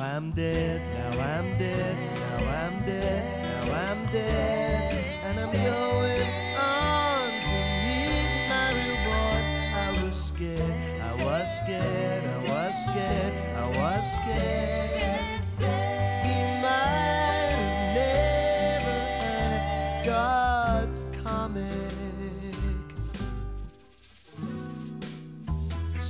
I'm 0.00 0.30
dead, 0.30 0.80
now 0.94 1.20
I'm 1.20 1.58
dead, 1.58 1.96
now 2.14 2.36
I'm 2.64 2.78
dead, 2.86 3.66
now 3.66 3.74
I'm 3.74 4.06
dead, 4.12 5.04
and 5.24 5.40
I'm 5.40 5.52
going 5.52 6.30
on 6.56 7.30
to 7.46 7.58
meet 7.82 8.30
my 8.48 8.68
reward. 8.78 9.44
I 9.74 10.04
was 10.04 10.16
scared, 10.26 10.74
I 11.02 11.24
was 11.24 11.58
scared, 11.58 12.24
I 12.24 12.38
was 12.48 12.82
scared, 12.84 13.32
I 13.56 13.66
was 13.76 14.12
scared. 14.12 15.37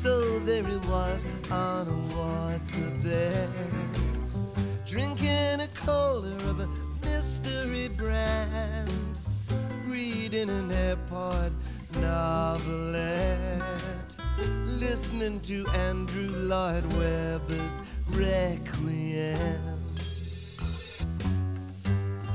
So 0.08 0.38
there 0.38 0.62
he 0.62 0.76
was 0.88 1.26
on 1.50 1.86
a 1.86 2.14
waterbed, 2.14 3.50
drinking 4.86 5.60
a 5.60 5.68
cola 5.74 6.32
of 6.48 6.60
a 6.60 6.68
mystery 7.04 7.88
brand, 7.88 8.90
reading 9.86 10.48
an 10.48 10.72
airport 10.72 11.52
novelette, 12.00 13.60
listening 14.64 15.40
to 15.40 15.66
Andrew 15.88 16.28
Lloyd 16.28 16.90
Webber's 16.94 17.78
Requiem. 18.12 19.60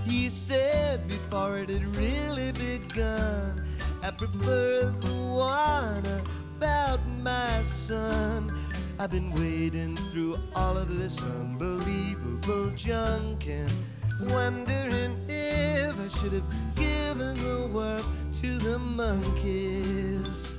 He 0.05 0.29
said 0.29 1.07
before 1.07 1.57
it 1.57 1.69
had 1.69 1.83
really 1.97 2.51
begun, 2.51 3.65
I 4.03 4.11
prefer 4.11 4.93
the 5.01 5.11
one 5.11 6.03
about 6.57 6.99
my 7.21 7.61
son. 7.63 8.51
I've 8.99 9.11
been 9.11 9.31
wading 9.33 9.95
through 10.11 10.37
all 10.55 10.77
of 10.77 10.87
this 10.97 11.21
unbelievable 11.21 12.69
junk 12.75 13.47
and 13.47 13.71
wondering 14.29 15.13
if 15.27 15.93
I 15.99 16.07
should 16.19 16.33
have 16.33 16.75
given 16.75 17.35
the 17.35 17.69
world 17.73 18.05
to 18.41 18.57
the 18.59 18.77
monkeys. 18.79 20.57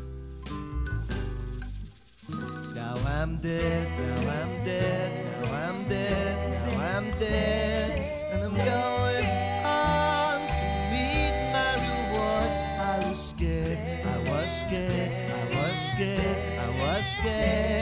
Now 2.74 2.94
I'm 3.06 3.36
dead, 3.38 3.88
now 3.98 4.30
I'm 4.40 4.64
dead, 4.64 5.44
now 5.44 5.52
I'm 5.52 5.88
dead, 5.88 6.72
now 6.72 6.96
I'm 6.96 7.10
dead, 7.18 8.32
and 8.32 8.44
I'm 8.44 8.54
going 8.56 8.93
was 17.24 17.73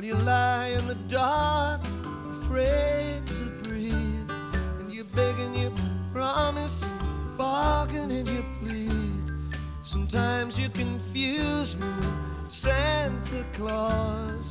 While 0.00 0.08
you 0.08 0.14
lie 0.14 0.68
in 0.78 0.86
the 0.86 0.94
dark, 1.08 1.82
afraid 2.40 3.20
to 3.26 3.50
breathe, 3.62 4.30
and 4.30 4.90
you 4.90 5.04
beg 5.04 5.38
and 5.40 5.54
you 5.54 5.70
promise, 6.10 6.82
bargain 7.36 8.10
and 8.10 8.26
you 8.26 8.42
plead. 8.62 9.52
Sometimes 9.84 10.58
you 10.58 10.70
confuse 10.70 11.76
me 11.76 11.86
Santa 12.48 13.44
Claus. 13.52 14.50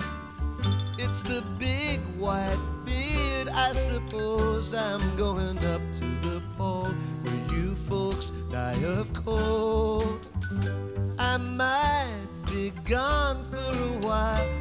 It's 1.00 1.24
the 1.24 1.44
big 1.58 2.00
white 2.20 2.64
beard, 2.86 3.50
I 3.50 3.74
suppose. 3.74 4.72
I'm 4.72 5.02
going 5.18 5.58
up 5.66 5.82
to 6.00 6.30
the 6.30 6.44
pole 6.60 6.94
where 7.24 7.58
you 7.58 7.76
folks 7.90 8.32
die 8.52 8.84
of 8.84 9.12
cold. 9.14 10.28
I 11.18 11.38
might 11.38 12.28
be 12.46 12.72
gone 12.86 13.44
for 13.46 13.58
a 13.58 14.08
while 14.08 14.59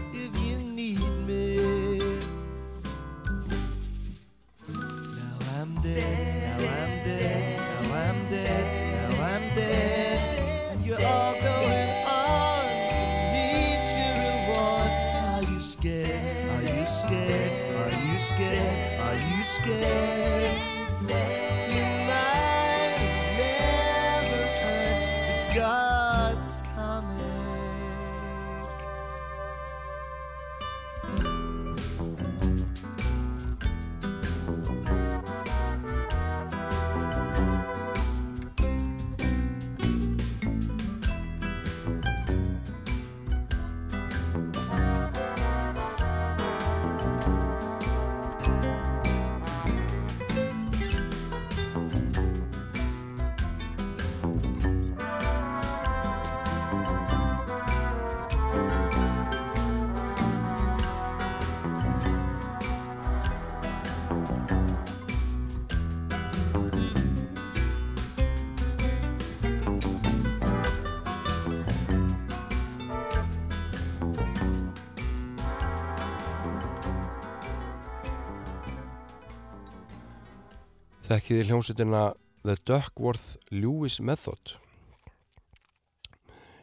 Þekkið 81.28 81.42
í 81.44 81.48
hljómsveitina 81.50 81.98
The 82.40 82.54
Duckworth 82.64 83.34
Lewis 83.52 83.98
Method. 84.00 84.54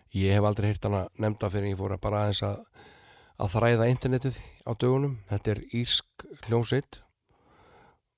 Ég 0.09 0.33
hef 0.33 0.45
aldrei 0.49 0.71
heyrt 0.71 0.87
hana 0.87 1.01
nefnda 1.21 1.51
fyrir 1.53 1.69
ég 1.69 1.77
fór 1.77 1.93
að 1.93 1.99
bara 2.01 2.21
aðeins 2.23 2.39
að, 2.47 2.63
að 3.45 3.51
þræða 3.53 3.89
internetið 3.91 4.39
á 4.65 4.71
dögunum. 4.73 5.11
Þetta 5.29 5.51
er 5.53 5.61
írsk 5.69 6.25
hljómsveit 6.47 6.97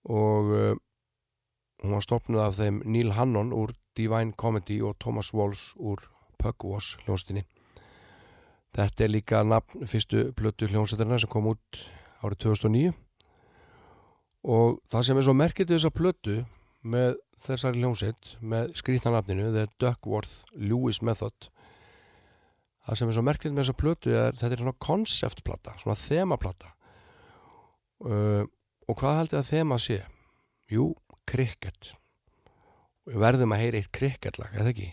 og 0.07 0.53
uh, 0.55 0.79
hún 1.83 1.97
var 1.97 2.05
stopnuð 2.05 2.43
af 2.45 2.55
þeim 2.61 2.79
Neil 2.95 3.11
Hannon 3.17 3.51
úr 3.51 3.73
Divine 3.99 4.31
Comedy 4.39 4.77
og 4.79 4.95
Thomas 5.03 5.33
Walsh 5.35 5.75
úr 5.75 6.05
Pugwash 6.39 7.01
hljómsveitinni. 7.01 7.43
Þetta 8.71 9.03
er 9.03 9.11
líka 9.11 9.43
nafn 9.43 9.83
fyrstu 9.83 10.29
plötu 10.31 10.71
hljómsveitina 10.71 11.19
sem 11.19 11.33
kom 11.35 11.51
út 11.51 11.83
árið 12.23 12.39
2009 12.47 12.95
og 14.43 14.79
það 14.91 15.07
sem 15.07 15.19
er 15.19 15.27
svo 15.27 15.35
merkitt 15.37 15.69
við 15.69 15.79
þessa 15.79 15.93
plötu 15.95 16.37
með 16.87 17.17
þessari 17.47 17.81
hljómsveit 17.81 18.33
með 18.41 18.73
skrýtnanafninu 18.79 19.51
The 19.53 19.67
Duckworth 19.81 20.43
Lewis 20.55 21.01
Method 21.05 21.49
það 22.87 22.99
sem 22.99 23.11
er 23.11 23.17
svo 23.17 23.25
merkitt 23.27 23.53
með 23.53 23.65
þessa 23.65 23.79
plötu 23.81 24.15
er 24.15 24.37
þetta 24.37 24.53
er 24.55 24.63
svona 24.63 24.79
konceptplata, 24.87 25.77
svona 25.81 25.99
þemaplata 26.01 26.73
uh, 28.05 28.43
og 28.87 28.99
hvað 28.99 29.21
haldið 29.21 29.39
að 29.41 29.49
þema 29.51 29.79
sé? 29.83 30.01
Jú, 30.71 30.91
cricket 31.27 31.93
Við 33.07 33.21
verðum 33.23 33.53
að 33.55 33.61
heyra 33.63 33.79
eitt 33.79 33.93
krikketlag, 33.95 34.51
eða 34.51 34.73
ekki? 34.73 34.89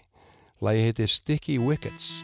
Lagi 0.62 0.84
heitir 0.86 1.10
Sticky 1.10 1.58
Wickets. 1.58 2.22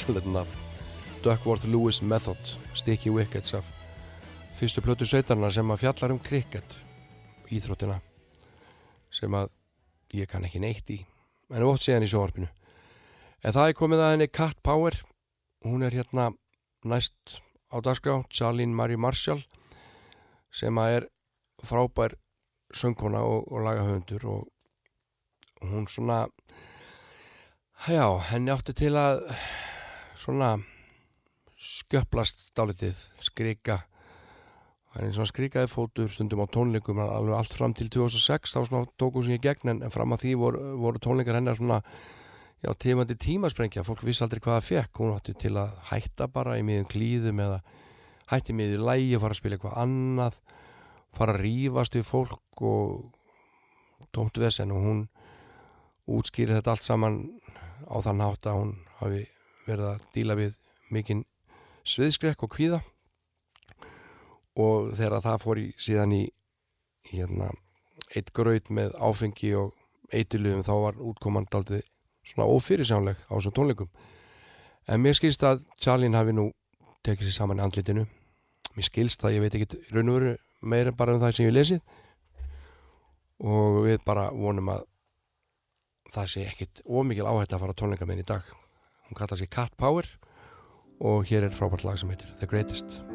Rosalegt 0.00 0.26
nafn. 0.26 0.58
Duckworth 1.22 1.66
Lewis 1.66 2.00
Method, 2.02 2.56
Sticky 2.74 3.10
Wickets 3.10 3.54
af 3.54 3.64
fyrstu 4.56 4.80
plötu 4.80 5.04
sveitarna 5.04 5.50
sem 5.52 5.68
að 5.68 5.82
fjallar 5.82 6.14
um 6.14 6.20
cricket, 6.24 6.72
íþróttina, 7.52 7.98
sem 9.12 9.34
að 9.36 9.50
ég 10.16 10.30
kann 10.30 10.46
ekki 10.48 10.62
neitt 10.62 10.88
í, 10.94 10.98
en 11.52 11.66
oft 11.68 11.84
séðan 11.84 12.06
í 12.06 12.10
sjónvarpinu. 12.12 12.48
En 13.44 13.52
það 13.52 13.68
er 13.68 13.76
komið 13.76 14.04
að 14.04 14.12
henni 14.14 14.30
Cat 14.32 14.62
Power, 14.64 14.96
hún 15.68 15.84
er 15.84 15.92
hérna 15.92 16.30
næst 16.88 17.40
á 17.68 17.76
dagskrá, 17.84 18.22
Charlene 18.32 18.72
Marie 18.72 18.96
Marshall, 18.96 19.44
sem 20.48 20.80
að 20.80 20.96
er 20.96 21.08
frábær 21.60 22.16
söngkona 22.72 23.20
og, 23.20 23.50
og 23.52 23.66
lagahöfundur 23.68 24.28
og 24.32 25.66
hún 25.68 25.88
svona 25.88 26.22
já, 27.84 28.06
henni 28.32 28.54
átti 28.54 28.72
til 28.72 28.96
að 28.96 29.28
svona 30.20 30.54
skjöplast 31.60 32.50
dálítið, 32.56 33.00
skrika. 33.24 33.80
Henni 34.94 35.14
svona 35.14 35.30
skrikaði 35.30 35.70
fótur 35.70 36.10
stundum 36.10 36.42
á 36.42 36.46
tónleikum 36.50 36.98
alveg 37.02 37.36
allt 37.36 37.54
fram 37.54 37.74
til 37.76 37.90
2006 37.92 38.56
þá 38.56 38.60
svona 38.66 38.88
tókum 38.98 39.22
sem 39.26 39.36
ég 39.36 39.44
gegn 39.44 39.74
en, 39.74 39.84
fram 39.92 40.16
að 40.16 40.24
því 40.24 40.32
voru, 40.40 40.62
voru 40.82 41.02
tónleikar 41.02 41.38
hennar 41.38 41.58
svona 41.58 41.78
já, 42.60 42.72
tímandi 42.74 43.14
tímasprengja, 43.20 43.84
fólk 43.86 44.02
vissi 44.04 44.24
aldrei 44.26 44.42
hvað 44.42 44.58
það 44.58 44.70
fekk 44.70 45.02
hún 45.02 45.14
átti 45.14 45.36
til 45.38 45.54
að 45.60 45.76
hætta 45.92 46.26
bara 46.32 46.58
í 46.58 46.64
miðum 46.66 46.90
klíðum 46.90 47.44
eða 47.46 47.60
hætti 48.32 48.56
miður 48.56 48.82
lægi 48.88 49.20
fara 49.22 49.36
að 49.36 49.40
spila 49.40 49.58
eitthvað 49.58 49.78
annað 49.84 50.40
fara 51.16 51.34
að 51.34 51.42
rífast 51.44 51.96
við 51.98 52.06
fólk 52.06 52.62
og 52.66 54.06
tómt 54.14 54.38
vesen. 54.40 54.74
Og 54.74 54.84
hún 54.84 55.02
útskýri 56.10 56.56
þetta 56.56 56.74
allt 56.74 56.86
saman 56.86 57.20
á 57.86 57.96
þann 58.02 58.24
hátt 58.24 58.50
að 58.50 58.58
hún 58.60 58.72
hafi 59.00 59.24
verið 59.70 59.90
að 59.92 60.06
díla 60.14 60.36
við 60.38 60.56
mikinn 60.90 61.24
sviðskrekk 61.86 62.44
og 62.44 62.54
kvíða. 62.54 62.80
Og 64.60 64.90
þegar 64.98 65.24
það 65.24 65.42
fór 65.44 65.60
í 65.62 65.66
síðan 65.80 66.14
í 66.16 66.22
hérna, 67.10 67.50
eitt 68.14 68.32
graut 68.36 68.68
með 68.74 68.96
áfengi 68.98 69.54
og 69.56 69.74
eitilugum 70.12 70.64
þá 70.66 70.74
var 70.84 71.00
útkomand 71.10 71.54
aldrei 71.54 71.80
svona 72.26 72.48
ófyrirsjánleg 72.50 73.18
á 73.30 73.32
þessum 73.32 73.56
tónleikum. 73.56 73.90
En 74.90 75.02
mér 75.02 75.16
skilst 75.16 75.44
að 75.46 75.64
Charlene 75.80 76.18
hafi 76.18 76.34
nú 76.34 76.50
tekið 77.06 77.28
sér 77.30 77.38
saman 77.38 77.62
í 77.62 77.64
andlitinu. 77.64 78.06
Mér 78.76 78.86
skilst 78.86 79.22
það, 79.22 79.36
ég 79.36 79.44
veit 79.44 79.58
ekki 79.58 79.82
raun 79.94 80.10
og 80.10 80.18
veru 80.18 80.36
meira 80.60 80.92
bara 80.92 81.16
um 81.16 81.22
það 81.22 81.36
sem 81.36 81.48
ég 81.48 81.56
lesið. 81.56 81.82
Og 83.40 83.82
við 83.86 84.00
bara 84.04 84.28
vonum 84.34 84.74
að 84.74 84.86
það 86.10 86.32
sé 86.34 86.48
ekkit 86.50 86.82
ómikil 86.84 87.28
áhætt 87.28 87.54
að 87.54 87.62
fara 87.62 87.76
á 87.76 87.80
tónleika 87.80 88.06
með 88.08 88.18
henni 88.18 88.26
í 88.26 88.32
dag 88.34 88.59
hún 89.10 89.18
kallar 89.18 89.38
sig 89.38 89.50
Cat 89.50 89.74
Power 89.76 90.06
og 91.00 91.24
hér 91.26 91.48
er 91.48 91.56
frábært 91.56 91.84
lag 91.84 91.98
sem 91.98 92.10
heitir 92.12 92.30
The 92.38 92.46
Greatest 92.46 93.09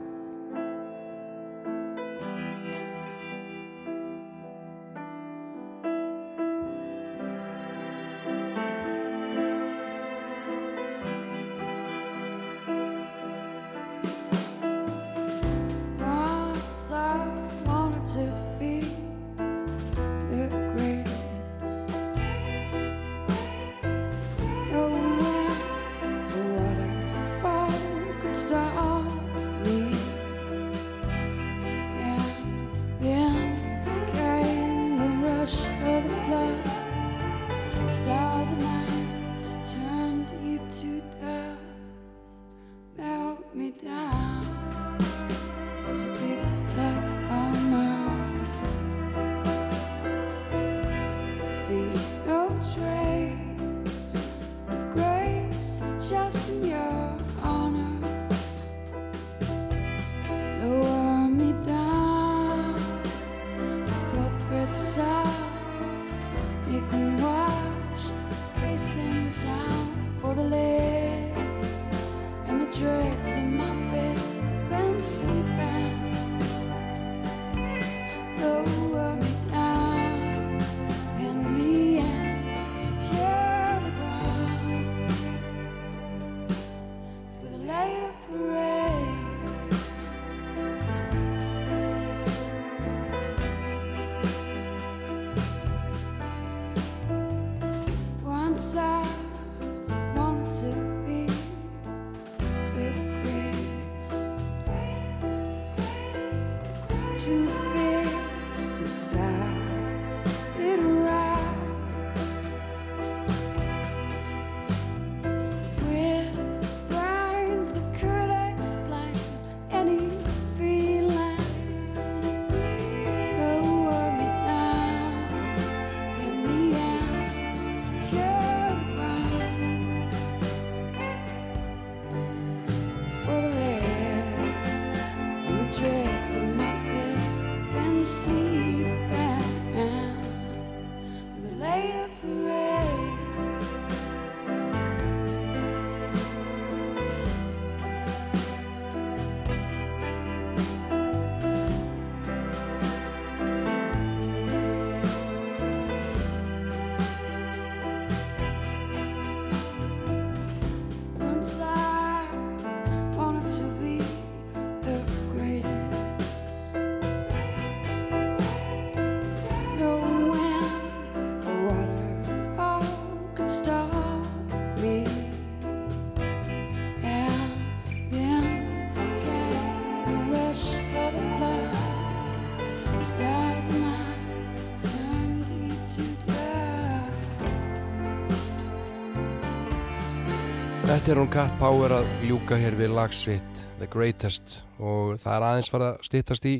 Cat 191.36 191.52
Power 191.60 191.92
að 191.92 192.06
ljúka 192.24 192.56
hér 192.56 192.78
við 192.80 192.94
lagsitt 192.96 193.58
The 193.82 193.90
Greatest. 193.92 194.62
Og 194.80 195.18
það 195.20 195.34
er 195.34 195.44
aðeins 195.44 195.70
fara 195.74 195.90
að 195.90 196.06
stýttast 196.08 196.46
í 196.48 196.54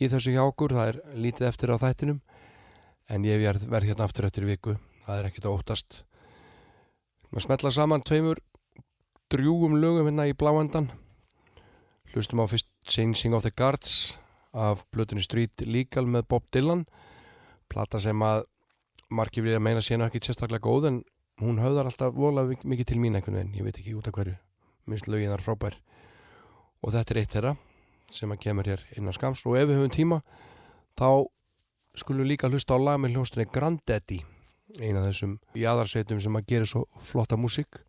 í 0.00 0.08
þessu 0.08 0.32
hjá 0.32 0.40
okkur, 0.46 0.72
það 0.72 0.88
er 0.88 0.98
lítið 1.20 1.48
eftir 1.50 1.72
á 1.76 1.76
þættinum. 1.82 2.22
En 3.12 3.26
ég 3.28 3.42
verð, 3.42 3.66
hérna 3.68 4.06
aftur 4.06 4.24
eftir 4.24 4.46
viku, 4.48 4.78
það 5.04 5.18
er 5.18 5.28
ekkert 5.28 5.50
að 5.50 5.58
óttast. 5.58 5.98
Maður 7.28 7.44
smetla 7.44 7.74
saman 7.76 8.06
tveimur 8.08 8.40
drjúgum 9.28 9.76
lögum 9.82 10.08
hérna 10.08 10.30
í 10.30 10.32
bláendan. 10.32 10.88
Hlustum 12.14 12.40
á 12.40 12.48
fyrst 12.48 12.72
Changing 12.88 13.36
of 13.36 13.44
the 13.44 13.52
Guards 13.52 14.16
af 14.56 14.86
Blötunni 14.96 15.28
Street 15.28 15.60
Legal 15.68 16.08
með 16.08 16.24
Bob 16.32 16.48
Dylan. 16.48 16.86
Plata 17.68 18.00
sem 18.00 18.24
að 18.24 18.46
margir 19.12 19.44
vilja 19.44 19.60
meina 19.60 19.84
síðan 19.84 20.08
ekki 20.08 20.24
sérstaklega 20.24 20.64
góð 20.64 20.88
en 20.88 21.02
hún 21.40 21.60
höfðar 21.60 21.88
alltaf 21.90 22.14
vola 22.14 22.44
mikið 22.48 22.92
til 22.92 23.00
mín 23.00 23.16
einhvern 23.18 23.38
veginn, 23.38 23.56
ég 23.58 23.66
veit 23.66 23.78
ekki 23.80 23.96
út 23.98 24.08
af 24.10 24.16
hverju. 24.16 24.36
Minnst 24.90 25.08
lögin 25.08 25.32
þar 25.32 25.44
frábær. 25.44 25.76
Og 26.80 26.94
þetta 26.94 27.14
er 27.14 27.20
eitt 27.20 27.34
þeirra 27.34 27.54
sem 28.10 28.32
að 28.32 28.42
kemur 28.44 28.70
hér 28.70 28.82
innan 28.96 29.16
skams. 29.16 29.44
Og 29.46 29.58
ef 29.58 29.68
við 29.68 29.80
höfum 29.80 29.94
tíma 29.94 30.20
þá 30.98 31.26
skulum 31.98 32.28
líka 32.28 32.50
hlusta 32.50 32.76
á 32.76 32.78
lag 32.80 33.00
með 33.00 33.16
hljóstinni 33.16 33.48
Granddaddy 33.52 34.20
eina 34.78 35.04
þessum 35.08 35.38
jaðarsveitum 35.58 36.20
sem 36.22 36.38
að 36.38 36.48
gera 36.52 36.68
svo 36.68 36.86
flotta 37.02 37.38
músík. 37.40 37.82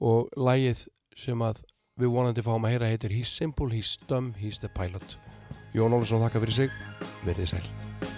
Og 0.00 0.28
lagið 0.36 0.86
sem 1.16 1.40
að 1.44 1.62
við 1.96 2.12
vonandi 2.12 2.44
fáum 2.44 2.68
að 2.68 2.76
heyra 2.76 2.92
heitir 2.92 3.16
He's 3.16 3.32
Simple, 3.32 3.72
He's 3.72 3.96
Dumb, 4.08 4.34
He's 4.40 4.60
the 4.60 4.72
Pilot. 4.72 5.18
Jón 5.76 5.96
Ólusson 5.96 6.24
þakka 6.24 6.44
fyrir 6.44 6.60
sig. 6.64 6.78
Verðið 7.24 7.56
sæl 7.56 8.15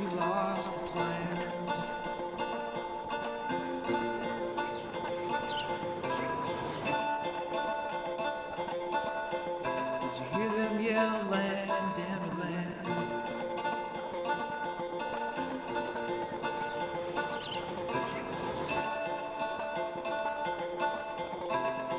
you 0.00 0.08
lost 0.16 0.72
the 0.72 0.80
plans. 0.86 1.74
Did 10.02 10.14
you 10.18 10.24
hear 10.32 10.48
them 10.48 10.80
yell, 10.80 11.24
land, 11.30 11.94
damn 11.96 12.22
it, 12.24 12.34
land? 12.40 12.86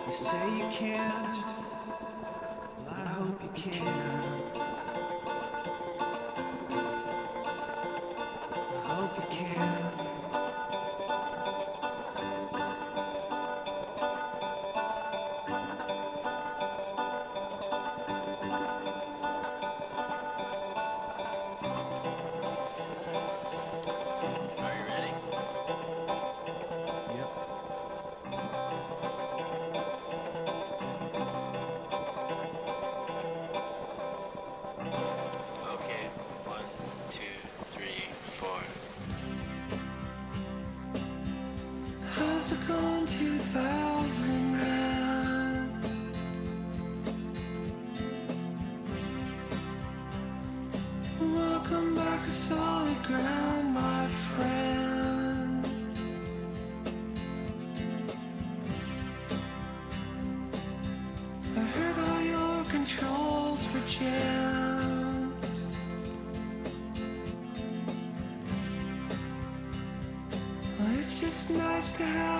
You 0.07 0.13
say 0.13 0.57
you 0.57 0.67
can't. 0.71 1.20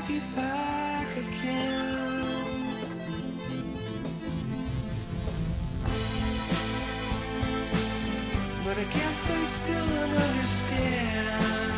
have 0.02 0.10
you 0.10 0.22
back 0.36 1.08
again. 1.16 2.26
But 8.64 8.78
I 8.78 8.84
guess 8.86 9.28
they 9.28 9.46
still 9.46 9.86
don't 9.88 10.18
understand. 10.18 11.71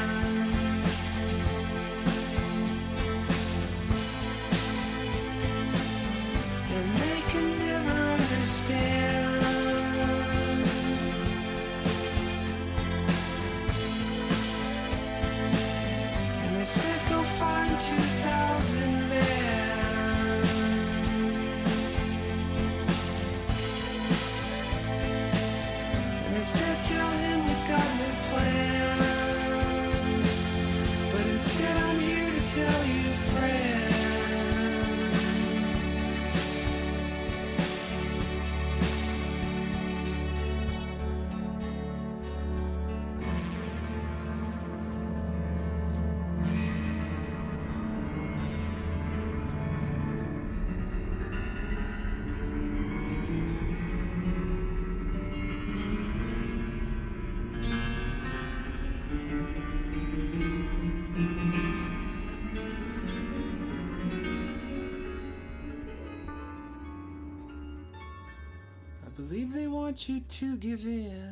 believe 69.33 69.51
they 69.51 69.67
want 69.67 70.07
you 70.07 70.19
to 70.19 70.55
give 70.57 70.85
in. 70.85 71.22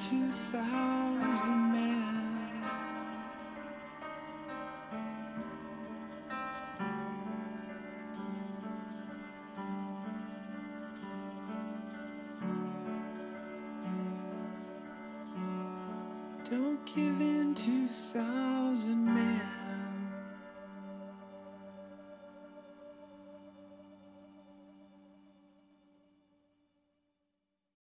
2000 0.00 0.99